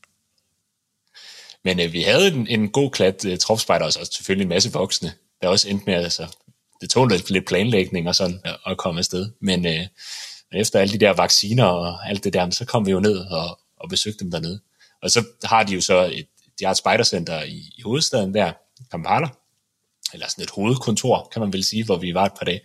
Men 1.63 1.79
øh, 1.79 1.93
vi 1.93 2.01
havde 2.01 2.27
en, 2.27 2.47
en 2.47 2.69
god 2.69 2.91
klat 2.91 3.25
øh, 3.25 3.37
tropspejder, 3.37 3.85
og 3.85 3.93
så 3.93 4.09
selvfølgelig 4.11 4.43
en 4.43 4.49
masse 4.49 4.71
voksne, 4.71 5.13
der 5.41 5.47
også 5.47 5.69
endte 5.69 5.85
med, 5.85 5.93
altså, 5.93 6.27
det 6.81 6.89
tog 6.89 7.07
lidt, 7.07 7.29
lidt 7.29 7.45
planlægning 7.47 8.07
og 8.07 8.15
sådan 8.15 8.39
at, 8.43 8.57
at 8.67 8.77
komme 8.77 8.99
afsted. 8.99 9.31
Men, 9.41 9.65
øh, 9.65 9.87
efter 10.53 10.79
alle 10.79 10.93
de 10.93 10.99
der 10.99 11.13
vacciner 11.13 11.63
og 11.63 12.09
alt 12.09 12.23
det 12.23 12.33
der, 12.33 12.49
så 12.49 12.65
kom 12.65 12.85
vi 12.85 12.91
jo 12.91 12.99
ned 12.99 13.17
og, 13.17 13.59
og 13.77 13.89
besøgte 13.89 14.19
dem 14.19 14.31
dernede. 14.31 14.59
Og 15.01 15.11
så 15.11 15.23
har 15.43 15.63
de 15.63 15.73
jo 15.73 15.81
så 15.81 16.09
et, 16.13 16.27
de 16.59 16.65
har 16.65 16.71
et 16.71 16.77
spejdercenter 16.77 17.43
i, 17.43 17.73
i 17.77 17.81
hovedstaden 17.81 18.33
der, 18.33 18.53
Kampala, 18.91 19.27
eller 20.15 20.29
sådan 20.29 20.43
et 20.43 20.49
hovedkontor, 20.49 21.29
kan 21.33 21.41
man 21.41 21.53
vel 21.53 21.63
sige, 21.63 21.85
hvor 21.85 21.97
vi 21.97 22.13
var 22.13 22.25
et 22.25 22.31
par 22.39 22.45
dage. 22.45 22.61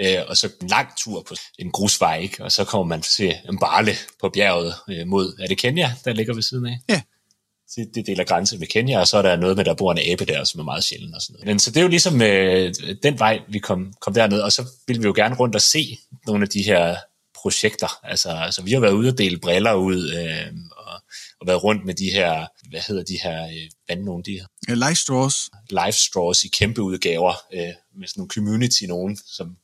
Øh, 0.00 0.18
og 0.28 0.36
så 0.36 0.50
en 0.62 0.68
lang 0.68 0.88
tur 0.98 1.22
på 1.28 1.34
en 1.58 1.70
grusvej, 1.70 2.18
ikke? 2.18 2.44
og 2.44 2.52
så 2.52 2.64
kommer 2.64 2.86
man 2.86 3.02
til 3.02 3.34
en 3.48 3.58
barle 3.58 3.92
på 4.20 4.28
bjerget 4.28 4.74
øh, 4.90 5.06
mod, 5.06 5.36
er 5.40 5.46
det 5.46 5.58
Kenya, 5.58 5.92
der 6.04 6.12
ligger 6.12 6.34
ved 6.34 6.42
siden 6.42 6.66
af? 6.66 6.78
Ja. 6.88 7.00
Det, 7.76 7.94
det 7.94 8.06
deler 8.06 8.24
grænse 8.24 8.58
med 8.58 8.66
Kenya, 8.66 9.00
og 9.00 9.08
så 9.08 9.18
er 9.18 9.22
der 9.22 9.36
noget 9.36 9.56
med, 9.56 9.64
der 9.64 9.74
bor 9.74 9.92
en 9.92 10.12
abe 10.12 10.24
der, 10.24 10.44
som 10.44 10.60
er 10.60 10.64
meget 10.64 10.84
sjældent 10.84 11.14
og 11.14 11.22
sådan 11.22 11.34
noget. 11.34 11.46
Men 11.46 11.58
så 11.58 11.70
det 11.70 11.76
er 11.76 11.82
jo 11.82 11.88
ligesom 11.88 12.22
øh, 12.22 12.74
den 13.02 13.18
vej, 13.18 13.40
vi 13.48 13.58
kom, 13.58 13.92
kom 14.00 14.14
derned, 14.14 14.40
og 14.40 14.52
så 14.52 14.68
ville 14.86 15.02
vi 15.02 15.06
jo 15.06 15.12
gerne 15.16 15.34
rundt 15.34 15.54
og 15.54 15.62
se 15.62 15.98
nogle 16.26 16.42
af 16.42 16.48
de 16.48 16.62
her 16.62 16.96
projekter. 17.42 17.98
Altså, 18.02 18.28
altså 18.28 18.62
vi 18.62 18.72
har 18.72 18.80
været 18.80 18.92
ude 18.92 19.08
og 19.08 19.18
dele 19.18 19.38
briller 19.38 19.74
ud, 19.74 20.12
øh, 20.12 20.46
og, 21.40 21.46
været 21.46 21.64
rundt 21.64 21.84
med 21.86 21.94
de 21.94 22.10
her, 22.10 22.46
hvad 22.70 22.80
hedder 22.88 23.02
de 23.02 23.18
her, 23.22 23.44
øh, 23.44 23.70
hvad 23.86 23.96
nogen 23.96 24.24
de 24.24 24.32
her? 24.32 24.46
Ja, 24.68 24.74
Life 24.88 25.00
Straws. 25.00 25.50
Life 25.70 25.98
Straws 25.98 26.44
i 26.44 26.48
kæmpe 26.48 26.82
udgaver, 26.82 27.34
øh, 27.54 27.60
med 27.98 28.08
sådan 28.08 28.20
nogle 28.20 28.30
community 28.30 28.84
nogen, 28.84 29.18
som 29.36 29.56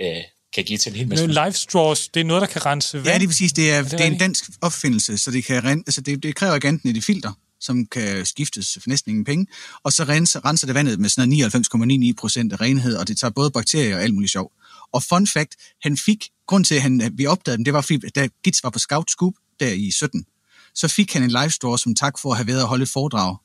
øh, 0.00 0.22
kan 0.54 0.64
give 0.64 0.78
til 0.78 0.90
en 0.90 0.96
hel 0.96 1.08
masse. 1.08 1.26
Men 1.26 1.34
live 1.34 1.52
straws, 1.52 2.08
det 2.08 2.20
er 2.20 2.24
noget, 2.24 2.40
der 2.40 2.46
kan 2.46 2.66
rense 2.66 2.96
vand. 2.98 3.06
Ja, 3.06 3.14
det 3.14 3.22
er 3.22 3.28
præcis. 3.28 3.52
Det 3.52 3.70
er, 3.70 3.78
Er 3.78 3.82
det 3.82 3.90
det 3.90 4.00
er 4.00 4.04
en 4.04 4.18
dansk 4.18 4.44
opfindelse, 4.60 5.18
så 5.18 5.30
det, 5.30 5.44
kan, 5.44 5.64
ren- 5.64 5.84
altså 5.86 6.00
det, 6.00 6.22
det 6.22 6.34
kræver 6.36 6.54
ikke 6.54 6.68
enten 6.68 6.96
et 6.96 7.04
filter, 7.04 7.32
som 7.60 7.86
kan 7.86 8.26
skiftes 8.26 8.78
for 8.82 8.88
næsten 8.90 9.10
ingen 9.10 9.24
penge, 9.24 9.46
og 9.84 9.92
så 9.92 10.04
renser, 10.04 10.44
renser 10.44 10.66
det 10.66 10.74
vandet 10.74 11.00
med 11.00 11.08
sådan 11.08 11.28
noget 11.28 11.54
99,99 12.12 12.14
procent 12.20 12.52
af 12.52 12.60
renhed, 12.60 12.96
og 12.96 13.08
det 13.08 13.18
tager 13.18 13.30
både 13.30 13.50
bakterier 13.50 13.96
og 13.96 14.02
alt 14.02 14.14
muligt 14.14 14.32
sjov. 14.32 14.52
Og 14.92 15.02
fun 15.02 15.26
fact, 15.26 15.54
han 15.82 15.96
fik, 15.96 16.28
grund 16.46 16.64
til, 16.64 16.74
at 16.74 16.82
han, 16.82 17.00
at 17.00 17.12
vi 17.14 17.26
opdagede 17.26 17.56
dem, 17.56 17.64
det 17.64 17.72
var 17.74 17.80
fordi, 17.80 17.98
da 18.14 18.28
Gits 18.44 18.64
var 18.64 18.70
på 18.70 18.78
Scout 18.78 19.10
Scoop 19.10 19.32
der 19.60 19.72
i 19.72 19.90
17, 19.90 20.24
så 20.74 20.88
fik 20.88 21.12
han 21.12 21.22
en 21.22 21.30
live 21.30 21.50
store 21.50 21.78
som 21.78 21.94
tak 21.94 22.18
for 22.18 22.30
at 22.30 22.36
have 22.36 22.46
været 22.46 22.62
og 22.62 22.68
holde 22.68 22.82
et 22.82 22.88
foredrag. 22.88 23.36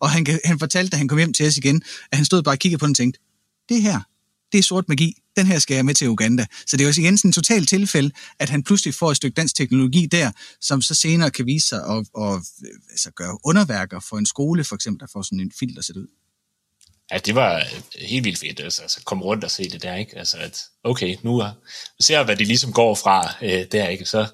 Og 0.00 0.10
han, 0.10 0.26
han 0.44 0.58
fortalte, 0.58 0.90
da 0.90 0.96
han 0.96 1.08
kom 1.08 1.18
hjem 1.18 1.32
til 1.32 1.46
os 1.46 1.56
igen, 1.56 1.82
at 2.12 2.18
han 2.18 2.24
stod 2.24 2.42
bare 2.42 2.54
og 2.54 2.58
kiggede 2.58 2.78
på 2.78 2.86
den 2.86 2.92
og 2.92 2.96
tænkte, 2.96 3.20
det 3.68 3.82
her, 3.82 4.00
det 4.52 4.58
er 4.58 4.62
sort 4.62 4.88
magi, 4.88 5.14
den 5.36 5.46
her 5.46 5.58
skal 5.58 5.74
jeg 5.74 5.84
med 5.84 5.94
til 5.94 6.08
Uganda. 6.08 6.46
Så 6.66 6.76
det 6.76 6.84
er 6.84 6.88
jo 6.88 7.02
igen 7.02 7.18
sådan 7.18 7.28
en 7.28 7.32
total 7.32 7.66
tilfælde, 7.66 8.10
at 8.38 8.50
han 8.50 8.62
pludselig 8.62 8.94
får 8.94 9.10
et 9.10 9.16
stykke 9.16 9.34
dansk 9.34 9.54
teknologi 9.56 10.06
der, 10.06 10.32
som 10.60 10.82
så 10.82 10.94
senere 10.94 11.30
kan 11.30 11.46
vise 11.46 11.68
sig 11.68 11.78
at, 11.78 11.98
at, 11.98 12.34
øh, 12.64 12.90
altså 12.90 13.10
gøre 13.10 13.38
underværker 13.44 14.00
for 14.00 14.18
en 14.18 14.26
skole, 14.26 14.64
for 14.64 14.74
eksempel, 14.74 15.00
der 15.00 15.06
får 15.12 15.22
sådan 15.22 15.40
en 15.40 15.52
filter 15.58 15.82
sat 15.82 15.96
ud. 15.96 16.06
Ja, 17.12 17.18
det 17.18 17.34
var 17.34 17.62
helt 18.08 18.24
vildt 18.24 18.38
fedt, 18.38 18.60
altså, 18.60 18.82
altså 18.82 19.00
komme 19.04 19.24
rundt 19.24 19.44
og 19.44 19.50
se 19.50 19.70
det 19.70 19.82
der, 19.82 19.94
ikke? 19.94 20.18
Altså, 20.18 20.36
at 20.36 20.62
okay, 20.84 21.16
nu 21.22 21.38
er, 21.38 21.50
ser 22.00 22.16
jeg, 22.16 22.24
hvad 22.24 22.36
de 22.36 22.44
ligesom 22.44 22.72
går 22.72 22.94
fra 22.94 23.34
øh, 23.42 23.64
der, 23.72 23.88
ikke? 23.88 24.04
Så 24.04 24.26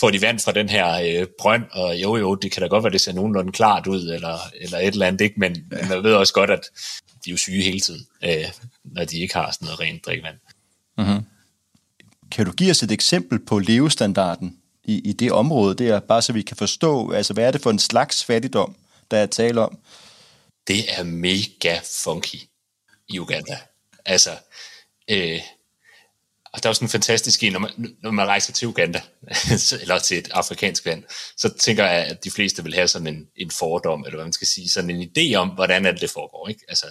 får 0.00 0.10
de 0.10 0.20
vand 0.20 0.40
fra 0.40 0.52
den 0.52 0.68
her 0.68 1.20
øh, 1.20 1.26
brønd, 1.38 1.64
og 1.72 1.96
jo 1.96 2.16
jo, 2.16 2.34
det 2.34 2.52
kan 2.52 2.62
da 2.62 2.68
godt 2.68 2.84
være, 2.84 2.92
det 2.92 3.00
ser 3.00 3.12
nogenlunde 3.12 3.52
klart 3.52 3.86
ud, 3.86 4.08
eller, 4.08 4.38
eller 4.60 4.78
et 4.78 4.86
eller 4.86 5.06
andet, 5.06 5.20
ikke? 5.20 5.40
Men, 5.40 5.56
ja. 5.72 5.76
men 5.76 5.88
man 5.88 6.02
ved 6.02 6.14
også 6.14 6.32
godt, 6.32 6.50
at 6.50 6.60
de 7.24 7.30
er 7.30 7.32
jo 7.32 7.36
syge 7.36 7.62
hele 7.62 7.80
tiden, 7.80 8.06
øh, 8.24 8.44
når 8.84 9.04
de 9.04 9.18
ikke 9.18 9.34
har 9.34 9.50
sådan 9.50 9.66
noget 9.66 9.80
rent 9.80 10.06
drikkevand. 10.06 10.36
Mm-hmm. 10.98 11.24
Kan 12.30 12.46
du 12.46 12.52
give 12.52 12.70
os 12.70 12.82
et 12.82 12.92
eksempel 12.92 13.38
på 13.38 13.58
levestandarden 13.58 14.56
i, 14.84 15.00
i 15.04 15.12
det 15.12 15.32
område 15.32 15.74
der, 15.74 16.00
bare 16.00 16.22
så 16.22 16.32
vi 16.32 16.42
kan 16.42 16.56
forstå, 16.56 17.10
altså 17.10 17.32
hvad 17.32 17.46
er 17.46 17.50
det 17.50 17.60
for 17.60 17.70
en 17.70 17.78
slags 17.78 18.24
fattigdom, 18.24 18.76
der 19.10 19.16
er 19.16 19.26
tale 19.26 19.60
om? 19.60 19.78
Det 20.68 20.98
er 20.98 21.02
mega 21.02 21.80
funky 22.04 22.40
i 23.08 23.18
Uganda. 23.18 23.58
Altså, 24.04 24.30
øh, 25.10 25.40
og 26.56 26.62
der 26.62 26.68
er 26.68 26.70
jo 26.70 26.74
sådan 26.74 26.86
en 26.86 26.90
fantastisk 26.90 27.42
en, 27.42 27.52
når 27.52 27.58
man, 27.58 27.96
når 28.02 28.10
man 28.10 28.26
rejser 28.26 28.52
til 28.52 28.68
Uganda, 28.68 29.00
eller 29.82 29.98
til 29.98 30.18
et 30.18 30.28
afrikansk 30.32 30.86
land, 30.86 31.04
så 31.36 31.54
tænker 31.58 31.84
jeg, 31.84 32.04
at 32.04 32.24
de 32.24 32.30
fleste 32.30 32.64
vil 32.64 32.74
have 32.74 32.88
sådan 32.88 33.06
en, 33.06 33.26
en 33.36 33.50
fordom, 33.50 34.04
eller 34.04 34.16
hvad 34.16 34.24
man 34.24 34.32
skal 34.32 34.46
sige, 34.46 34.70
sådan 34.70 34.90
en 34.90 35.10
idé 35.10 35.34
om, 35.34 35.48
hvordan 35.48 35.86
er 35.86 35.90
det, 35.92 36.00
det 36.00 36.10
foregår. 36.10 36.48
Ikke? 36.48 36.60
Altså, 36.68 36.86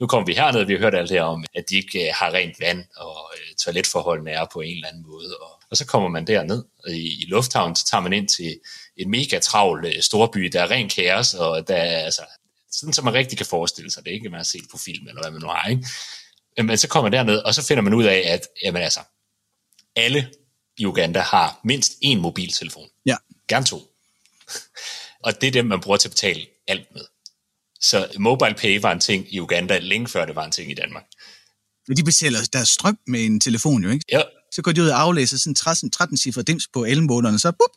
nu 0.00 0.06
kommer 0.06 0.26
vi 0.26 0.34
herned, 0.34 0.64
vi 0.64 0.72
har 0.72 0.80
hørt 0.80 0.94
alt 0.94 1.08
det 1.08 1.16
her 1.16 1.24
om, 1.24 1.44
at 1.54 1.64
de 1.70 1.76
ikke 1.76 2.08
øh, 2.08 2.14
har 2.14 2.34
rent 2.34 2.60
vand, 2.60 2.84
og 2.96 3.32
øh, 3.34 3.54
toiletforholdene 3.56 4.30
er 4.30 4.46
på 4.52 4.60
en 4.60 4.74
eller 4.74 4.88
anden 4.88 5.04
måde. 5.06 5.36
Og, 5.40 5.62
og 5.70 5.76
så 5.76 5.86
kommer 5.86 6.08
man 6.08 6.26
derned 6.26 6.64
i, 6.88 7.22
i 7.22 7.24
lufthavnen, 7.28 7.76
så 7.76 7.86
tager 7.86 8.02
man 8.02 8.12
ind 8.12 8.28
til 8.28 8.60
en 8.96 9.10
mega 9.10 9.38
travl 9.38 9.86
øh, 9.86 10.02
storby, 10.02 10.40
der 10.40 10.62
er 10.62 10.70
ren 10.70 10.88
kaos, 10.88 11.34
og 11.34 11.68
der 11.68 11.76
er 11.76 12.04
altså, 12.04 12.22
sådan 12.80 12.92
som 12.92 13.04
man 13.04 13.14
rigtig 13.14 13.38
kan 13.38 13.46
forestille 13.46 13.90
sig 13.90 14.04
det, 14.04 14.10
ikke? 14.10 14.28
Man 14.28 14.38
har 14.38 14.44
set 14.44 14.64
på 14.70 14.78
film, 14.78 15.08
eller 15.08 15.22
hvad 15.22 15.30
man 15.30 15.40
nu 15.40 15.46
har, 15.46 15.68
ikke? 15.68 15.86
Men 16.62 16.78
så 16.78 16.88
kommer 16.88 17.10
man 17.10 17.12
derned, 17.12 17.38
og 17.38 17.54
så 17.54 17.62
finder 17.62 17.82
man 17.82 17.94
ud 17.94 18.04
af, 18.04 18.24
at 18.26 18.40
jamen 18.64 18.82
altså, 18.82 19.00
alle 19.96 20.32
i 20.78 20.86
Uganda 20.86 21.20
har 21.20 21.60
mindst 21.64 21.92
én 22.04 22.16
mobiltelefon. 22.16 22.88
Ja. 23.06 23.16
Gerne 23.48 23.66
to. 23.66 23.76
og 25.24 25.40
det 25.40 25.46
er 25.46 25.50
dem, 25.50 25.66
man 25.66 25.80
bruger 25.80 25.96
til 25.98 26.08
at 26.08 26.12
betale 26.12 26.46
alt 26.68 26.94
med. 26.94 27.04
Så 27.80 28.08
mobile 28.18 28.54
pay 28.54 28.80
var 28.80 28.92
en 28.92 29.00
ting 29.00 29.34
i 29.34 29.40
Uganda, 29.40 29.78
længe 29.78 30.08
før 30.08 30.24
det 30.24 30.36
var 30.36 30.44
en 30.44 30.52
ting 30.52 30.70
i 30.70 30.74
Danmark. 30.74 31.04
Men 31.88 31.96
de 31.96 32.04
betaler 32.04 32.38
deres 32.52 32.68
strøm 32.68 32.98
med 33.06 33.24
en 33.24 33.40
telefon 33.40 33.84
jo, 33.84 33.90
ikke? 33.90 34.04
Ja. 34.12 34.22
Så 34.52 34.62
går 34.62 34.72
de 34.72 34.82
ud 34.82 34.88
og 34.88 35.00
aflæser 35.00 35.38
sådan 35.38 35.54
13, 35.54 35.90
13 35.90 36.16
cifre 36.16 36.42
dims 36.42 36.68
på 36.72 36.84
elmålerne, 36.84 37.38
så 37.38 37.52
bup, 37.52 37.70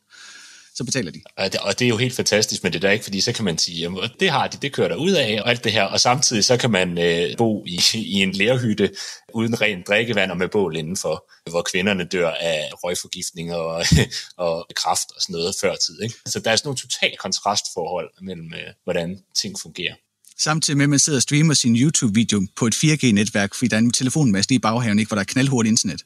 så 0.75 0.83
betaler 0.83 1.11
de. 1.11 1.21
Og 1.37 1.51
det, 1.51 1.59
og 1.59 1.79
det 1.79 1.85
er 1.85 1.89
jo 1.89 1.97
helt 1.97 2.15
fantastisk 2.15 2.63
med 2.63 2.71
det 2.71 2.81
der, 2.81 2.91
ikke? 2.91 3.03
fordi 3.03 3.21
så 3.21 3.33
kan 3.33 3.45
man 3.45 3.57
sige, 3.57 3.79
jamen, 3.79 4.09
det 4.19 4.29
har 4.29 4.47
de, 4.47 4.57
det 4.61 4.73
kører 4.73 4.87
der 4.87 4.95
ud 4.95 5.11
af, 5.11 5.41
og 5.41 5.49
alt 5.49 5.63
det 5.63 5.71
her, 5.71 5.83
og 5.83 5.99
samtidig 5.99 6.45
så 6.45 6.57
kan 6.57 6.71
man 6.71 6.97
øh, 6.97 7.37
bo 7.37 7.65
i, 7.65 7.81
i 7.93 8.13
en 8.13 8.31
lærhytte 8.31 8.91
uden 9.33 9.61
rent 9.61 9.87
drikkevand 9.87 10.31
og 10.31 10.37
med 10.37 10.47
bål 10.47 10.75
indenfor, 10.75 11.31
hvor 11.49 11.61
kvinderne 11.61 12.03
dør 12.03 12.29
af 12.29 12.69
røgforgiftning 12.73 13.53
og, 13.53 13.85
og 14.47 14.67
kræft 14.75 15.11
og 15.15 15.21
sådan 15.21 15.33
noget 15.33 15.55
før 15.61 15.75
tid. 15.75 16.01
Ikke? 16.01 16.15
Så 16.25 16.39
der 16.39 16.51
er 16.51 16.55
sådan 16.55 16.67
nogle 16.67 16.77
totalt 16.77 17.19
kontrastforhold 17.19 18.09
mellem, 18.21 18.53
øh, 18.53 18.73
hvordan 18.83 19.19
ting 19.35 19.59
fungerer. 19.61 19.93
Samtidig 20.37 20.77
med, 20.77 20.83
at 20.83 20.89
man 20.89 20.99
sidder 20.99 21.17
og 21.17 21.23
streamer 21.23 21.53
sin 21.53 21.75
YouTube-video 21.75 22.47
på 22.55 22.67
et 22.67 22.75
4G-netværk, 22.75 23.53
fordi 23.53 23.67
der 23.67 23.75
er 23.75 23.81
en 23.81 23.91
telefonmast 23.91 24.49
lige 24.49 24.55
i 24.55 24.59
baghaven, 24.59 24.99
ikke, 24.99 25.09
hvor 25.09 25.15
der 25.15 25.21
er 25.21 25.25
knaldhurtigt 25.33 25.71
internet. 25.71 26.01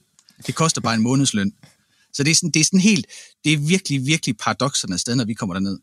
Det 0.47 0.55
koster 0.55 0.81
bare 0.81 0.95
en 0.95 1.01
månedsløn. 1.01 1.51
Så 2.15 2.23
det 2.23 2.31
er 2.31 2.35
sådan, 2.35 2.51
det 2.51 2.59
er 2.59 2.63
sådan 2.63 2.79
helt, 2.79 3.05
det 3.43 3.53
er 3.53 3.57
virkelig, 3.57 4.05
virkelig 4.05 4.37
paradoxerne 4.37 4.97
sted, 4.97 5.15
når 5.15 5.25
vi 5.25 5.33
kommer 5.33 5.53
derned. 5.53 5.79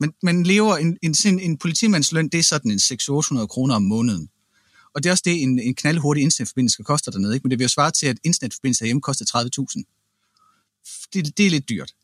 Men 0.00 0.12
man 0.22 0.42
lever, 0.42 0.76
en, 0.76 0.98
en, 1.02 1.14
en, 1.26 1.40
en 1.40 1.58
politimandsløn, 1.58 2.28
det 2.28 2.38
er 2.38 2.42
sådan 2.42 2.70
en 2.70 2.78
600-800 2.78 3.46
kroner 3.46 3.74
om 3.74 3.82
måneden. 3.82 4.28
Og 4.94 5.02
det 5.02 5.08
er 5.08 5.12
også 5.12 5.22
det, 5.26 5.42
en, 5.42 5.58
en 5.58 5.74
knaldhurtig 5.74 6.22
internetforbindelse 6.22 6.72
skal 6.72 6.84
koste 6.84 7.10
dernede. 7.10 7.34
Ikke? 7.34 7.44
Men 7.44 7.50
det 7.50 7.58
vil 7.58 7.64
jo 7.64 7.68
svare 7.68 7.90
til, 7.90 8.06
at 8.06 8.18
internetforbindelse 8.24 8.84
hjemme 8.84 9.00
koster 9.00 9.24
30.000. 9.24 11.10
Det, 11.14 11.38
det 11.38 11.46
er 11.46 11.50
lidt 11.50 11.68
dyrt. 11.68 11.94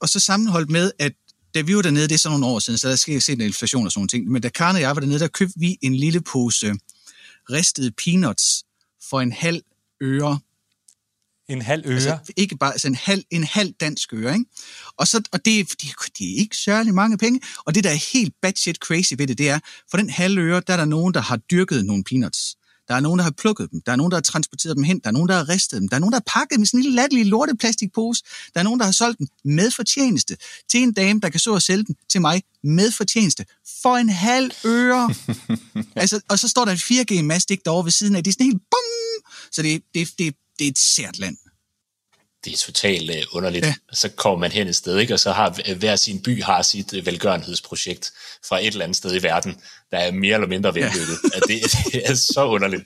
Og 0.00 0.08
så 0.08 0.20
sammenholdt 0.20 0.70
med, 0.70 0.92
at 0.98 1.12
da 1.54 1.60
vi 1.60 1.76
var 1.76 1.82
dernede, 1.82 2.08
det 2.08 2.14
er 2.14 2.18
sådan 2.18 2.40
nogle 2.40 2.54
år 2.54 2.58
siden, 2.58 2.78
så 2.78 2.88
der 2.88 2.96
skal 2.96 3.22
set 3.22 3.32
en 3.32 3.40
inflation 3.40 3.86
og 3.86 3.92
sådan 3.92 4.00
nogle 4.00 4.08
ting, 4.08 4.28
men 4.28 4.42
da 4.42 4.48
Karen 4.48 4.76
og 4.76 4.82
jeg 4.82 4.96
var 4.96 5.00
dernede, 5.00 5.18
der 5.18 5.28
købte 5.28 5.54
vi 5.56 5.78
en 5.82 5.94
lille 5.94 6.20
pose 6.20 6.74
ristede 7.50 7.90
peanuts 7.90 8.64
for 9.10 9.20
en 9.20 9.32
halv 9.32 9.62
øre. 10.02 10.40
En 11.48 11.62
halv 11.62 11.82
øre? 11.86 11.94
Altså, 11.94 12.18
ikke 12.36 12.56
bare, 12.56 12.72
altså 12.72 12.88
en 12.88 12.94
halv, 12.94 13.22
en 13.30 13.44
halv 13.44 13.72
dansk 13.72 14.12
øre, 14.12 14.32
ikke? 14.32 14.44
Og, 14.96 15.08
så, 15.08 15.22
og 15.32 15.44
det, 15.44 15.70
det, 15.70 15.90
det 16.18 16.32
er 16.32 16.38
ikke 16.38 16.56
særlig 16.56 16.94
mange 16.94 17.18
penge, 17.18 17.40
og 17.64 17.74
det, 17.74 17.84
der 17.84 17.90
er 17.90 18.12
helt 18.12 18.34
batshit 18.42 18.76
crazy 18.76 19.14
ved 19.18 19.26
det, 19.26 19.38
det 19.38 19.48
er, 19.48 19.58
for 19.90 19.96
den 19.96 20.10
halv 20.10 20.38
øre, 20.38 20.62
der 20.66 20.72
er 20.72 20.76
der 20.76 20.84
nogen, 20.84 21.14
der 21.14 21.20
har 21.20 21.36
dyrket 21.36 21.84
nogle 21.84 22.04
peanuts. 22.04 22.56
Der 22.88 22.94
er 22.94 23.00
nogen, 23.00 23.18
der 23.18 23.22
har 23.22 23.30
plukket 23.30 23.70
dem. 23.70 23.80
Der 23.86 23.92
er 23.92 23.96
nogen, 23.96 24.10
der 24.10 24.16
har 24.16 24.22
transporteret 24.22 24.76
dem 24.76 24.84
hen. 24.84 25.00
Der 25.04 25.08
er 25.08 25.12
nogen, 25.12 25.28
der 25.28 25.34
har 25.34 25.48
ristet 25.48 25.80
dem. 25.80 25.88
Der 25.88 25.96
er 25.96 26.00
nogen, 26.00 26.12
der 26.12 26.18
har 26.18 26.40
pakket 26.40 26.56
dem 26.56 26.62
i 26.62 26.66
sådan 26.66 26.80
en 26.80 26.82
lille 26.82 26.96
latterlig 26.96 27.26
lorteplastikpose. 27.26 28.24
Der 28.54 28.60
er 28.60 28.64
nogen, 28.64 28.80
der 28.80 28.84
har 28.86 28.92
solgt 28.92 29.18
den 29.18 29.28
med 29.44 29.70
fortjeneste 29.70 30.36
til 30.70 30.82
en 30.82 30.92
dame, 30.92 31.20
der 31.20 31.28
kan 31.28 31.40
så 31.40 31.54
og 31.54 31.62
sælge 31.62 31.84
den 31.84 31.96
til 32.10 32.20
mig 32.20 32.42
med 32.64 32.90
fortjeneste 32.90 33.46
for 33.82 33.96
en 33.96 34.08
halv 34.08 34.50
øre. 34.64 35.14
altså, 35.96 36.20
og 36.28 36.38
så 36.38 36.48
står 36.48 36.64
der 36.64 36.72
en 36.72 36.78
4G-mast 36.78 37.48
derovre 37.64 37.84
ved 37.84 37.92
siden 37.92 38.16
af. 38.16 38.24
Det 38.24 38.30
er 38.30 38.32
sådan 38.32 38.46
helt 38.46 38.62
bum! 38.70 38.88
Så 39.52 39.62
det, 39.62 39.82
det, 39.94 40.08
det, 40.18 40.34
det 40.58 40.66
er 40.66 40.70
et 40.70 40.78
sært 40.78 41.18
land. 41.18 41.36
det 42.44 42.52
er 42.52 42.56
totalt 42.56 43.10
øh, 43.10 43.22
underligt. 43.32 43.66
Ja. 43.66 43.74
Så 43.92 44.08
kommer 44.08 44.38
man 44.38 44.52
hen 44.52 44.68
et 44.68 44.76
sted, 44.76 44.98
ikke? 44.98 45.14
og 45.14 45.20
så 45.20 45.32
har 45.32 45.60
øh, 45.68 45.78
hver 45.78 45.96
sin 45.96 46.22
by 46.22 46.42
har 46.42 46.62
sit 46.62 46.94
øh, 46.94 47.06
velgørenhedsprojekt 47.06 48.12
fra 48.48 48.60
et 48.60 48.66
eller 48.66 48.84
andet 48.84 48.96
sted 48.96 49.14
i 49.14 49.22
verden, 49.22 49.60
der 49.90 49.98
er 49.98 50.12
mere 50.12 50.34
eller 50.34 50.48
mindre 50.48 50.74
vellykket. 50.74 51.18
Ja. 51.34 51.38
det, 51.48 51.62
det 51.92 52.10
er 52.10 52.14
så 52.14 52.46
underligt. 52.46 52.82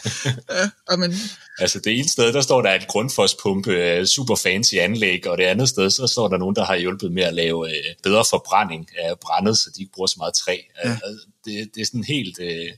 ja, 0.56 0.70
amen. 0.88 1.14
Altså 1.58 1.80
det 1.80 1.98
ene 1.98 2.08
sted, 2.08 2.32
der 2.32 2.40
står 2.40 2.62
der 2.62 2.74
et 2.74 2.86
grundfospumpe, 2.86 3.72
øh, 3.72 4.06
super 4.06 4.36
fancy 4.36 4.74
anlæg, 4.74 5.26
og 5.26 5.38
det 5.38 5.44
andet 5.44 5.68
sted, 5.68 5.90
så 5.90 6.06
står 6.06 6.28
der 6.28 6.36
nogen, 6.36 6.56
der 6.56 6.64
har 6.64 6.76
hjulpet 6.76 7.12
med 7.12 7.22
at 7.22 7.34
lave 7.34 7.68
øh, 7.68 7.94
bedre 8.02 8.24
forbrænding 8.30 8.88
af 8.98 9.18
brændet, 9.18 9.58
så 9.58 9.70
de 9.76 9.82
ikke 9.82 9.92
bruger 9.92 10.06
så 10.06 10.14
meget 10.18 10.34
træ. 10.34 10.56
Ja. 10.84 10.90
Ja. 10.90 10.96
Det, 11.44 11.70
det 11.74 11.80
er 11.80 11.86
sådan 11.86 12.04
helt... 12.04 12.38
Øh, 12.40 12.70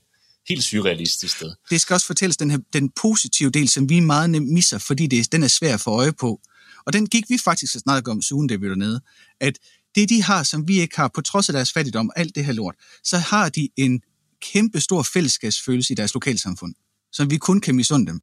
helt 0.48 0.64
surrealistisk 0.64 1.36
sted. 1.36 1.52
Det 1.70 1.80
skal 1.80 1.94
også 1.94 2.06
fortælles 2.06 2.36
den, 2.36 2.50
her, 2.50 2.58
den 2.72 2.90
positive 2.90 3.50
del, 3.50 3.68
som 3.68 3.88
vi 3.88 4.00
meget 4.00 4.30
nemt 4.30 4.52
misser, 4.52 4.78
fordi 4.78 5.06
det, 5.06 5.32
den 5.32 5.42
er 5.42 5.48
svær 5.48 5.74
at 5.74 5.80
få 5.80 5.90
øje 5.90 6.12
på. 6.12 6.40
Og 6.86 6.92
den 6.92 7.06
gik 7.06 7.24
vi 7.28 7.38
faktisk 7.38 7.72
så 7.72 7.78
snart 7.78 8.08
om 8.08 8.22
sugen, 8.22 8.48
da 8.48 8.56
vi 8.56 8.62
var 8.62 8.68
dernede, 8.68 9.00
at 9.40 9.58
det 9.94 10.08
de 10.08 10.22
har, 10.22 10.42
som 10.42 10.68
vi 10.68 10.80
ikke 10.80 10.96
har, 10.96 11.10
på 11.14 11.20
trods 11.20 11.48
af 11.48 11.52
deres 11.52 11.72
fattigdom 11.72 12.08
og 12.08 12.18
alt 12.18 12.34
det 12.34 12.44
her 12.44 12.52
lort, 12.52 12.74
så 13.04 13.18
har 13.18 13.48
de 13.48 13.68
en 13.76 14.00
kæmpe 14.40 14.80
stor 14.80 15.02
fællesskabsfølelse 15.02 15.92
i 15.92 15.96
deres 15.96 16.14
lokalsamfund. 16.14 16.74
som 17.12 17.30
vi 17.30 17.38
kun 17.38 17.60
kan 17.60 17.74
misunde 17.74 18.06
dem. 18.06 18.20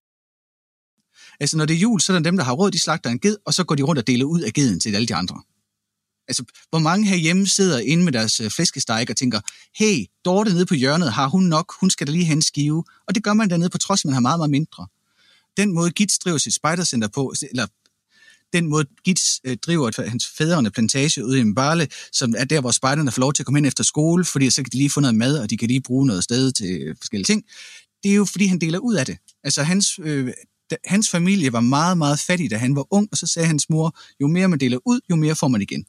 Altså, 1.40 1.58
når 1.58 1.66
det 1.66 1.74
er 1.74 1.78
jul, 1.78 2.02
så 2.02 2.14
er 2.14 2.18
der 2.18 2.24
dem, 2.24 2.38
der 2.38 2.44
har 2.44 2.54
råd, 2.54 2.72
de 2.72 2.80
slagter 2.80 3.10
en 3.10 3.20
ged, 3.20 3.38
og 3.46 3.54
så 3.54 3.64
går 3.64 3.76
de 3.76 3.84
rundt 3.84 4.00
og 4.00 4.08
deler 4.08 4.26
ud 4.26 4.42
af 4.42 4.54
geden 4.54 4.80
til 4.80 4.96
alle 4.96 5.08
de 5.08 5.16
andre. 5.16 5.42
Altså, 6.28 6.44
hvor 6.70 6.80
mange 6.80 7.08
herhjemme 7.08 7.48
sidder 7.48 7.80
inde 7.80 8.04
med 8.04 8.12
deres 8.12 8.40
øh, 8.40 8.52
flæskesteg 8.52 9.06
og 9.10 9.18
tænker, 9.18 9.42
hey, 9.76 10.06
Dorte 10.26 10.54
nede 10.54 10.66
på 10.66 10.74
hjørnet, 10.74 11.14
har 11.14 11.28
hun 11.28 11.44
nok, 11.44 11.74
hun 11.80 11.90
skal 11.90 12.08
da 12.08 12.12
lige 12.12 12.26
have 12.26 12.36
en 12.36 12.42
skive. 12.42 12.84
Og 13.08 13.16
det 13.16 13.24
gør 13.24 13.34
man 13.34 13.50
dernede, 13.50 13.70
på 13.70 13.78
trods 13.78 14.00
af, 14.00 14.02
at 14.02 14.06
man 14.06 14.14
har 14.14 14.22
meget, 14.22 14.40
meget 14.40 14.50
mindre. 14.50 14.88
Den 15.58 15.74
måde, 15.74 15.92
Gits 15.92 16.20
driver 16.20 16.38
sit 16.38 16.54
spejdercenter 16.54 17.08
på, 17.08 17.34
eller 17.50 17.68
den 18.54 18.68
måde, 18.68 18.86
Gits 19.04 19.42
øh, 19.44 19.58
driver 19.58 19.88
at 19.88 20.10
hans 20.10 20.28
fædrene 20.38 20.72
plantage 20.72 21.26
ude 21.26 21.40
i 21.40 21.44
Mbale, 21.44 21.88
som 22.12 22.34
er 22.38 22.46
der, 22.46 22.62
hvor 22.62 22.72
spejderne 22.72 23.12
får 23.12 23.20
lov 23.20 23.34
til 23.34 23.42
at 23.44 23.46
komme 23.46 23.60
ind 23.60 23.68
efter 23.68 23.84
skole, 23.84 24.26
fordi 24.26 24.50
så 24.50 24.64
kan 24.64 24.72
de 24.72 24.78
lige 24.78 24.90
få 24.90 25.00
noget 25.00 25.16
mad, 25.16 25.40
og 25.40 25.50
de 25.50 25.58
kan 25.58 25.68
lige 25.68 25.82
bruge 25.82 26.08
noget 26.08 26.24
sted 26.24 26.52
til 26.52 26.96
forskellige 26.98 27.26
ting. 27.26 27.44
Det 28.04 28.12
er 28.12 28.16
jo, 28.16 28.26
fordi 28.26 28.46
han 28.46 28.60
deler 28.60 28.80
ud 28.80 28.96
af 28.96 29.06
det. 29.06 29.18
Altså, 29.44 29.64
hans, 29.64 30.00
øh, 30.00 30.34
da, 30.72 30.76
hans 30.86 31.10
familie 31.10 31.54
var 31.54 31.60
meget, 31.60 31.98
meget 31.98 32.20
fattig, 32.20 32.52
da 32.52 32.58
han 32.58 32.76
var 32.76 32.94
ung, 32.94 33.08
og 33.12 33.18
så 33.18 33.28
sagde 33.28 33.48
hans 33.48 33.70
mor, 33.70 33.98
jo 34.22 34.28
mere 34.28 34.48
man 34.48 34.60
deler 34.60 34.78
ud, 34.86 35.00
jo 35.10 35.16
mere 35.16 35.36
får 35.36 35.48
man 35.48 35.62
igen. 35.62 35.86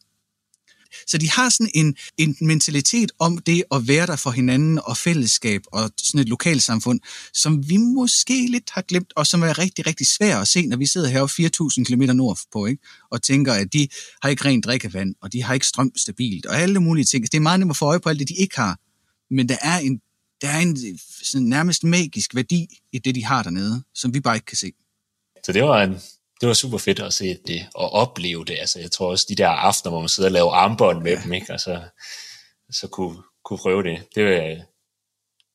Så 1.07 1.18
de 1.18 1.30
har 1.30 1.49
sådan 1.49 1.70
en, 1.74 1.97
en 2.18 2.37
mentalitet 2.41 3.12
om 3.18 3.39
det 3.39 3.64
at 3.74 3.89
være 3.89 4.07
der 4.07 4.16
for 4.16 4.30
hinanden 4.30 4.80
og 4.84 4.97
fællesskab 4.97 5.62
og 5.72 5.91
sådan 5.99 6.20
et 6.20 6.28
lokalsamfund, 6.28 7.01
som 7.34 7.68
vi 7.68 7.76
måske 7.76 8.47
lidt 8.51 8.70
har 8.70 8.82
glemt, 8.82 9.12
og 9.16 9.26
som 9.26 9.43
er 9.43 9.59
rigtig, 9.59 9.87
rigtig 9.87 10.07
svært 10.07 10.41
at 10.43 10.49
se, 10.49 10.66
når 10.66 10.76
vi 10.76 10.87
sidder 10.87 11.09
her 11.09 11.26
4.000 11.80 11.84
km 11.84 12.16
nordpå, 12.16 12.66
ikke? 12.66 12.82
og 13.11 13.22
tænker, 13.22 13.53
at 13.53 13.72
de 13.72 13.89
har 14.22 14.28
ikke 14.28 14.45
rent 14.45 14.64
drikkevand, 14.64 15.14
og 15.22 15.32
de 15.32 15.43
har 15.43 15.55
ikke 15.55 15.66
strøm 15.66 15.93
stabilt, 15.97 16.47
og 16.47 16.61
alle 16.61 16.80
mulige 16.80 17.05
ting. 17.05 17.24
Det 17.24 17.34
er 17.34 17.41
meget 17.41 17.61
nemt 17.61 17.70
at 17.70 17.76
få 17.76 17.84
øje 17.84 18.01
på 18.01 18.09
alt 18.09 18.18
det, 18.18 18.28
de 18.28 18.34
ikke 18.34 18.57
har, 18.57 18.78
men 19.30 19.49
der 19.49 19.57
er 19.62 19.78
en, 19.78 20.01
der 20.41 20.49
er 20.49 20.59
en 20.59 20.99
sådan 21.22 21.47
nærmest 21.47 21.84
magisk 21.84 22.34
værdi 22.34 22.66
i 22.93 22.99
det, 22.99 23.14
de 23.14 23.24
har 23.24 23.43
dernede, 23.43 23.82
som 23.95 24.14
vi 24.14 24.20
bare 24.20 24.37
ikke 24.37 24.47
kan 24.47 24.57
se. 24.57 24.72
Så 25.45 25.53
det 25.53 25.62
var, 25.62 25.82
en, 25.82 25.97
det 26.41 26.47
var 26.49 26.55
super 26.55 26.78
fedt 26.78 27.01
at 27.01 27.14
se 27.14 27.39
det, 27.47 27.66
og 27.74 27.93
opleve 27.93 28.45
det. 28.45 28.57
Altså, 28.61 28.78
jeg 28.80 28.91
tror 28.91 29.11
også, 29.11 29.26
de 29.28 29.34
der 29.34 29.49
aftener, 29.49 29.91
hvor 29.91 30.01
man 30.01 30.09
sidder 30.09 30.28
og 30.28 30.32
laver 30.32 30.53
armbånd 30.53 31.03
med 31.03 31.12
ja. 31.12 31.22
dem, 31.22 31.32
ikke? 31.32 31.53
Og 31.53 31.61
så, 31.61 31.82
så 32.70 32.89
kunne, 32.89 33.16
kunne 33.45 33.59
prøve 33.59 33.82
det. 33.82 34.03
Det 34.14 34.24
var, 34.24 34.57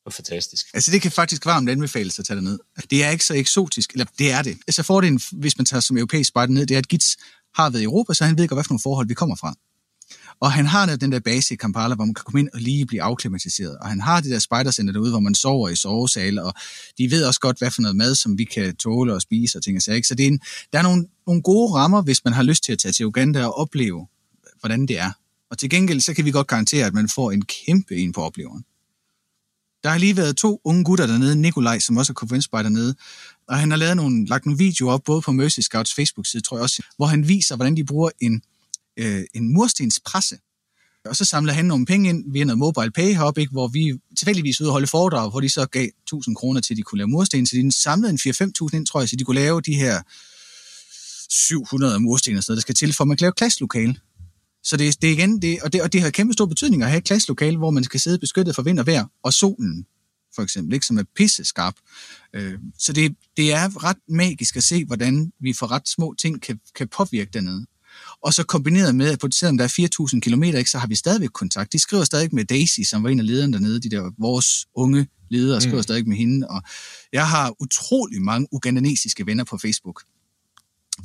var 0.04 0.10
fantastisk. 0.10 0.66
Altså 0.74 0.90
det 0.90 1.02
kan 1.02 1.10
faktisk 1.10 1.46
varmt 1.46 1.70
anbefales 1.70 2.18
at 2.18 2.24
tage 2.24 2.36
det 2.36 2.44
ned. 2.44 2.58
Det 2.90 3.04
er 3.04 3.10
ikke 3.10 3.24
så 3.24 3.34
eksotisk, 3.34 3.92
eller 3.92 4.06
det 4.18 4.32
er 4.32 4.42
det. 4.42 4.58
Altså 4.66 4.82
fordelen, 4.82 5.20
hvis 5.32 5.58
man 5.58 5.64
tager 5.64 5.80
som 5.80 5.96
europæisk 5.96 6.28
spejder 6.28 6.52
ned, 6.52 6.66
det 6.66 6.74
er, 6.74 6.78
at 6.78 6.88
Gits 6.88 7.16
har 7.54 7.70
været 7.70 7.82
i 7.82 7.84
Europa, 7.84 8.14
så 8.14 8.24
han 8.24 8.38
ved 8.38 8.48
godt, 8.48 8.56
hvad 8.56 8.64
for 8.64 8.72
nogle 8.72 8.82
forhold 8.82 9.08
vi 9.08 9.14
kommer 9.14 9.36
fra. 9.36 9.54
Og 10.42 10.52
han 10.52 10.66
har 10.66 10.96
den 10.96 11.12
der 11.12 11.20
base 11.20 11.54
i 11.54 11.56
Kampala, 11.56 11.94
hvor 11.94 12.04
man 12.04 12.14
kan 12.14 12.24
komme 12.24 12.40
ind 12.40 12.48
og 12.54 12.60
lige 12.60 12.86
blive 12.86 13.02
afklimatiseret. 13.02 13.78
Og 13.78 13.88
han 13.88 14.00
har 14.00 14.20
det 14.20 14.30
der 14.30 14.38
spejdercenter 14.38 14.92
derude, 14.92 15.10
hvor 15.10 15.20
man 15.20 15.34
sover 15.34 15.68
i 15.68 15.76
sovesale, 15.76 16.42
og 16.44 16.54
de 16.98 17.10
ved 17.10 17.24
også 17.24 17.40
godt, 17.40 17.58
hvad 17.58 17.70
for 17.70 17.82
noget 17.82 17.96
mad, 17.96 18.14
som 18.14 18.38
vi 18.38 18.44
kan 18.44 18.76
tåle 18.76 19.14
og 19.14 19.22
spise 19.22 19.58
og 19.58 19.64
ting 19.64 19.76
og 19.76 19.82
sager. 19.82 19.96
ikke? 19.96 20.08
Så 20.08 20.14
det 20.14 20.24
er 20.24 20.28
en, 20.28 20.40
der 20.72 20.78
er 20.78 20.82
nogle, 20.82 21.06
nogle 21.26 21.42
gode 21.42 21.72
rammer, 21.72 22.02
hvis 22.02 22.24
man 22.24 22.34
har 22.34 22.42
lyst 22.42 22.64
til 22.64 22.72
at 22.72 22.78
tage 22.78 22.92
til 22.92 23.06
Uganda 23.06 23.44
og 23.44 23.58
opleve, 23.58 24.06
hvordan 24.60 24.86
det 24.86 24.98
er. 24.98 25.10
Og 25.50 25.58
til 25.58 25.70
gengæld, 25.70 26.00
så 26.00 26.14
kan 26.14 26.24
vi 26.24 26.30
godt 26.30 26.46
garantere, 26.46 26.86
at 26.86 26.94
man 26.94 27.08
får 27.08 27.30
en 27.30 27.44
kæmpe 27.44 27.96
en 27.96 28.12
på 28.12 28.20
opleveren. 28.20 28.64
Der 29.82 29.90
har 29.90 29.98
lige 29.98 30.16
været 30.16 30.36
to 30.36 30.60
unge 30.64 30.84
gutter 30.84 31.06
dernede, 31.06 31.36
Nikolaj, 31.36 31.78
som 31.78 31.96
også 31.96 32.12
er 32.12 32.14
konferenspejder 32.14 32.68
dernede, 32.68 32.94
og 33.48 33.58
han 33.58 33.70
har 33.70 33.78
lavet 33.78 33.96
nogle, 33.96 34.26
lagt 34.26 34.46
nogle 34.46 34.58
videoer 34.58 34.92
op, 34.92 35.04
både 35.04 35.22
på 35.22 35.32
Mercy 35.32 35.60
Scouts 35.60 35.94
Facebook-side, 35.94 36.42
tror 36.42 36.56
jeg 36.56 36.62
også, 36.62 36.82
hvor 36.96 37.06
han 37.06 37.28
viser, 37.28 37.56
hvordan 37.56 37.76
de 37.76 37.84
bruger 37.84 38.10
en, 38.20 38.42
øh, 38.96 39.24
en 39.34 39.54
murstenspresse. 39.54 40.38
Og 41.04 41.16
så 41.16 41.24
samler 41.24 41.52
han 41.52 41.64
nogle 41.64 41.86
penge 41.86 42.08
ind 42.08 42.32
via 42.32 42.44
noget 42.44 42.58
mobile 42.58 42.90
pay 42.90 43.14
heroppe, 43.14 43.40
ikke, 43.40 43.50
hvor 43.50 43.68
vi 43.68 44.00
tilfældigvis 44.18 44.60
ude 44.60 44.68
og 44.68 44.72
holde 44.72 44.86
foredrag, 44.86 45.30
hvor 45.30 45.40
de 45.40 45.48
så 45.48 45.66
gav 45.66 45.88
1000 46.02 46.36
kroner 46.36 46.60
til, 46.60 46.74
at 46.74 46.78
de 46.78 46.82
kunne 46.82 46.98
lave 46.98 47.08
mursten. 47.08 47.46
Så 47.46 47.56
de 47.56 47.72
samlede 47.72 48.10
en 48.10 48.18
4-5.000 48.18 48.76
ind, 48.76 48.86
tror 48.86 49.00
jeg, 49.00 49.08
så 49.08 49.16
de 49.16 49.24
kunne 49.24 49.40
lave 49.40 49.60
de 49.60 49.74
her 49.74 50.02
700 51.30 52.00
mursten 52.00 52.36
og 52.36 52.42
sådan 52.42 52.52
noget, 52.52 52.56
der 52.56 52.60
skal 52.60 52.74
til, 52.74 52.92
for 52.92 53.04
at 53.04 53.08
man 53.08 53.16
kan 53.16 53.24
lave 53.24 53.32
klasselokale. 53.32 53.96
Så 54.64 54.76
det, 54.76 55.02
det 55.02 55.08
er 55.08 55.12
igen, 55.12 55.42
det, 55.42 55.62
og, 55.62 55.72
det, 55.72 55.82
og 55.82 55.92
det 55.92 56.02
har 56.02 56.10
kæmpe 56.10 56.32
stor 56.32 56.46
betydning 56.46 56.82
at 56.82 56.88
have 56.88 56.98
et 56.98 57.04
klasselokale, 57.04 57.56
hvor 57.56 57.70
man 57.70 57.84
skal 57.84 58.00
sidde 58.00 58.18
beskyttet 58.18 58.54
for 58.54 58.62
vind 58.62 58.78
og 58.78 58.86
vejr, 58.86 59.06
og 59.22 59.32
solen, 59.32 59.86
for 60.34 60.42
eksempel, 60.42 60.74
ikke, 60.74 60.86
som 60.86 60.98
er 60.98 61.04
pisse 61.16 61.44
skarp. 61.44 61.74
Øh, 62.34 62.58
så 62.78 62.92
det, 62.92 63.16
det 63.36 63.52
er 63.52 63.84
ret 63.84 63.96
magisk 64.08 64.56
at 64.56 64.62
se, 64.62 64.84
hvordan 64.84 65.32
vi 65.40 65.52
for 65.52 65.70
ret 65.70 65.88
små 65.88 66.14
ting 66.18 66.42
kan, 66.42 66.60
kan 66.74 66.88
påvirke 66.88 67.30
dernede. 67.32 67.66
Og 68.22 68.34
så 68.34 68.44
kombineret 68.44 68.94
med, 68.94 69.12
at 69.12 69.18
på 69.18 69.28
selvom 69.32 69.58
der 69.58 69.64
er 69.64 70.14
4.000 70.14 70.20
km, 70.20 70.42
ikke, 70.42 70.70
så 70.70 70.78
har 70.78 70.86
vi 70.86 70.94
stadigvæk 70.94 71.30
kontakt. 71.32 71.72
De 71.72 71.78
skriver 71.78 72.04
stadig 72.04 72.34
med 72.34 72.44
Daisy, 72.44 72.80
som 72.80 73.02
var 73.02 73.10
en 73.10 73.20
af 73.20 73.26
lederne 73.26 73.52
dernede, 73.52 73.80
de 73.80 73.90
der 73.90 74.10
vores 74.18 74.66
unge 74.74 75.06
ledere 75.30 75.60
skriver 75.60 75.76
mm. 75.76 75.82
stadig 75.82 76.08
med 76.08 76.16
hende. 76.16 76.46
Og 76.48 76.62
jeg 77.12 77.28
har 77.28 77.54
utrolig 77.60 78.22
mange 78.22 78.48
ugandanesiske 78.52 79.26
venner 79.26 79.44
på 79.44 79.58
Facebook 79.58 80.02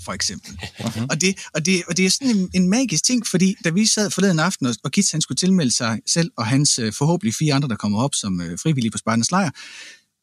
for 0.03 0.13
eksempel. 0.13 0.51
Uh-huh. 0.79 1.05
Og, 1.09 1.21
det, 1.21 1.37
og, 1.53 1.65
det, 1.65 1.83
og 1.87 1.97
det 1.97 2.05
er 2.05 2.09
sådan 2.09 2.35
en, 2.37 2.49
en 2.53 2.69
magisk 2.69 3.03
ting, 3.03 3.27
fordi 3.27 3.55
da 3.63 3.69
vi 3.69 3.85
sad 3.85 4.11
forleden 4.11 4.39
aften, 4.39 4.65
og, 4.65 4.75
og 4.83 4.91
Gits 4.91 5.11
han 5.11 5.21
skulle 5.21 5.35
tilmelde 5.35 5.71
sig 5.71 5.99
selv 6.07 6.31
og 6.37 6.45
hans 6.45 6.79
øh, 6.79 6.93
forhåbentlig 6.93 7.35
fire 7.35 7.53
andre, 7.53 7.67
der 7.67 7.75
kommer 7.75 7.99
op 7.99 8.15
som 8.15 8.41
øh, 8.41 8.59
frivillige 8.59 8.91
på 8.91 8.97
Spartans 8.97 9.31
Lejr, 9.31 9.49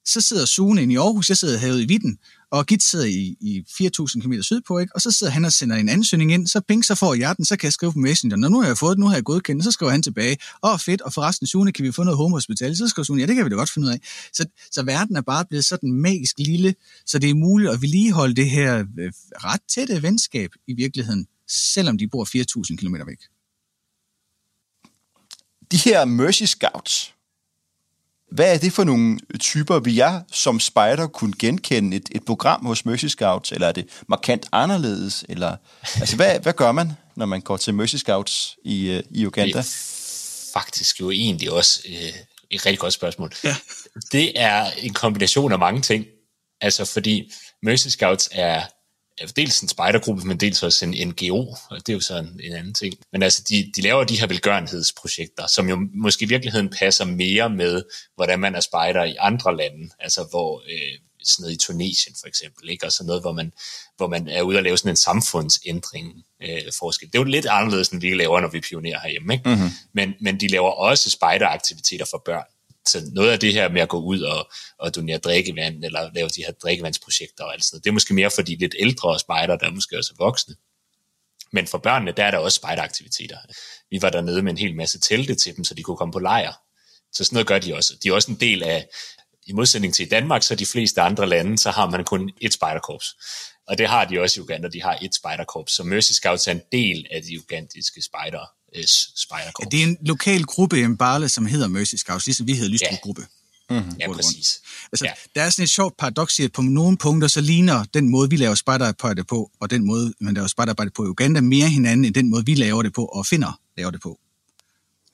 så 0.07 0.21
sidder 0.21 0.47
Sune 0.47 0.83
inde 0.83 0.95
i 0.95 0.97
Aarhus, 0.97 1.29
jeg 1.29 1.37
sidder 1.37 1.59
herude 1.59 1.83
i 1.83 1.87
Vitten, 1.87 2.19
og 2.55 2.67
Git 2.67 2.83
sidder 2.83 3.05
i, 3.05 3.37
i 3.41 3.65
4.000 3.69 4.21
km 4.21 4.33
sydpå, 4.41 4.79
ikke? 4.79 4.95
og 4.95 5.01
så 5.01 5.11
sidder 5.11 5.33
han 5.33 5.45
og 5.45 5.53
sender 5.53 5.77
en 5.77 5.89
ansøgning 5.89 6.33
ind, 6.33 6.47
så 6.47 6.61
ping, 6.61 6.85
så 6.85 6.95
får 6.95 7.15
jeg 7.15 7.37
den, 7.37 7.45
så 7.45 7.57
kan 7.57 7.67
jeg 7.67 7.73
skrive 7.73 7.93
på 7.93 7.99
Messenger, 7.99 8.37
når 8.37 8.49
nu 8.49 8.61
har 8.61 8.67
jeg 8.67 8.79
fået 8.79 8.97
det, 8.97 8.99
nu 8.99 9.07
har 9.07 9.15
jeg 9.15 9.25
godkendt 9.25 9.65
så 9.65 9.71
skriver 9.71 9.93
han 9.93 10.03
tilbage, 10.03 10.37
åh 10.63 10.73
oh, 10.73 10.79
fedt, 10.79 11.01
og 11.01 11.13
forresten 11.13 11.47
Sune, 11.47 11.73
kan 11.73 11.85
vi 11.85 11.93
få 11.93 12.03
noget 12.03 12.17
home 12.17 12.37
hospital? 12.37 12.77
Så 12.77 12.89
skriver 12.89 13.05
Sune, 13.05 13.21
ja 13.21 13.27
det 13.27 13.37
kan 13.37 13.45
vi 13.45 13.51
da 13.51 13.55
godt 13.55 13.71
finde 13.71 13.89
ud 13.89 13.93
af. 13.93 14.01
Så, 14.33 14.47
så 14.71 14.83
verden 14.83 15.17
er 15.17 15.21
bare 15.21 15.45
blevet 15.45 15.65
sådan 15.65 15.93
magisk 15.93 16.39
lille, 16.39 16.75
så 17.07 17.19
det 17.19 17.31
er 17.31 17.35
muligt 17.35 17.71
at 17.71 17.83
vedligeholde 17.83 18.35
det 18.35 18.51
her 18.51 18.85
øh, 18.99 19.13
ret 19.35 19.61
tætte 19.69 20.03
venskab 20.03 20.51
i 20.67 20.73
virkeligheden, 20.73 21.27
selvom 21.49 21.99
de 21.99 22.09
bor 22.09 22.25
4.000 22.71 22.77
km 22.77 22.95
væk. 23.07 23.19
De 25.73 25.77
her 25.77 26.05
Mercy 26.05 26.45
Scouts, 26.45 27.14
hvad 28.35 28.55
er 28.55 28.59
det 28.59 28.73
for 28.73 28.85
nogle 28.85 29.19
typer, 29.41 29.79
vi 29.79 29.97
jeg 29.97 30.23
som 30.33 30.61
spejder 30.61 31.07
kunne 31.07 31.35
genkende 31.39 31.97
et, 31.97 32.09
et 32.13 32.25
program 32.25 32.67
hos 32.67 32.85
Mercy 32.85 33.07
Scouts, 33.07 33.53
eller 33.53 33.69
er 33.69 33.73
det 33.73 33.89
markant 34.09 34.47
anderledes? 34.53 35.25
Eller, 35.29 35.57
altså, 36.01 36.17
hvad, 36.17 36.41
hvad 36.41 36.53
gør 36.53 36.73
man, 36.73 36.93
når 37.17 37.27
man 37.27 37.41
går 37.41 37.57
til 37.57 37.75
Mercy 37.75 37.97
Scouts 37.97 38.57
i, 38.65 38.91
øh, 38.91 39.03
i 39.11 39.27
Uganda? 39.27 39.59
Det 39.59 39.67
er 39.67 40.51
faktisk 40.53 41.01
jo 41.01 41.11
egentlig 41.11 41.53
også 41.53 41.81
øh, 41.89 42.13
et 42.51 42.67
rigtig 42.67 42.79
godt 42.79 42.93
spørgsmål. 42.93 43.33
Ja. 43.45 43.57
Det 44.13 44.33
er 44.41 44.71
en 44.71 44.95
kombination 44.95 45.53
af 45.53 45.59
mange 45.59 45.81
ting. 45.81 46.05
Altså 46.61 46.85
fordi 46.85 47.33
Mercy 47.63 47.89
Scouts 47.89 48.29
er 48.33 48.63
dels 49.37 49.61
en 49.61 49.69
spejdergruppe, 49.69 50.25
men 50.25 50.37
dels 50.37 50.63
også 50.63 50.85
en 50.85 51.09
NGO, 51.09 51.55
og 51.71 51.79
det 51.79 51.89
er 51.89 51.93
jo 51.93 52.01
sådan 52.01 52.41
en 52.43 52.53
anden 52.53 52.75
ting. 52.75 52.95
Men 53.13 53.23
altså, 53.23 53.43
de, 53.49 53.73
de 53.77 53.81
laver 53.81 54.05
de 54.05 54.21
her 54.21 54.27
velgørenhedsprojekter, 54.27 55.47
som 55.47 55.69
jo 55.69 55.89
måske 55.95 56.25
i 56.25 56.29
virkeligheden 56.29 56.69
passer 56.69 57.05
mere 57.05 57.51
med, 57.51 57.83
hvordan 58.15 58.41
man 58.41 58.55
er 58.55 58.61
spejder 58.61 59.05
i 59.05 59.17
andre 59.21 59.57
lande, 59.57 59.91
altså 59.99 60.27
hvor 60.31 60.63
øh, 60.69 60.99
sådan 61.25 61.43
noget 61.43 61.55
i 61.55 61.67
Tunesien 61.67 62.15
for 62.21 62.27
eksempel, 62.27 62.71
ikke? 62.71 62.87
og 62.87 62.93
sådan 62.93 63.07
noget, 63.07 63.23
hvor 63.23 63.33
man, 63.33 63.53
hvor 63.97 64.09
man 64.09 64.29
er 64.29 64.43
ude 64.43 64.57
og 64.57 64.63
lave 64.63 64.79
sådan 64.79 64.93
en 64.93 64.97
samfundsændring 64.97 66.25
øh, 66.43 66.73
forskel. 66.79 67.09
Det 67.09 67.15
er 67.15 67.23
jo 67.23 67.25
lidt 67.25 67.47
anderledes, 67.47 67.89
end 67.89 68.01
vi 68.01 68.15
laver, 68.15 68.41
når 68.41 68.49
vi 68.49 68.61
pionerer 68.61 69.01
herhjemme, 69.01 69.35
ikke? 69.35 69.49
Mm-hmm. 69.49 69.71
Men, 69.93 70.15
men 70.21 70.41
de 70.41 70.49
laver 70.49 70.71
også 70.71 71.11
spejderaktiviteter 71.11 72.05
for 72.11 72.23
børn. 72.25 72.45
Så 72.89 73.11
noget 73.13 73.31
af 73.31 73.41
det 73.41 73.53
her 73.53 73.69
med 73.69 73.81
at 73.81 73.89
gå 73.89 74.01
ud 74.01 74.21
og, 74.21 74.51
og 74.79 74.95
donere 74.95 75.19
drikkevand, 75.19 75.85
eller 75.85 76.11
lave 76.15 76.29
de 76.29 76.45
her 76.45 76.53
drikkevandsprojekter 76.53 77.45
og 77.45 77.53
alt 77.53 77.65
sådan 77.65 77.77
noget, 77.77 77.85
det 77.85 77.91
er 77.91 77.95
måske 77.95 78.15
mere 78.15 78.31
for 78.31 78.43
de 78.43 78.57
lidt 78.57 78.75
ældre 78.79 79.19
spejder, 79.19 79.57
der 79.57 79.67
er 79.67 79.71
måske 79.71 79.99
også 79.99 80.13
er 80.19 80.25
voksne. 80.25 80.55
Men 81.53 81.67
for 81.67 81.79
børnene, 81.79 82.13
der 82.13 82.25
er 82.25 82.31
der 82.31 82.39
også 82.39 82.57
spejderaktiviteter. 82.57 83.39
Vi 83.91 84.03
var 84.03 84.11
dernede 84.11 84.43
med 84.43 84.53
en 84.53 84.59
hel 84.59 84.77
masse 84.77 85.01
telte 85.01 85.35
til 85.35 85.57
dem, 85.57 85.65
så 85.65 85.75
de 85.75 85.83
kunne 85.83 85.97
komme 85.97 86.13
på 86.13 86.19
lejr. 86.19 86.53
Så 87.13 87.25
sådan 87.25 87.35
noget 87.35 87.47
gør 87.47 87.59
de 87.59 87.75
også. 87.75 87.95
De 88.03 88.09
er 88.09 88.13
også 88.13 88.31
en 88.31 88.41
del 88.41 88.63
af, 88.63 88.89
i 89.47 89.53
modsætning 89.53 89.95
til 89.95 90.07
i 90.07 90.09
Danmark, 90.09 90.43
så 90.43 90.55
de 90.55 90.67
fleste 90.67 91.01
andre 91.01 91.29
lande, 91.29 91.59
så 91.59 91.71
har 91.71 91.91
man 91.91 92.05
kun 92.05 92.31
et 92.41 92.53
spejderkorps. 92.53 93.07
Og 93.67 93.79
det 93.79 93.89
har 93.89 94.05
de 94.05 94.21
også 94.21 94.41
i 94.41 94.43
Uganda, 94.43 94.69
de 94.69 94.83
har 94.83 94.99
et 95.03 95.15
spejderkorps. 95.15 95.73
Så 95.73 95.83
Mercy 95.83 96.13
Scouts 96.13 96.47
er 96.47 96.53
en 96.53 96.63
del 96.73 97.07
af 97.11 97.23
de 97.23 97.41
ugandiske 97.41 98.03
spejdere 98.03 98.47
spejderkorps. 99.17 99.65
Ja, 99.65 99.77
det 99.77 99.85
er 99.85 99.89
en 99.89 99.97
lokal 100.07 100.43
gruppe 100.43 100.81
i 100.81 100.87
Mbale, 100.87 101.29
som 101.29 101.47
hedder 101.47 101.69
Mercy 101.69 101.95
Scouts, 101.95 102.27
ligesom 102.27 102.47
vi 102.47 102.55
hedder 102.55 102.71
Lystrup 102.71 102.93
ja. 102.93 102.99
Gruppe. 103.03 103.27
Mm-hmm. 103.71 103.97
Ja, 104.01 104.13
præcis. 104.13 104.61
Altså, 104.93 105.05
ja. 105.05 105.13
Der 105.35 105.43
er 105.43 105.51
sådan 105.51 105.63
et 105.63 105.71
sjovt 105.71 105.97
paradoks 105.97 106.39
i, 106.39 106.43
at 106.43 106.53
på 106.53 106.63
nogle 106.63 106.97
punkter, 106.97 107.29
så 107.29 107.41
ligner 107.41 107.85
den 107.85 108.09
måde, 108.09 108.31
vi 108.31 108.37
laver 108.37 108.55
spejderarbejde 108.55 109.25
på, 109.25 109.51
og 109.61 109.71
den 109.71 109.85
måde, 109.87 110.15
man 110.21 110.35
laver 110.35 110.49
spejderarbejde 110.49 110.91
på 110.91 111.05
i 111.05 111.09
Uganda, 111.09 111.41
mere 111.41 111.69
hinanden, 111.69 112.05
end 112.05 112.15
den 112.15 112.31
måde, 112.31 112.47
vi 112.47 112.55
laver 112.55 112.83
det 112.83 112.93
på, 112.93 113.05
og 113.05 113.27
finder 113.27 113.61
laver 113.77 113.91
det 113.91 114.01
på. 114.01 114.19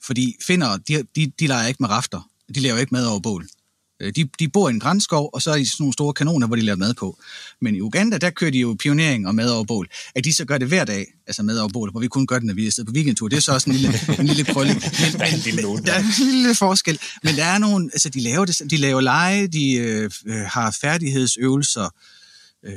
Fordi 0.03 0.35
finder, 0.47 0.77
de, 0.77 1.03
de, 1.15 1.31
de 1.39 1.47
leger 1.47 1.67
ikke 1.67 1.83
med 1.83 1.89
rafter. 1.89 2.29
De 2.55 2.59
laver 2.59 2.79
ikke 2.79 2.93
mad 2.93 3.05
over 3.05 3.19
bål. 3.19 3.47
Øh, 4.01 4.13
De, 4.15 4.29
de 4.39 4.49
bor 4.49 4.69
i 4.69 4.71
en 4.73 4.79
grænskov, 4.79 5.29
og 5.33 5.41
så 5.41 5.51
er 5.51 5.57
de 5.57 5.65
sådan 5.65 5.75
nogle 5.83 5.93
store 5.93 6.13
kanoner, 6.13 6.47
hvor 6.47 6.55
de 6.55 6.61
laver 6.61 6.77
mad 6.77 6.93
på. 6.93 7.19
Men 7.61 7.75
i 7.75 7.81
Uganda, 7.81 8.17
der 8.17 8.29
kører 8.29 8.51
de 8.51 8.59
jo 8.59 8.75
pionering 8.79 9.27
og 9.27 9.35
mad 9.35 9.49
over 9.49 9.63
bål. 9.63 9.89
At 10.15 10.23
de 10.23 10.33
så 10.33 10.45
gør 10.45 10.57
det 10.57 10.67
hver 10.67 10.85
dag, 10.85 11.05
altså 11.27 11.43
mad 11.43 11.57
over 11.59 11.69
bål, 11.69 11.91
hvor 11.91 11.99
vi 11.99 12.07
kun 12.07 12.27
gør 12.27 12.35
det, 12.39 12.47
når 12.47 12.53
vi 12.53 12.67
er 12.67 12.83
på 12.87 12.91
weekendtur. 12.91 13.27
Det 13.27 13.37
er 13.37 13.41
så 13.41 13.53
også 13.53 13.69
en 13.69 13.75
lille, 13.75 13.99
en 14.19 14.27
lille 14.27 14.43
krølle. 14.43 14.73
Men, 14.73 14.81
Der 14.81 15.25
er 15.25 15.33
en 15.33 15.39
lille 15.39 15.61
der 15.61 15.93
er 15.93 15.99
en 15.99 16.31
lille 16.31 16.55
forskel. 16.55 16.99
Men 17.23 17.35
der 17.35 17.45
er 17.45 17.57
nogle, 17.57 17.89
altså 17.93 18.09
de 18.09 18.19
laver, 18.21 18.45
det, 18.45 18.61
de 18.69 18.77
laver 18.77 19.01
lege, 19.01 19.47
de 19.47 19.73
øh, 19.73 20.11
øh, 20.25 20.35
har 20.35 20.77
færdighedsøvelser. 20.81 21.89
Øh, 22.65 22.73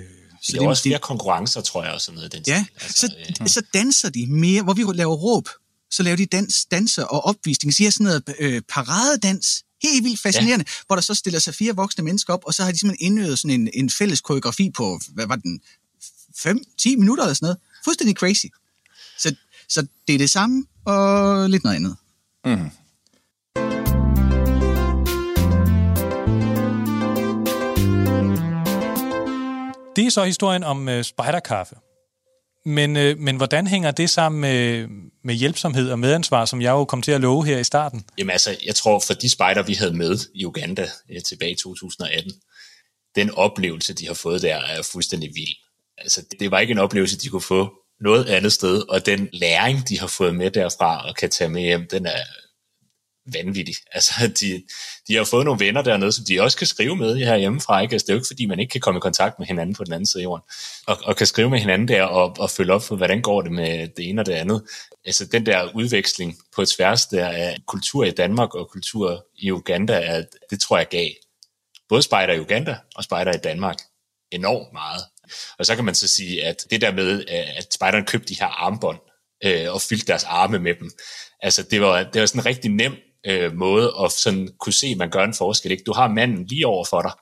De 0.46 0.52
laver 0.52 0.68
også 0.68 0.82
flere 0.82 0.98
konkurrencer, 0.98 1.60
tror 1.60 1.84
jeg, 1.84 1.92
og 1.92 2.00
sådan 2.00 2.14
noget. 2.16 2.32
Den 2.32 2.42
Ja, 2.46 2.64
stil. 2.80 3.08
så, 3.08 3.14
øh, 3.40 3.48
så 3.48 3.62
danser 3.74 4.10
de 4.10 4.26
mere, 4.26 4.62
hvor 4.62 4.72
vi 4.72 4.84
laver 4.94 5.14
råb, 5.14 5.48
så 5.90 6.02
laver 6.02 6.16
de 6.16 6.26
dans, 6.26 6.64
danser 6.70 7.04
og 7.04 7.24
opvisning. 7.24 7.74
Så 7.74 7.82
har 7.82 7.90
sådan 7.90 8.04
noget 8.04 8.22
øh, 8.40 8.62
paradedans, 8.68 9.62
helt 9.82 10.04
vildt 10.04 10.20
fascinerende, 10.20 10.64
ja. 10.68 10.84
hvor 10.86 10.96
der 10.96 11.02
så 11.02 11.14
stiller 11.14 11.38
sig 11.38 11.54
fire 11.54 11.76
voksne 11.76 12.04
mennesker 12.04 12.32
op, 12.32 12.44
og 12.46 12.54
så 12.54 12.64
har 12.64 12.72
de 12.72 12.78
simpelthen 12.78 13.06
indøvet 13.06 13.38
sådan 13.38 13.60
en, 13.60 13.70
en 13.74 13.90
fælles 13.90 14.20
koreografi 14.20 14.70
på, 14.70 15.00
hvad 15.14 15.26
var 15.26 15.36
den, 15.36 15.60
5-10 16.38 16.96
minutter 16.98 17.24
eller 17.24 17.34
sådan 17.34 17.46
noget. 17.46 17.58
Fuldstændig 17.84 18.16
crazy. 18.16 18.46
Så, 19.18 19.34
så 19.68 19.86
det 20.08 20.14
er 20.14 20.18
det 20.18 20.30
samme, 20.30 20.64
og 20.84 21.50
lidt 21.50 21.64
noget 21.64 21.76
andet. 21.76 21.96
Mm. 22.44 22.70
Det 29.96 30.06
er 30.06 30.10
så 30.10 30.24
historien 30.24 30.64
om 30.64 30.88
øh, 30.88 31.04
spejderkaffe. 31.04 31.74
Men, 32.64 32.96
øh, 32.96 33.18
men 33.18 33.36
hvordan 33.36 33.66
hænger 33.66 33.90
det 33.90 34.10
sammen 34.10 34.40
med, 34.40 34.88
med 35.24 35.34
hjælpsomhed 35.34 35.90
og 35.90 35.98
medansvar, 35.98 36.44
som 36.44 36.62
jeg 36.62 36.70
jo 36.70 36.84
kom 36.84 37.02
til 37.02 37.12
at 37.12 37.20
love 37.20 37.46
her 37.46 37.58
i 37.58 37.64
starten? 37.64 38.04
Jamen 38.18 38.30
altså, 38.30 38.56
jeg 38.66 38.74
tror 38.74 38.98
for 39.06 39.14
de 39.14 39.30
spejder, 39.30 39.62
vi 39.62 39.74
havde 39.74 39.96
med 39.96 40.18
i 40.34 40.44
Uganda 40.44 40.88
øh, 41.10 41.22
tilbage 41.22 41.50
i 41.50 41.54
2018, 41.54 42.32
den 43.14 43.30
oplevelse, 43.30 43.94
de 43.94 44.06
har 44.06 44.14
fået 44.14 44.42
der, 44.42 44.56
er 44.56 44.82
fuldstændig 44.92 45.30
vild. 45.34 45.54
Altså, 45.98 46.24
det 46.40 46.50
var 46.50 46.58
ikke 46.58 46.70
en 46.70 46.78
oplevelse, 46.78 47.18
de 47.18 47.28
kunne 47.28 47.42
få 47.42 47.72
noget 48.00 48.26
andet 48.26 48.52
sted, 48.52 48.82
og 48.88 49.06
den 49.06 49.28
læring, 49.32 49.88
de 49.88 50.00
har 50.00 50.06
fået 50.06 50.34
med 50.34 50.50
derfra 50.50 51.08
og 51.08 51.16
kan 51.16 51.30
tage 51.30 51.50
med 51.50 51.62
hjem, 51.62 51.86
den 51.90 52.06
er 52.06 52.22
vanvittig. 53.26 53.74
Altså, 53.94 54.12
de, 54.40 54.62
de 55.08 55.16
har 55.16 55.24
fået 55.24 55.44
nogle 55.44 55.64
venner 55.64 55.82
dernede, 55.82 56.12
som 56.12 56.24
de 56.28 56.42
også 56.42 56.58
kan 56.58 56.66
skrive 56.66 56.96
med 56.96 57.16
her 57.16 57.36
hjemmefra. 57.36 57.80
Ikke? 57.80 57.92
Altså, 57.92 58.04
det 58.04 58.10
er 58.10 58.14
jo 58.14 58.18
ikke, 58.18 58.26
fordi 58.26 58.46
man 58.46 58.60
ikke 58.60 58.70
kan 58.70 58.80
komme 58.80 58.98
i 58.98 59.00
kontakt 59.00 59.38
med 59.38 59.46
hinanden 59.46 59.74
på 59.74 59.84
den 59.84 59.92
anden 59.92 60.06
side 60.06 60.22
af 60.22 60.24
jorden, 60.24 60.42
og, 60.86 60.98
og 61.04 61.16
kan 61.16 61.26
skrive 61.26 61.50
med 61.50 61.58
hinanden 61.58 61.88
der 61.88 62.02
og, 62.02 62.36
og 62.38 62.50
følge 62.50 62.72
op 62.72 62.82
på, 62.88 62.96
hvordan 62.96 63.22
går 63.22 63.42
det 63.42 63.52
med 63.52 63.88
det 63.96 64.08
ene 64.08 64.22
og 64.22 64.26
det 64.26 64.32
andet. 64.32 64.62
Altså, 65.04 65.26
den 65.26 65.46
der 65.46 65.74
udveksling 65.74 66.38
på 66.56 66.64
tværs 66.64 67.06
der 67.06 67.28
af 67.28 67.56
kultur 67.66 68.04
i 68.04 68.10
Danmark 68.10 68.54
og 68.54 68.70
kultur 68.70 69.26
i 69.38 69.50
Uganda, 69.50 69.92
er, 69.92 70.22
det 70.50 70.60
tror 70.60 70.76
jeg 70.76 70.88
gav 70.88 71.08
både 71.88 72.02
spejder 72.02 72.34
i 72.34 72.40
Uganda 72.40 72.76
og 72.94 73.04
spejder 73.04 73.32
i 73.32 73.38
Danmark 73.44 73.76
enormt 74.30 74.72
meget. 74.72 75.02
Og 75.58 75.66
så 75.66 75.76
kan 75.76 75.84
man 75.84 75.94
så 75.94 76.08
sige, 76.08 76.44
at 76.44 76.66
det 76.70 76.80
der 76.80 76.92
med, 76.92 77.24
at 77.28 77.74
spejderne 77.74 78.06
købte 78.06 78.28
de 78.28 78.40
her 78.40 78.46
armbånd 78.46 78.98
øh, 79.44 79.72
og 79.72 79.80
fyldte 79.80 80.06
deres 80.06 80.24
arme 80.24 80.58
med 80.58 80.74
dem, 80.74 80.90
altså 81.40 81.62
det 81.62 81.80
var, 81.80 82.02
det 82.02 82.20
var 82.20 82.26
sådan 82.26 82.40
en 82.40 82.46
rigtig 82.46 82.70
nem 82.70 82.96
øh, 83.26 83.54
måde 83.54 83.92
at 84.04 84.12
sådan 84.12 84.48
kunne 84.60 84.72
se, 84.72 84.86
at 84.86 84.96
man 84.96 85.10
gør 85.10 85.24
en 85.24 85.34
forskel. 85.34 85.70
Ikke? 85.70 85.84
Du 85.86 85.92
har 85.92 86.08
manden 86.08 86.46
lige 86.46 86.66
over 86.66 86.84
for 86.84 87.02
dig, 87.02 87.12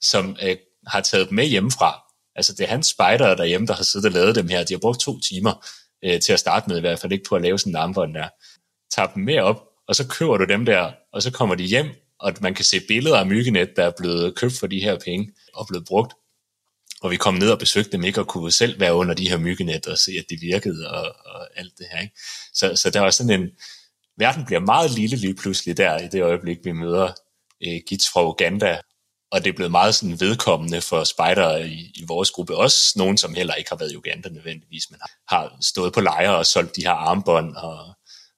som 0.00 0.36
øh, 0.42 0.56
har 0.86 1.00
taget 1.00 1.28
dem 1.28 1.36
med 1.36 1.44
hjemmefra. 1.46 2.00
Altså 2.36 2.52
det 2.52 2.64
er 2.64 2.68
hans 2.68 2.86
spejdere 2.86 3.36
derhjemme, 3.36 3.66
der 3.66 3.74
har 3.74 3.84
siddet 3.84 4.06
og 4.06 4.12
lavet 4.12 4.34
dem 4.34 4.48
her. 4.48 4.64
De 4.64 4.74
har 4.74 4.78
brugt 4.78 5.00
to 5.00 5.20
timer 5.20 5.66
øh, 6.04 6.20
til 6.20 6.32
at 6.32 6.40
starte 6.40 6.68
med 6.68 6.76
i 6.76 6.80
hvert 6.80 6.98
fald, 6.98 7.12
ikke 7.12 7.28
på 7.28 7.36
at 7.36 7.42
lave 7.42 7.58
sådan 7.58 7.72
en 7.72 7.76
armbånd 7.76 8.14
der. 8.14 8.28
Tager 8.94 9.08
dem 9.08 9.22
med 9.22 9.38
op, 9.38 9.64
og 9.88 9.96
så 9.96 10.08
køber 10.08 10.36
du 10.36 10.44
dem 10.44 10.64
der, 10.64 10.92
og 11.12 11.22
så 11.22 11.30
kommer 11.30 11.54
de 11.54 11.64
hjem, 11.64 11.86
og 12.20 12.32
man 12.40 12.54
kan 12.54 12.64
se 12.64 12.80
billeder 12.88 13.16
af 13.16 13.26
myggenet, 13.26 13.76
der 13.76 13.84
er 13.84 13.92
blevet 13.98 14.34
købt 14.34 14.54
for 14.58 14.66
de 14.66 14.80
her 14.80 14.98
penge 15.04 15.32
og 15.54 15.66
blevet 15.66 15.86
brugt. 15.86 16.14
Og 17.00 17.10
vi 17.10 17.16
kom 17.16 17.34
ned 17.34 17.50
og 17.50 17.58
besøgte 17.58 17.92
dem 17.92 18.04
ikke, 18.04 18.20
og 18.20 18.26
kunne 18.26 18.52
selv 18.52 18.80
være 18.80 18.94
under 18.94 19.14
de 19.14 19.28
her 19.28 19.38
myggenet 19.38 19.86
og 19.86 19.98
se, 19.98 20.12
at 20.18 20.24
de 20.30 20.36
virkede 20.40 20.90
og, 20.90 21.16
og 21.26 21.58
alt 21.58 21.78
det 21.78 21.86
her. 21.92 22.00
Ikke? 22.00 22.14
Så, 22.54 22.76
så 22.76 22.90
der 22.90 23.00
var 23.00 23.10
sådan 23.10 23.40
en, 23.40 23.48
verden 24.18 24.44
bliver 24.44 24.60
meget 24.60 24.90
lille 24.90 25.16
lige 25.16 25.34
pludselig 25.34 25.76
der 25.76 25.98
i 25.98 26.08
det 26.08 26.22
øjeblik, 26.22 26.58
vi 26.64 26.72
møder 26.72 27.12
øh, 27.66 27.80
Gits 27.88 28.08
fra 28.12 28.28
Uganda, 28.28 28.80
og 29.30 29.44
det 29.44 29.50
er 29.50 29.56
blevet 29.56 29.70
meget 29.70 29.94
sådan 29.94 30.20
vedkommende 30.20 30.80
for 30.80 31.04
spejdere 31.04 31.68
i, 31.68 31.92
i 31.94 32.04
vores 32.08 32.30
gruppe, 32.30 32.56
også 32.56 32.92
nogen, 32.96 33.18
som 33.18 33.34
heller 33.34 33.54
ikke 33.54 33.70
har 33.70 33.76
været 33.76 33.92
i 33.92 33.96
Uganda 33.96 34.28
nødvendigvis, 34.28 34.90
men 34.90 35.00
har 35.28 35.56
stået 35.60 35.92
på 35.92 36.00
lejre 36.00 36.36
og 36.36 36.46
solgt 36.46 36.76
de 36.76 36.82
her 36.82 36.90
armbånd 36.90 37.56
og, 37.56 37.94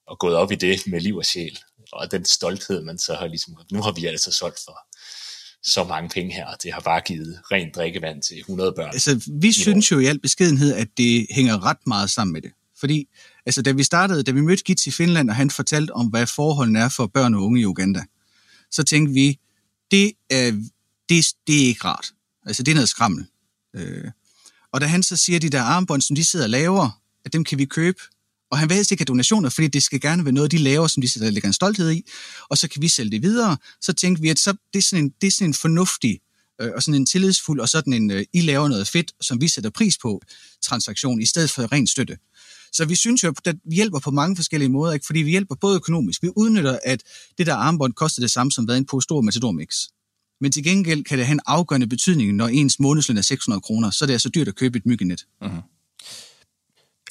og 0.07 0.19
gået 0.19 0.35
op 0.35 0.51
i 0.51 0.55
det 0.55 0.87
med 0.87 0.99
liv 0.99 1.17
og 1.17 1.25
sjæl. 1.25 1.59
Og 1.91 2.11
den 2.11 2.25
stolthed, 2.25 2.83
man 2.83 2.97
så 2.97 3.15
har 3.15 3.27
ligesom, 3.27 3.57
nu 3.71 3.81
har 3.81 3.91
vi 3.91 4.05
altså 4.05 4.31
solgt 4.31 4.59
for 4.65 4.77
så 5.63 5.83
mange 5.83 6.09
penge 6.09 6.33
her, 6.33 6.45
og 6.45 6.57
det 6.63 6.73
har 6.73 6.81
bare 6.81 7.01
givet 7.01 7.39
rent 7.51 7.75
drikkevand 7.75 8.21
til 8.21 8.39
100 8.39 8.73
børn. 8.75 8.89
Altså, 8.93 9.29
vi 9.41 9.51
synes 9.51 9.91
jo 9.91 9.99
i 9.99 10.05
al 10.05 10.19
beskedenhed, 10.19 10.73
at 10.73 10.87
det 10.97 11.27
hænger 11.31 11.65
ret 11.65 11.87
meget 11.87 12.09
sammen 12.09 12.33
med 12.33 12.41
det. 12.41 12.51
Fordi, 12.79 13.07
altså, 13.45 13.61
da 13.61 13.71
vi 13.71 13.83
startede, 13.83 14.23
da 14.23 14.31
vi 14.31 14.41
mødte 14.41 14.63
Gits 14.63 14.87
i 14.87 14.91
Finland, 14.91 15.29
og 15.29 15.35
han 15.35 15.51
fortalte 15.51 15.91
om, 15.91 16.07
hvad 16.07 16.27
forholdene 16.27 16.79
er 16.79 16.89
for 16.89 17.07
børn 17.07 17.33
og 17.33 17.43
unge 17.43 17.61
i 17.61 17.65
Uganda, 17.65 18.03
så 18.71 18.83
tænkte 18.83 19.13
vi, 19.13 19.39
det 19.91 20.11
er, 20.29 20.51
det, 21.09 21.25
det 21.47 21.63
er 21.63 21.65
ikke 21.65 21.85
rart. 21.85 22.11
Altså, 22.45 22.63
det 22.63 22.71
er 22.71 22.75
noget 22.75 22.89
skrammel. 22.89 23.25
Øh, 23.75 24.11
og 24.73 24.81
da 24.81 24.85
han 24.85 25.03
så 25.03 25.17
siger, 25.17 25.35
at 25.35 25.41
de 25.41 25.49
der 25.49 25.61
armbånd, 25.61 26.01
som 26.01 26.15
de 26.15 26.25
sidder 26.25 26.45
og 26.45 26.49
laver, 26.49 27.01
at 27.25 27.33
dem 27.33 27.43
kan 27.43 27.57
vi 27.57 27.65
købe, 27.65 27.99
og 28.51 28.57
han 28.57 28.69
vil 28.69 28.75
helst 28.75 28.91
ikke 28.91 29.01
have 29.01 29.05
donationer, 29.05 29.49
fordi 29.49 29.67
det 29.67 29.83
skal 29.83 30.01
gerne 30.01 30.25
være 30.25 30.33
noget, 30.33 30.51
de 30.51 30.57
laver, 30.57 30.87
som 30.87 31.01
de 31.01 31.09
sætter, 31.09 31.29
lægger 31.29 31.49
en 31.49 31.53
stolthed 31.53 31.91
i, 31.91 32.09
og 32.49 32.57
så 32.57 32.67
kan 32.67 32.81
vi 32.81 32.87
sælge 32.87 33.11
det 33.11 33.21
videre. 33.21 33.57
Så 33.81 33.93
tænkte 33.93 34.21
vi, 34.21 34.29
at 34.29 34.39
så, 34.39 34.53
det, 34.73 34.79
er 34.79 34.83
sådan 34.83 35.05
en, 35.05 35.13
det 35.21 35.27
er 35.27 35.31
sådan 35.31 35.49
en 35.49 35.53
fornuftig 35.53 36.19
øh, 36.61 36.71
og 36.75 36.83
sådan 36.83 37.01
en 37.01 37.05
tillidsfuld, 37.05 37.59
og 37.59 37.69
sådan 37.69 37.93
en, 37.93 38.11
øh, 38.11 38.25
I 38.33 38.41
laver 38.41 38.67
noget 38.67 38.87
fedt, 38.87 39.11
som 39.21 39.41
vi 39.41 39.47
sætter 39.47 39.69
pris 39.69 39.97
på, 39.97 40.21
transaktion, 40.61 41.21
i 41.21 41.25
stedet 41.25 41.51
for 41.51 41.71
ren 41.71 41.87
støtte. 41.87 42.17
Så 42.71 42.85
vi 42.85 42.95
synes 42.95 43.23
jo, 43.23 43.33
at 43.45 43.55
vi 43.65 43.75
hjælper 43.75 43.99
på 43.99 44.11
mange 44.11 44.35
forskellige 44.35 44.69
måder, 44.69 44.93
ikke? 44.93 45.05
fordi 45.05 45.19
vi 45.19 45.29
hjælper 45.29 45.55
både 45.55 45.75
økonomisk. 45.75 46.23
Vi 46.23 46.29
udnytter, 46.35 46.79
at 46.83 47.03
det 47.37 47.47
der 47.47 47.55
armbånd 47.55 47.93
koster 47.93 48.21
det 48.21 48.31
samme 48.31 48.51
som 48.51 48.65
hvad 48.65 48.77
en 48.77 48.85
på 48.85 48.99
stor 48.99 49.21
Matador 49.21 49.51
Mix. 49.51 49.75
Men 50.41 50.51
til 50.51 50.63
gengæld 50.63 51.03
kan 51.03 51.17
det 51.17 51.25
have 51.25 51.33
en 51.33 51.39
afgørende 51.45 51.87
betydning, 51.87 52.33
når 52.33 52.47
ens 52.47 52.79
månedsløn 52.79 53.17
er 53.17 53.21
600 53.21 53.61
kroner, 53.61 53.91
så 53.91 54.05
er 54.05 54.07
det 54.07 54.13
altså 54.13 54.29
dyrt 54.29 54.47
at 54.47 54.55
købe 54.55 54.77
et 54.77 54.85
myggenet. 54.85 55.25
Mm-hmm. 55.41 55.61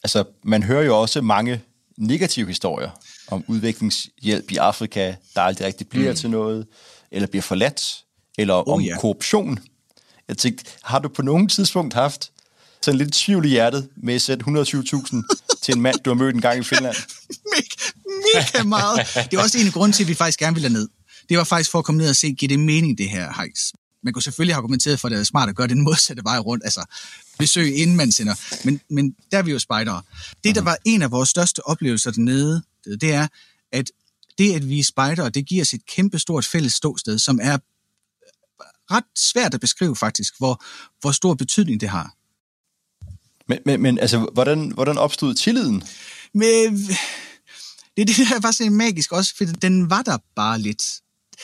Altså, 0.05 0.25
man 0.45 0.63
hører 0.63 0.83
jo 0.83 1.01
også 1.01 1.21
mange 1.21 1.61
negative 1.97 2.47
historier 2.47 2.91
om 3.29 3.45
udviklingshjælp 3.49 4.51
i 4.51 4.57
Afrika, 4.57 5.15
der 5.35 5.41
aldrig 5.41 5.67
rigtig 5.67 5.89
bliver 5.89 6.11
mm. 6.11 6.17
til 6.17 6.31
noget, 6.31 6.67
eller 7.11 7.27
bliver 7.27 7.43
forladt, 7.43 8.05
eller 8.39 8.55
oh, 8.69 8.75
om 8.75 8.81
ja. 8.81 8.99
korruption. 9.01 9.59
Jeg 10.29 10.39
tænkte, 10.39 10.71
har 10.83 10.99
du 10.99 11.09
på 11.09 11.23
nogen 11.23 11.49
tidspunkt 11.49 11.95
haft 11.95 12.33
sådan 12.83 12.99
lidt 12.99 13.13
tvivl 13.13 13.45
i 13.45 13.49
hjertet 13.49 13.89
med 13.97 14.15
at 14.15 14.23
sætte 14.23 14.45
120.000 14.45 15.23
til 15.63 15.75
en 15.75 15.81
mand, 15.81 15.97
du 16.05 16.11
har 16.11 16.15
mødt 16.15 16.35
en 16.35 16.41
gang 16.41 16.61
i 16.61 16.63
Finland? 16.63 16.97
Mega 18.35 18.63
meget. 18.63 19.07
Det 19.31 19.39
er 19.39 19.43
også 19.43 19.59
en 19.59 19.67
af 19.67 19.73
grunden 19.73 19.93
til, 19.93 20.05
at 20.05 20.09
vi 20.09 20.15
faktisk 20.15 20.39
gerne 20.39 20.55
ville 20.55 20.69
ned. 20.69 20.89
Det 21.29 21.39
var 21.39 21.45
faktisk 21.45 21.71
for 21.71 21.79
at 21.79 21.85
komme 21.85 21.99
ned 21.99 22.09
og 22.09 22.17
se, 22.17 22.33
giver 22.33 22.49
det 22.49 22.61
mening, 22.61 22.99
det 22.99 23.09
her 23.09 23.33
hejs? 23.33 23.73
Man 24.03 24.13
kunne 24.13 24.23
selvfølgelig 24.23 24.55
have 24.55 24.59
argumenteret 24.59 25.01
for, 25.01 25.09
at 25.09 25.13
det 25.13 25.21
er 25.21 25.25
smart 25.25 25.49
at 25.49 25.57
gøre 25.57 25.69
den 25.69 25.81
modsatte 25.81 26.23
vej 26.25 26.39
rundt, 26.39 26.65
altså 26.65 26.85
besøg 27.39 27.77
inden 27.77 27.97
man 27.97 28.13
sender. 28.13 28.35
Men, 28.65 28.81
men 28.91 29.15
der 29.33 29.39
er 29.39 29.43
vi 29.43 29.51
jo 29.51 29.59
spejdere. 29.59 30.03
Det, 30.45 30.55
der 30.55 30.63
var 30.63 30.77
en 30.85 31.03
af 31.03 31.11
vores 31.11 31.29
største 31.29 31.67
oplevelser 31.67 32.11
dernede, 32.11 32.63
det, 32.85 33.01
det 33.01 33.13
er, 33.13 33.29
at 33.73 33.91
det, 34.39 34.55
at 34.55 34.69
vi 34.69 34.79
er 34.79 34.85
spejdere, 34.85 35.31
det 35.31 35.47
giver 35.47 35.63
os 35.63 35.75
et 35.75 35.87
kæmpe 35.87 36.19
stort 36.19 36.45
fælles 36.45 36.73
ståsted, 36.75 37.19
som 37.19 37.39
er 37.43 37.59
ret 38.91 39.05
svært 39.17 39.55
at 39.55 39.61
beskrive 39.61 39.97
faktisk, 39.97 40.35
hvor, 40.39 40.65
hvor 41.01 41.13
stor 41.13 41.35
betydning 41.35 41.81
det 41.81 41.89
har. 41.89 42.15
Men, 43.51 43.59
men, 43.67 43.83
men 43.83 43.99
altså, 43.99 44.29
hvordan, 44.33 44.71
hvordan 44.71 44.99
opstod 44.99 45.35
tilliden? 45.35 45.83
Men, 46.35 46.77
det 47.97 48.03
er 48.03 48.07
det, 48.07 48.17
der 48.17 48.41
var 48.41 48.51
så 48.51 48.71
magisk 48.71 49.13
også, 49.13 49.37
for 49.37 49.45
den 49.45 49.91
var 49.91 50.03
der 50.03 50.19
bare 50.37 50.59
lidt. 50.59 50.83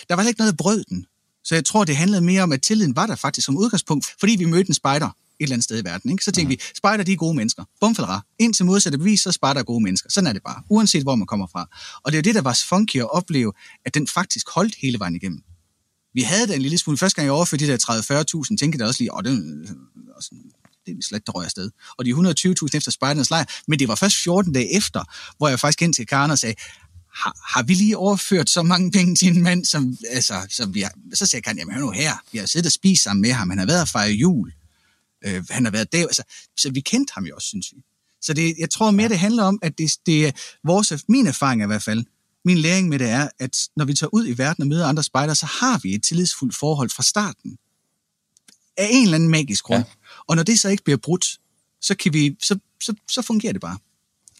Der 0.08 0.14
var 0.14 0.22
ikke 0.22 0.40
noget 0.40 0.56
brød 0.56 0.84
den. 0.84 1.06
Så 1.44 1.54
jeg 1.54 1.64
tror, 1.64 1.84
det 1.84 1.96
handlede 1.96 2.20
mere 2.20 2.42
om, 2.42 2.52
at 2.52 2.62
tilliden 2.62 2.96
var 2.96 3.06
der 3.06 3.16
faktisk 3.16 3.44
som 3.44 3.56
udgangspunkt, 3.56 4.06
fordi 4.20 4.36
vi 4.36 4.44
mødte 4.44 4.68
en 4.68 4.74
spejder 4.74 5.06
et 5.06 5.12
eller 5.40 5.54
andet 5.54 5.64
sted 5.64 5.82
i 5.82 5.84
verden. 5.84 6.10
Ikke? 6.10 6.24
Så 6.24 6.32
tænkte 6.32 6.56
mm. 6.56 6.60
vi, 6.60 6.74
spejder 6.76 7.04
de 7.04 7.12
er 7.12 7.16
gode 7.16 7.36
mennesker. 7.36 7.64
Bumfalra. 7.80 8.20
Indtil 8.38 8.66
modsatte 8.66 8.98
bevis, 8.98 9.20
så 9.20 9.32
spejder 9.32 9.60
er 9.60 9.64
gode 9.64 9.82
mennesker. 9.82 10.10
Sådan 10.10 10.26
er 10.26 10.32
det 10.32 10.42
bare, 10.42 10.62
uanset 10.70 11.02
hvor 11.02 11.14
man 11.14 11.26
kommer 11.26 11.46
fra. 11.46 11.68
Og 12.04 12.12
det 12.12 12.18
er 12.18 12.18
jo 12.18 12.22
det, 12.22 12.34
der 12.34 12.42
var 12.42 12.62
funky 12.68 12.96
at 12.96 13.10
opleve, 13.10 13.52
at 13.84 13.94
den 13.94 14.06
faktisk 14.06 14.46
holdt 14.50 14.74
hele 14.82 14.98
vejen 14.98 15.16
igennem. 15.16 15.42
Vi 16.14 16.22
havde 16.22 16.46
den 16.46 16.54
en 16.54 16.62
lille 16.62 16.78
smule. 16.78 16.98
Første 16.98 17.16
gang 17.16 17.26
jeg 17.26 17.32
overførte 17.32 17.66
de 17.66 17.70
der 17.72 17.78
30-40.000, 18.50 18.56
tænkte 18.56 18.78
jeg 18.78 18.86
også 18.86 19.02
lige, 19.02 19.14
åh, 19.14 19.22
det 19.22 19.32
er 19.32 19.38
det 20.86 20.92
er 20.92 21.02
slet, 21.02 21.26
der 21.26 21.32
røg 21.32 21.44
afsted. 21.44 21.70
Og 21.98 22.04
de 22.04 22.10
120.000 22.10 22.76
efter 22.76 22.90
spejdernes 22.90 23.30
lejr, 23.30 23.44
men 23.68 23.78
det 23.78 23.88
var 23.88 23.94
først 23.94 24.16
14 24.16 24.52
dage 24.52 24.76
efter, 24.76 25.04
hvor 25.36 25.48
jeg 25.48 25.60
faktisk 25.60 25.82
ind 25.82 25.94
til 25.94 26.06
Karen 26.06 26.30
og 26.30 26.38
sagde, 26.38 26.54
har, 27.14 27.36
har 27.54 27.62
vi 27.62 27.74
lige 27.74 27.96
overført 27.96 28.50
så 28.50 28.62
mange 28.62 28.90
penge 28.90 29.16
til 29.16 29.28
en 29.28 29.42
mand, 29.42 29.64
som, 29.64 29.96
altså, 30.10 30.46
som 30.50 30.74
vi 30.74 30.80
har, 30.80 30.92
så 31.14 31.26
siger 31.26 31.40
Karen, 31.40 31.58
jamen 31.58 31.74
hør 31.74 31.80
nu 31.80 31.90
her, 31.90 32.14
vi 32.32 32.38
har 32.38 32.46
siddet 32.46 32.66
og 32.66 32.72
spist 32.72 33.02
sammen 33.02 33.22
med 33.22 33.32
ham, 33.32 33.50
han 33.50 33.58
har 33.58 33.66
været 33.66 33.80
og 33.80 33.88
fejre 33.88 34.10
jul, 34.10 34.52
øh, 35.26 35.44
han 35.50 35.64
har 35.64 35.72
været 35.72 35.92
der, 35.92 36.02
altså, 36.02 36.22
så 36.56 36.70
vi 36.70 36.80
kendte 36.80 37.12
ham 37.14 37.24
jo 37.24 37.34
også, 37.34 37.48
synes 37.48 37.72
vi. 37.72 37.82
Så 38.22 38.32
det, 38.34 38.54
jeg 38.58 38.70
tror 38.70 38.90
mere, 38.90 39.08
det 39.08 39.18
handler 39.18 39.42
om, 39.42 39.58
at 39.62 39.78
det, 39.78 39.90
det 40.06 40.26
er 40.26 40.32
vores, 40.64 40.92
min 41.08 41.26
erfaring 41.26 41.62
i 41.62 41.66
hvert 41.66 41.82
fald, 41.82 42.04
min 42.44 42.58
læring 42.58 42.88
med 42.88 42.98
det 42.98 43.08
er, 43.08 43.28
at 43.38 43.58
når 43.76 43.84
vi 43.84 43.94
tager 43.94 44.14
ud 44.14 44.28
i 44.28 44.38
verden 44.38 44.62
og 44.62 44.68
møder 44.68 44.86
andre 44.86 45.02
spejder, 45.02 45.34
så 45.34 45.46
har 45.46 45.80
vi 45.82 45.94
et 45.94 46.02
tillidsfuldt 46.04 46.56
forhold 46.56 46.90
fra 46.90 47.02
starten. 47.02 47.56
Af 48.76 48.88
en 48.90 49.04
eller 49.04 49.14
anden 49.14 49.30
magisk 49.30 49.64
grund. 49.64 49.84
Ja. 49.84 49.92
Og 50.28 50.36
når 50.36 50.42
det 50.42 50.60
så 50.60 50.68
ikke 50.68 50.84
bliver 50.84 50.96
brudt, 50.96 51.38
så, 51.80 51.94
kan 51.94 52.12
vi, 52.12 52.36
så, 52.42 52.58
så, 52.82 52.94
så 53.08 53.22
fungerer 53.22 53.52
det 53.52 53.60
bare. 53.60 53.78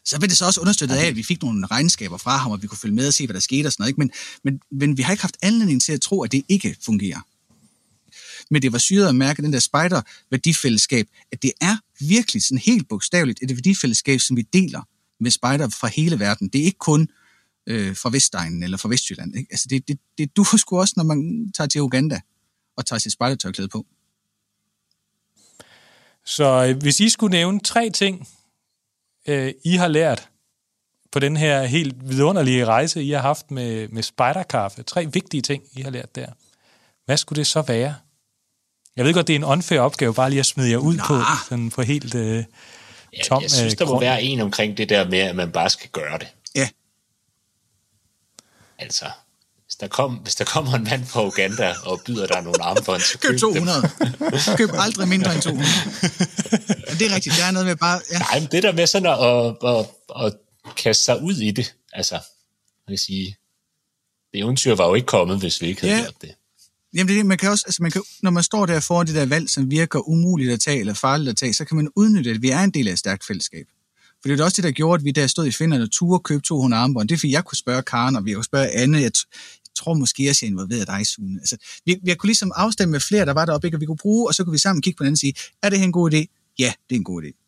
Så 0.04 0.20
vil 0.20 0.28
det 0.28 0.38
så 0.38 0.46
også 0.46 0.60
understøttet 0.60 0.96
af, 0.96 1.06
at 1.06 1.16
vi 1.16 1.22
fik 1.22 1.42
nogle 1.42 1.66
regnskaber 1.66 2.16
fra 2.16 2.36
ham, 2.36 2.52
og 2.52 2.62
vi 2.62 2.66
kunne 2.66 2.78
følge 2.78 2.94
med 2.94 3.06
og 3.06 3.14
se, 3.14 3.26
hvad 3.26 3.34
der 3.34 3.40
skete 3.40 3.66
og 3.66 3.72
sådan 3.72 3.82
noget. 3.82 3.90
Ikke? 3.90 3.98
Men, 3.98 4.10
men, 4.44 4.60
men 4.70 4.96
vi 4.96 5.02
har 5.02 5.12
ikke 5.12 5.22
haft 5.22 5.36
anledning 5.42 5.82
til 5.82 5.92
at 5.92 6.00
tro, 6.00 6.22
at 6.22 6.32
det 6.32 6.44
ikke 6.48 6.76
fungerer. 6.84 7.20
Men 8.50 8.62
det 8.62 8.72
var 8.72 8.78
syret 8.78 9.08
at 9.08 9.14
mærke 9.14 9.42
den 9.42 9.52
der 9.52 9.58
spider-værdifællesskab, 9.58 11.08
at 11.32 11.42
det 11.42 11.52
er 11.60 11.76
virkelig 12.00 12.42
sådan 12.42 12.58
helt 12.58 12.88
bogstaveligt 12.88 13.38
et 13.42 13.50
værdifællesskab, 13.50 14.20
som 14.20 14.36
vi 14.36 14.42
deler 14.42 14.82
med 15.20 15.30
spejder 15.30 15.68
fra 15.68 15.88
hele 15.88 16.18
verden. 16.18 16.48
Det 16.48 16.60
er 16.60 16.64
ikke 16.64 16.78
kun 16.78 17.08
øh, 17.66 17.96
fra 17.96 18.10
Vestegnen 18.10 18.62
eller 18.62 18.76
fra 18.76 18.88
Vestjylland. 18.88 19.36
Ikke? 19.36 19.48
Altså 19.50 19.66
det, 19.70 19.88
det, 19.88 19.98
det 20.18 20.36
du 20.36 20.44
sgu 20.44 20.80
også, 20.80 20.94
når 20.96 21.04
man 21.04 21.50
tager 21.56 21.68
til 21.68 21.82
Uganda 21.82 22.20
og 22.76 22.86
tager 22.86 22.98
sit 22.98 23.12
spejdertørklæde 23.12 23.68
på. 23.68 23.86
Så 26.26 26.66
øh, 26.68 26.76
hvis 26.76 27.00
I 27.00 27.08
skulle 27.08 27.30
nævne 27.30 27.60
tre 27.60 27.90
ting, 27.90 28.28
øh, 29.28 29.52
I 29.64 29.76
har 29.76 29.88
lært 29.88 30.28
på 31.12 31.18
den 31.18 31.36
her 31.36 31.62
helt 31.62 32.08
vidunderlige 32.08 32.64
rejse, 32.64 33.02
I 33.02 33.10
har 33.10 33.20
haft 33.20 33.50
med, 33.50 33.88
med 33.88 34.02
spiderkaffe, 34.02 34.82
tre 34.82 35.06
vigtige 35.12 35.40
ting, 35.42 35.62
I 35.72 35.82
har 35.82 35.90
lært 35.90 36.14
der, 36.14 36.26
hvad 37.04 37.16
skulle 37.16 37.36
det 37.36 37.46
så 37.46 37.62
være? 37.62 37.94
Jeg 38.96 39.04
ved 39.04 39.14
godt, 39.14 39.26
det 39.26 39.32
er 39.32 39.38
en 39.38 39.44
unfair 39.44 39.80
opgave, 39.80 40.14
bare 40.14 40.30
lige 40.30 40.40
at 40.40 40.46
smide 40.46 40.70
jer 40.70 40.76
ud 40.78 40.96
Nå. 40.96 41.04
på, 41.06 41.14
sådan 41.48 41.70
på 41.70 41.82
helt 41.82 42.14
øh, 42.14 42.44
tom 43.24 43.38
ja, 43.38 43.42
Jeg 43.42 43.50
synes, 43.50 43.72
øh, 43.72 43.78
der 43.78 43.84
må 43.84 43.90
grund. 43.90 44.04
være 44.04 44.22
en 44.22 44.40
omkring 44.40 44.76
det 44.76 44.88
der 44.88 45.08
med, 45.10 45.18
at 45.18 45.36
man 45.36 45.52
bare 45.52 45.70
skal 45.70 45.90
gøre 45.90 46.18
det. 46.18 46.28
Ja. 46.54 46.68
Altså, 48.78 49.06
hvis 49.76 49.80
der, 49.80 49.88
kom, 49.88 50.14
hvis 50.14 50.34
der 50.34 50.44
kommer 50.44 50.72
en 50.74 50.84
mand 50.84 51.06
fra 51.06 51.26
Uganda 51.26 51.74
og 51.84 52.00
byder 52.06 52.26
dig 52.26 52.42
nogle 52.42 52.62
armbånd, 52.62 53.00
så 53.00 53.18
Køb 53.22 53.30
køb 53.30 53.40
200. 53.40 53.82
Dem. 53.98 54.56
Køb 54.56 54.70
aldrig 54.72 55.08
mindre 55.08 55.34
end 55.34 55.42
200. 55.42 55.68
Ja, 56.88 56.94
det 56.98 57.10
er 57.10 57.14
rigtigt. 57.14 57.34
Der 57.38 57.44
er 57.44 57.50
noget 57.50 57.66
med 57.66 57.76
bare... 57.76 58.00
Ja. 58.12 58.18
Nej, 58.18 58.40
men 58.40 58.48
det 58.52 58.62
der 58.62 58.72
med 58.72 58.86
sådan 58.86 59.08
at, 59.08 59.18
at, 59.70 59.86
at, 60.24 60.26
at 60.26 60.74
kaste 60.76 61.04
sig 61.04 61.22
ud 61.22 61.34
i 61.36 61.50
det, 61.50 61.74
altså, 61.92 62.14
man 62.88 62.92
kan 62.92 62.98
sige, 62.98 63.36
det 64.32 64.40
eventyr 64.40 64.74
var 64.74 64.86
jo 64.86 64.94
ikke 64.94 65.06
kommet, 65.06 65.38
hvis 65.38 65.60
vi 65.60 65.66
ikke 65.66 65.80
havde 65.80 65.94
Ja. 65.94 66.02
gjort 66.02 66.22
det. 66.22 66.34
Jamen 66.94 67.16
det 67.16 67.26
man 67.26 67.38
kan 67.38 67.50
også, 67.50 67.64
altså 67.66 67.82
man 67.82 67.90
kan, 67.90 68.02
når 68.22 68.30
man 68.30 68.42
står 68.42 68.66
der 68.66 68.80
foran 68.80 69.06
det 69.06 69.14
der 69.14 69.26
valg, 69.26 69.50
som 69.50 69.70
virker 69.70 70.08
umuligt 70.08 70.52
at 70.52 70.60
tage 70.60 70.80
eller 70.80 70.94
farligt 70.94 71.28
at 71.30 71.36
tage, 71.36 71.54
så 71.54 71.64
kan 71.64 71.76
man 71.76 71.88
udnytte, 71.96 72.30
at 72.30 72.42
vi 72.42 72.50
er 72.50 72.60
en 72.60 72.70
del 72.70 72.88
af 72.88 72.92
et 72.92 72.98
stærkt 72.98 73.26
fællesskab. 73.26 73.66
For 74.22 74.28
det 74.28 74.40
er 74.40 74.44
også 74.44 74.56
det, 74.56 74.64
der 74.64 74.70
gjorde, 74.70 75.00
at 75.00 75.04
vi 75.04 75.10
der 75.10 75.26
stod 75.26 75.46
i 75.46 75.50
Finland 75.52 75.82
og 75.82 75.90
turde 75.92 76.22
købe 76.22 76.42
200 76.42 76.82
armbånd. 76.82 77.08
Det 77.08 77.14
er 77.14 77.18
fordi, 77.18 77.32
jeg 77.32 77.44
kunne 77.44 77.58
spørge 77.58 77.82
Karen, 77.82 78.16
og 78.16 78.24
vi 78.24 78.32
kunne 78.32 78.44
spørge 78.44 78.70
Anne. 78.70 78.98
Jeg 79.00 79.10
tror 79.76 79.94
måske 79.94 80.30
også, 80.30 80.46
jeg 80.46 80.50
involverede 80.50 80.86
dig, 80.86 81.06
Sune. 81.06 81.40
Altså, 81.40 81.56
vi, 81.86 81.96
vi 82.02 82.14
kunne 82.14 82.28
ligesom 82.28 82.52
afstemme 82.54 82.92
med 82.92 83.00
flere, 83.00 83.26
der 83.26 83.32
var 83.32 83.44
deroppe, 83.44 83.66
ikke? 83.66 83.76
og 83.76 83.80
vi 83.80 83.86
kunne 83.86 83.96
bruge, 83.96 84.28
og 84.28 84.34
så 84.34 84.44
kunne 84.44 84.52
vi 84.52 84.58
sammen 84.58 84.82
kigge 84.82 84.96
på 84.96 85.04
hinanden 85.04 85.14
og 85.14 85.18
sige, 85.18 85.34
er 85.62 85.68
det 85.70 85.78
her 85.78 85.86
en 85.86 85.92
god 85.92 86.12
idé? 86.12 86.52
Ja, 86.58 86.72
det 86.88 86.94
er 86.94 86.98
en 86.98 87.04
god 87.04 87.22
idé. 87.22 87.42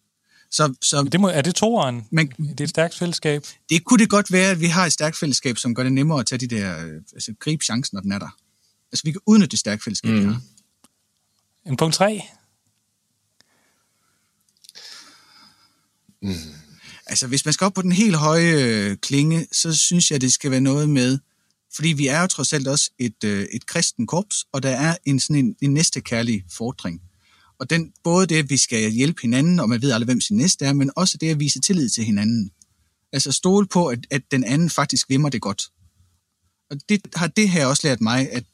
Så, 0.51 0.75
så 0.83 1.03
Det 1.13 1.21
må, 1.21 1.29
er 1.29 1.43
det 1.43 1.55
toeren? 1.55 2.07
Men, 2.11 2.29
det 2.29 2.61
er 2.61 2.65
et 2.65 2.71
stærkt 2.71 2.95
fællesskab? 2.95 3.45
Det 3.71 3.85
kunne 3.85 3.99
det 3.99 4.11
godt 4.11 4.33
være, 4.33 4.51
at 4.51 4.61
vi 4.61 4.67
har 4.67 4.87
et 4.87 4.93
stærkt 4.93 5.17
fællesskab, 5.17 5.59
som 5.59 5.75
gør 5.75 5.83
det 5.83 5.93
nemmere 5.93 6.21
at 6.21 6.27
tage 6.27 6.39
de 6.39 6.47
der, 6.47 6.87
øh, 6.87 7.03
altså 7.13 7.35
gribe 7.41 7.65
chancen, 7.65 7.97
når 7.97 8.01
den 8.01 8.13
er 8.13 8.19
der. 8.19 8.37
Altså 8.93 9.03
vi 9.05 9.13
kan 9.13 9.21
udnytte 9.27 9.51
det 9.51 9.59
stærke 9.59 9.85
fællesskab, 9.85 10.11
mm. 10.11 10.21
vi 10.21 10.25
har. 10.25 10.41
En 11.67 11.77
punkt 11.77 11.95
tre? 11.95 12.23
Mm. 16.23 16.35
Altså, 17.07 17.27
hvis 17.27 17.45
man 17.45 17.55
skal 17.55 17.65
op 17.65 17.75
på 17.75 17.83
den 17.83 17.93
helt 17.93 18.17
høje 18.17 18.53
øh, 18.53 18.97
klinge, 18.97 19.47
så 19.53 19.75
synes 19.77 20.11
jeg, 20.11 20.21
det 20.21 20.33
skal 20.33 20.51
være 20.51 20.61
noget 20.61 20.89
med, 20.89 21.19
fordi 21.75 21.89
vi 21.89 22.07
er 22.07 22.21
jo 22.21 22.27
trods 22.27 22.53
alt 22.53 22.69
også 22.69 22.91
et, 22.99 23.25
øh, 23.25 23.47
et 23.53 23.67
kristen 23.67 24.07
korps, 24.07 24.45
og 24.53 24.63
der 24.63 24.71
er 24.71 24.97
en 25.05 25.21
sådan 25.21 25.45
en, 25.45 25.57
en 25.61 25.75
næstekærlig 25.75 26.45
fordring. 26.53 27.01
Og 27.61 27.71
den, 27.71 27.93
både 28.05 28.27
det, 28.27 28.37
at 28.37 28.51
vi 28.51 28.57
skal 28.57 28.91
hjælpe 28.91 29.23
hinanden, 29.23 29.61
og 29.61 29.69
man 29.69 29.83
ved 29.83 29.93
aldrig, 29.93 30.05
hvem 30.05 30.21
sin 30.21 30.37
næste 30.37 30.65
er, 30.65 30.73
men 30.73 30.91
også 30.97 31.19
det 31.19 31.31
at 31.31 31.41
vise 31.41 31.61
tillid 31.61 31.89
til 31.89 32.05
hinanden. 32.05 32.51
Altså 33.13 33.33
stole 33.33 33.67
på, 33.67 33.87
at, 33.87 34.07
at 34.11 34.23
den 34.31 34.45
anden 34.45 34.71
faktisk 34.71 35.09
vimmer 35.09 35.29
det 35.29 35.41
godt. 35.41 35.63
Og 36.71 36.77
det 36.89 37.01
har 37.15 37.27
det 37.27 37.49
her 37.49 37.67
også 37.67 37.87
lært 37.87 38.01
mig, 38.01 38.33
at 38.33 38.45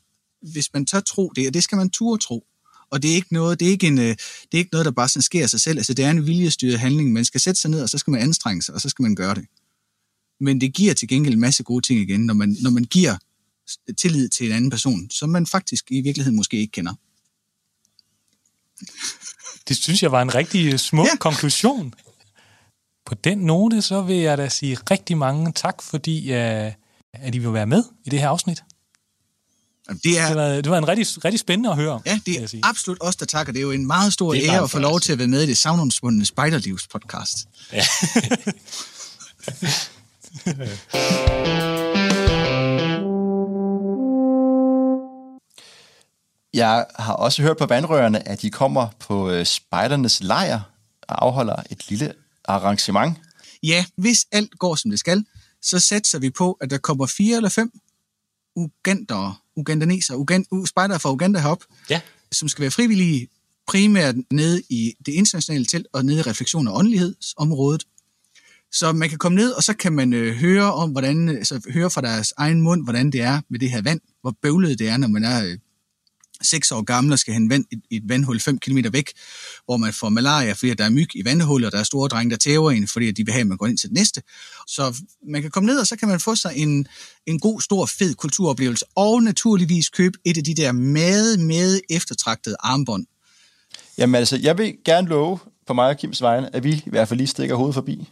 hvis 0.53 0.73
man 0.75 0.87
tør 0.87 1.01
tro 1.01 1.33
det, 1.37 1.47
og 1.47 1.55
det 1.55 1.63
skal 1.63 1.77
man 1.77 1.91
turde 1.91 2.23
tro, 2.23 2.47
og 2.91 3.03
det 3.03 3.11
er 3.11 3.15
ikke 3.15 3.33
noget, 3.33 3.61
det 3.61 3.67
er 3.67 3.71
ikke, 3.71 3.87
en, 3.87 3.99
øh, 3.99 4.05
det 4.05 4.53
er 4.53 4.59
ikke 4.59 4.73
noget, 4.73 4.85
der 4.85 4.91
bare 4.91 5.09
sådan 5.09 5.23
sker 5.23 5.43
af 5.43 5.51
sig 5.51 5.61
selv. 5.61 5.79
Altså, 5.79 5.95
det 5.95 6.05
er 6.05 6.11
en 6.11 6.27
viljestyret 6.27 6.81
handling. 6.81 7.13
Man 7.13 7.25
skal 7.25 7.41
sætte 7.41 7.61
sig 7.61 7.71
ned, 7.71 7.83
og 7.83 7.89
så 7.89 7.99
skal 7.99 8.11
man 8.11 8.21
anstrenge 8.21 8.63
sig, 8.63 8.75
og 8.75 8.81
så 8.81 8.89
skal 8.89 9.03
man 9.03 9.15
gøre 9.15 9.35
det. 9.35 9.45
Men 10.41 10.61
det 10.61 10.75
giver 10.75 10.95
til 10.95 11.09
gengæld 11.09 11.35
en 11.35 11.41
masse 11.41 11.63
gode 11.63 11.87
ting 11.87 12.01
igen, 12.01 12.21
når 12.21 12.35
man, 12.35 12.57
når 12.61 12.71
man 12.71 12.85
giver 12.85 13.17
tillid 13.99 14.29
til 14.29 14.47
en 14.47 14.53
anden 14.53 14.71
person, 14.71 15.11
som 15.11 15.29
man 15.29 15.47
faktisk 15.47 15.85
i 15.91 16.01
virkeligheden 16.01 16.37
måske 16.37 16.57
ikke 16.57 16.71
kender. 16.71 16.95
Det 19.69 19.77
synes 19.77 20.03
jeg 20.03 20.13
var 20.13 20.23
en 20.23 20.35
rigtig 20.35 20.81
smuk 20.81 21.07
ja. 21.07 21.17
konklusion. 21.17 21.95
På 23.07 23.15
den 23.15 23.39
note, 23.39 23.83
så 23.83 24.03
vil 24.03 24.17
jeg 24.17 24.39
da 24.39 24.49
sige 24.49 24.79
rigtig 24.91 25.17
mange 25.17 25.53
tak, 25.53 25.83
fordi 25.83 26.31
uh, 26.31 26.37
at 27.13 27.35
I 27.35 27.39
vil 27.39 27.53
være 27.53 27.67
med 27.67 27.85
i 28.05 28.11
det 28.11 28.21
her 28.21 28.29
afsnit. 28.29 28.63
Det, 29.89 30.19
er, 30.19 30.27
det, 30.27 30.37
var, 30.37 30.49
det 30.49 30.71
var 30.71 30.79
en 30.79 30.89
rigtig, 30.89 31.25
rigtig 31.25 31.41
spændende 31.41 31.71
at 31.71 31.77
høre 31.77 31.91
om. 31.91 32.03
Ja, 32.07 32.21
det 32.27 32.37
er 32.37 32.59
absolut 32.63 32.99
os, 33.01 33.17
der 33.17 33.27
takker. 33.27 33.53
Det 33.53 33.59
er 33.59 33.63
jo 33.63 33.71
en 33.71 33.87
meget 33.87 34.13
stor 34.13 34.35
ære 34.35 34.63
at 34.63 34.71
få 34.71 34.79
lov 34.79 35.01
til 35.01 35.13
at 35.13 35.19
være 35.19 35.29
med 35.29 35.43
i 35.43 35.47
det 35.47 35.59
savnomsbundne 35.59 36.25
Spejderlivs 36.25 36.87
podcast. 36.87 37.49
Ja. 37.73 37.85
Jeg 46.55 46.87
har 46.97 47.15
også 47.15 47.43
hørt 47.43 47.57
på 47.57 47.67
vandrørene, 47.67 48.29
at 48.29 48.43
de 48.43 48.51
kommer 48.51 48.89
på 48.99 49.31
øh, 49.31 49.47
spejdernes 49.47 50.23
lejr 50.23 50.61
og 51.03 51.25
afholder 51.25 51.57
et 51.71 51.91
lille 51.91 52.13
arrangement. 52.45 53.19
Ja, 53.63 53.85
hvis 53.97 54.27
alt 54.33 54.59
går, 54.59 54.75
som 54.75 54.91
det 54.91 55.01
skal, 55.01 55.25
så 55.63 55.79
satser 55.81 56.19
vi 56.19 56.31
på, 56.31 56.53
at 56.53 56.71
der 56.71 56.79
kommer 56.79 57.07
fire 57.07 57.37
eller 57.37 57.49
fem 57.49 57.73
ugandere, 58.57 59.35
ugandaneser, 59.57 60.15
ugand, 60.15 60.47
u, 60.51 60.67
spejdere 60.67 61.01
fra 61.01 61.13
Uganda 61.13 61.41
herop, 61.41 61.65
ja. 61.91 62.01
som 62.33 62.49
skal 62.49 62.63
være 62.63 62.71
frivillige 62.71 63.29
primært 63.67 64.15
nede 64.31 64.63
i 64.71 64.95
det 65.07 65.13
internationale 65.13 65.65
telt 65.65 65.87
og 65.93 66.05
nede 66.05 66.19
i 66.19 66.23
refleksion 66.23 66.69
og 66.69 66.77
åndelighedsområdet. 66.77 67.85
Så 68.75 68.93
man 68.93 69.09
kan 69.09 69.19
komme 69.19 69.37
ned, 69.37 69.53
og 69.53 69.63
så 69.63 69.75
kan 69.75 69.93
man 69.93 70.13
øh, 70.13 70.35
høre 70.35 70.73
om, 70.73 70.91
hvordan, 70.91 71.29
øh, 71.29 71.35
altså, 71.35 71.61
høre 71.75 71.91
fra 71.91 72.01
deres 72.01 72.33
egen 72.37 72.61
mund, 72.61 72.85
hvordan 72.85 73.11
det 73.11 73.21
er 73.21 73.41
med 73.51 73.59
det 73.59 73.71
her 73.71 73.83
vand, 73.83 74.01
hvor 74.21 74.35
bøvlet 74.43 74.79
det 74.79 74.89
er, 74.89 74.97
når 74.97 75.09
man 75.09 75.25
er 75.25 75.45
øh, 75.45 75.59
6 76.43 76.73
år 76.73 76.83
gammel 76.83 77.13
og 77.13 77.19
skal 77.19 77.35
hen 77.35 77.51
vand, 77.51 77.65
et, 77.73 77.81
et 77.91 78.03
vandhul 78.09 78.41
5 78.41 78.59
km 78.59 78.79
væk, 78.93 79.13
hvor 79.65 79.77
man 79.77 79.93
får 79.93 80.09
malaria, 80.09 80.53
fordi 80.53 80.75
der 80.75 80.85
er 80.85 80.91
myg 80.91 81.17
i 81.17 81.25
vandhullet, 81.25 81.67
og 81.67 81.73
der 81.73 81.79
er 81.79 81.83
store 81.83 82.09
drenge, 82.09 82.31
der 82.31 82.37
tæver 82.37 82.71
en, 82.71 82.89
fordi 82.89 83.11
de 83.11 83.25
vil 83.25 83.33
have, 83.33 83.41
at 83.41 83.47
man 83.47 83.57
går 83.57 83.67
ind 83.67 83.79
til 83.79 83.89
det 83.89 83.95
næste. 83.95 84.23
Så 84.67 85.03
man 85.29 85.43
kan 85.43 85.51
komme 85.51 85.67
ned, 85.67 85.79
og 85.79 85.87
så 85.87 85.97
kan 85.97 86.09
man 86.09 86.21
få 86.21 86.35
sig 86.35 86.53
en, 86.57 86.87
en 87.27 87.41
god, 87.41 87.61
stor, 87.61 87.87
fed 87.87 88.15
kulturoplevelse, 88.15 88.85
og 88.95 89.23
naturligvis 89.23 89.89
købe 89.89 90.19
et 90.25 90.39
af 90.39 90.45
de 90.45 90.55
der 90.55 90.73
meget, 90.73 91.41
meget 91.41 91.81
eftertragtede 91.91 92.57
armbånd. 92.61 93.07
Jamen 93.99 94.15
altså, 94.15 94.37
jeg 94.37 94.59
vil 94.59 94.75
gerne 94.85 95.09
love 95.09 95.39
på 95.67 95.73
mig 95.73 95.89
og 95.89 95.97
Kims 95.97 96.23
vegne, 96.23 96.57
at 96.57 96.65
vi 96.65 96.73
i 96.87 96.91
hvert 96.91 97.09
fald 97.09 97.19
lige 97.19 97.27
stikker 97.27 97.55
hovedet 97.55 97.75
forbi. 97.75 98.09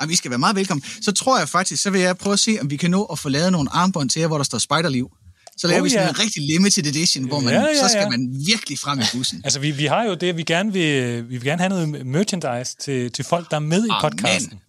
Ja, 0.00 0.04
og 0.04 0.08
vi 0.08 0.16
skal 0.16 0.30
være 0.30 0.38
meget 0.38 0.56
velkommen. 0.56 0.84
Så 1.02 1.12
tror 1.12 1.38
jeg 1.38 1.48
faktisk, 1.48 1.82
så 1.82 1.90
vil 1.90 2.00
jeg 2.00 2.16
prøve 2.18 2.32
at 2.32 2.38
se, 2.40 2.58
om 2.60 2.70
vi 2.70 2.76
kan 2.76 2.90
nå 2.90 3.04
at 3.04 3.18
få 3.18 3.28
lavet 3.28 3.52
nogle 3.52 3.70
armbånd 3.72 4.10
til 4.10 4.20
jer, 4.20 4.26
hvor 4.26 4.36
der 4.36 4.44
står 4.44 4.58
spejderliv. 4.58 5.10
Så 5.56 5.66
laver 5.66 5.80
Oh, 5.80 5.84
vi 5.84 5.90
sådan 5.90 6.04
ja. 6.04 6.08
en 6.10 6.18
rigtig 6.18 6.42
limited 6.42 6.86
edition, 6.86 7.24
hvor 7.24 7.40
man, 7.40 7.54
Ja, 7.54 7.60
ja, 7.60 7.82
så 7.82 7.88
skal 7.88 8.00
ja. 8.00 8.08
man 8.08 8.42
virkelig 8.46 8.78
frem 8.78 9.00
i 9.00 9.02
bussen. 9.12 9.40
Altså, 9.44 9.60
vi, 9.60 9.70
vi 9.70 9.86
har 9.86 10.04
jo 10.04 10.14
det, 10.14 10.36
vi 10.36 10.42
gerne 10.42 10.72
vil, 10.72 11.24
vi 11.28 11.36
vil 11.36 11.44
gerne 11.44 11.58
have 11.62 11.68
noget 11.68 12.06
merchandise 12.06 12.76
til, 12.80 13.12
til 13.12 13.24
folk, 13.24 13.50
der 13.50 13.56
er 13.56 13.60
med 13.60 13.86
i 13.86 13.88
Amen. 13.90 14.00
podcasten. 14.10 14.60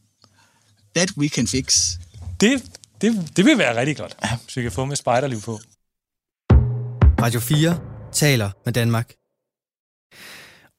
That 0.95 1.11
we 1.17 1.28
can 1.28 1.47
fix. 1.47 1.91
Det, 2.39 2.63
det, 3.01 3.30
det 3.36 3.45
vil 3.45 3.57
være 3.57 3.80
rigtig 3.80 3.97
godt, 3.97 4.15
hvis 4.43 4.57
vi 4.57 4.61
kan 4.61 4.71
få 4.71 4.86
med 4.86 4.95
spejderliv 4.95 5.41
på. 5.41 5.59
Radio 7.21 7.39
4 7.39 7.80
taler 8.13 8.49
med 8.65 8.73
Danmark. 8.73 9.13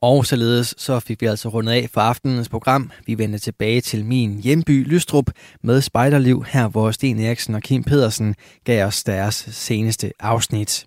Og 0.03 0.26
således 0.26 0.74
så 0.78 1.01
fik 1.01 1.20
vi 1.20 1.26
altså 1.26 1.49
rundet 1.49 1.72
af 1.72 1.88
for 1.92 2.01
aftenens 2.01 2.49
program. 2.49 2.90
Vi 3.07 3.18
vender 3.18 3.38
tilbage 3.38 3.80
til 3.80 4.05
min 4.05 4.40
hjemby 4.42 4.86
Lystrup 4.88 5.30
med 5.62 5.80
Spejderliv, 5.80 6.44
her 6.49 6.68
hvor 6.68 6.90
Sten 6.90 7.20
Eriksen 7.20 7.55
og 7.55 7.62
Kim 7.62 7.84
Pedersen 7.84 8.34
gav 8.64 8.86
os 8.86 9.05
deres 9.05 9.49
seneste 9.51 10.12
afsnit. 10.20 10.86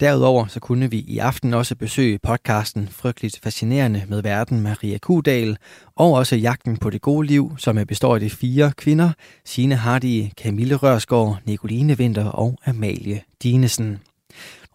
Derudover 0.00 0.46
så 0.46 0.60
kunne 0.60 0.90
vi 0.90 0.98
i 0.98 1.18
aften 1.18 1.54
også 1.54 1.76
besøge 1.76 2.18
podcasten 2.22 2.88
Frygteligt 2.88 3.40
Fascinerende 3.42 4.04
med 4.08 4.22
verden 4.22 4.60
Maria 4.60 4.98
Kudal, 4.98 5.56
og 5.96 6.12
også 6.12 6.36
Jagten 6.36 6.76
på 6.76 6.90
det 6.90 7.00
gode 7.00 7.26
liv, 7.26 7.54
som 7.58 7.78
består 7.88 8.14
af 8.14 8.20
de 8.20 8.30
fire 8.30 8.72
kvinder, 8.76 9.10
Signe 9.44 9.76
Hardy, 9.76 10.24
Camille 10.42 10.76
Rørsgaard, 10.76 11.38
Nicoline 11.46 11.98
Vinter 11.98 12.24
og 12.24 12.58
Amalie 12.66 13.22
Dinesen. 13.42 13.98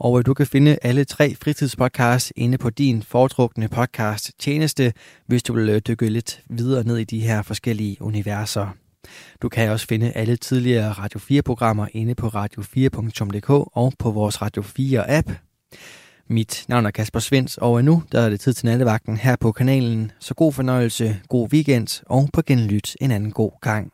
Og 0.04 0.26
du 0.26 0.34
kan 0.34 0.48
finde 0.48 0.78
alle 0.82 1.06
tre 1.06 1.36
fritidspodcasts 1.36 2.34
inde 2.36 2.58
på 2.58 2.70
din 2.70 3.04
foretrukne 3.04 3.68
podcast 3.68 4.32
tjeneste, 4.40 4.94
hvis 5.28 5.44
du 5.44 5.54
vil 5.54 5.70
øh, 5.70 5.82
dykke 5.88 6.10
lidt 6.10 6.42
videre 6.50 6.84
ned 6.84 6.98
i 6.98 7.04
de 7.04 7.20
her 7.20 7.42
forskellige 7.42 7.98
universer. 8.02 8.68
Du 9.42 9.50
kan 9.50 9.70
også 9.70 9.88
finde 9.88 10.12
alle 10.12 10.36
tidligere 10.36 10.92
Radio 10.92 11.20
4-programmer 11.20 11.88
inde 11.94 12.16
på 12.16 12.28
radio4.dk 12.28 13.50
og 13.50 13.94
på 14.00 14.12
vores 14.12 14.42
Radio 14.42 14.62
4-app. 14.62 15.34
Mit 16.28 16.66
navn 16.68 16.86
er 16.86 16.92
Kasper 16.92 17.20
Svens, 17.20 17.58
og 17.58 17.84
nu 17.84 18.04
der 18.12 18.22
er 18.22 18.30
det 18.30 18.40
tid 18.40 18.54
til 18.54 18.66
nattevagten 18.66 19.18
her 19.18 19.36
på 19.36 19.52
kanalen. 19.52 20.12
Så 20.20 20.34
god 20.34 20.54
fornøjelse, 20.54 21.20
god 21.30 21.54
weekend 21.54 22.04
og 22.06 22.30
på 22.34 22.42
genlyt 22.42 22.96
en 23.02 23.12
anden 23.12 23.32
god 23.32 23.52
gang. 23.62 23.92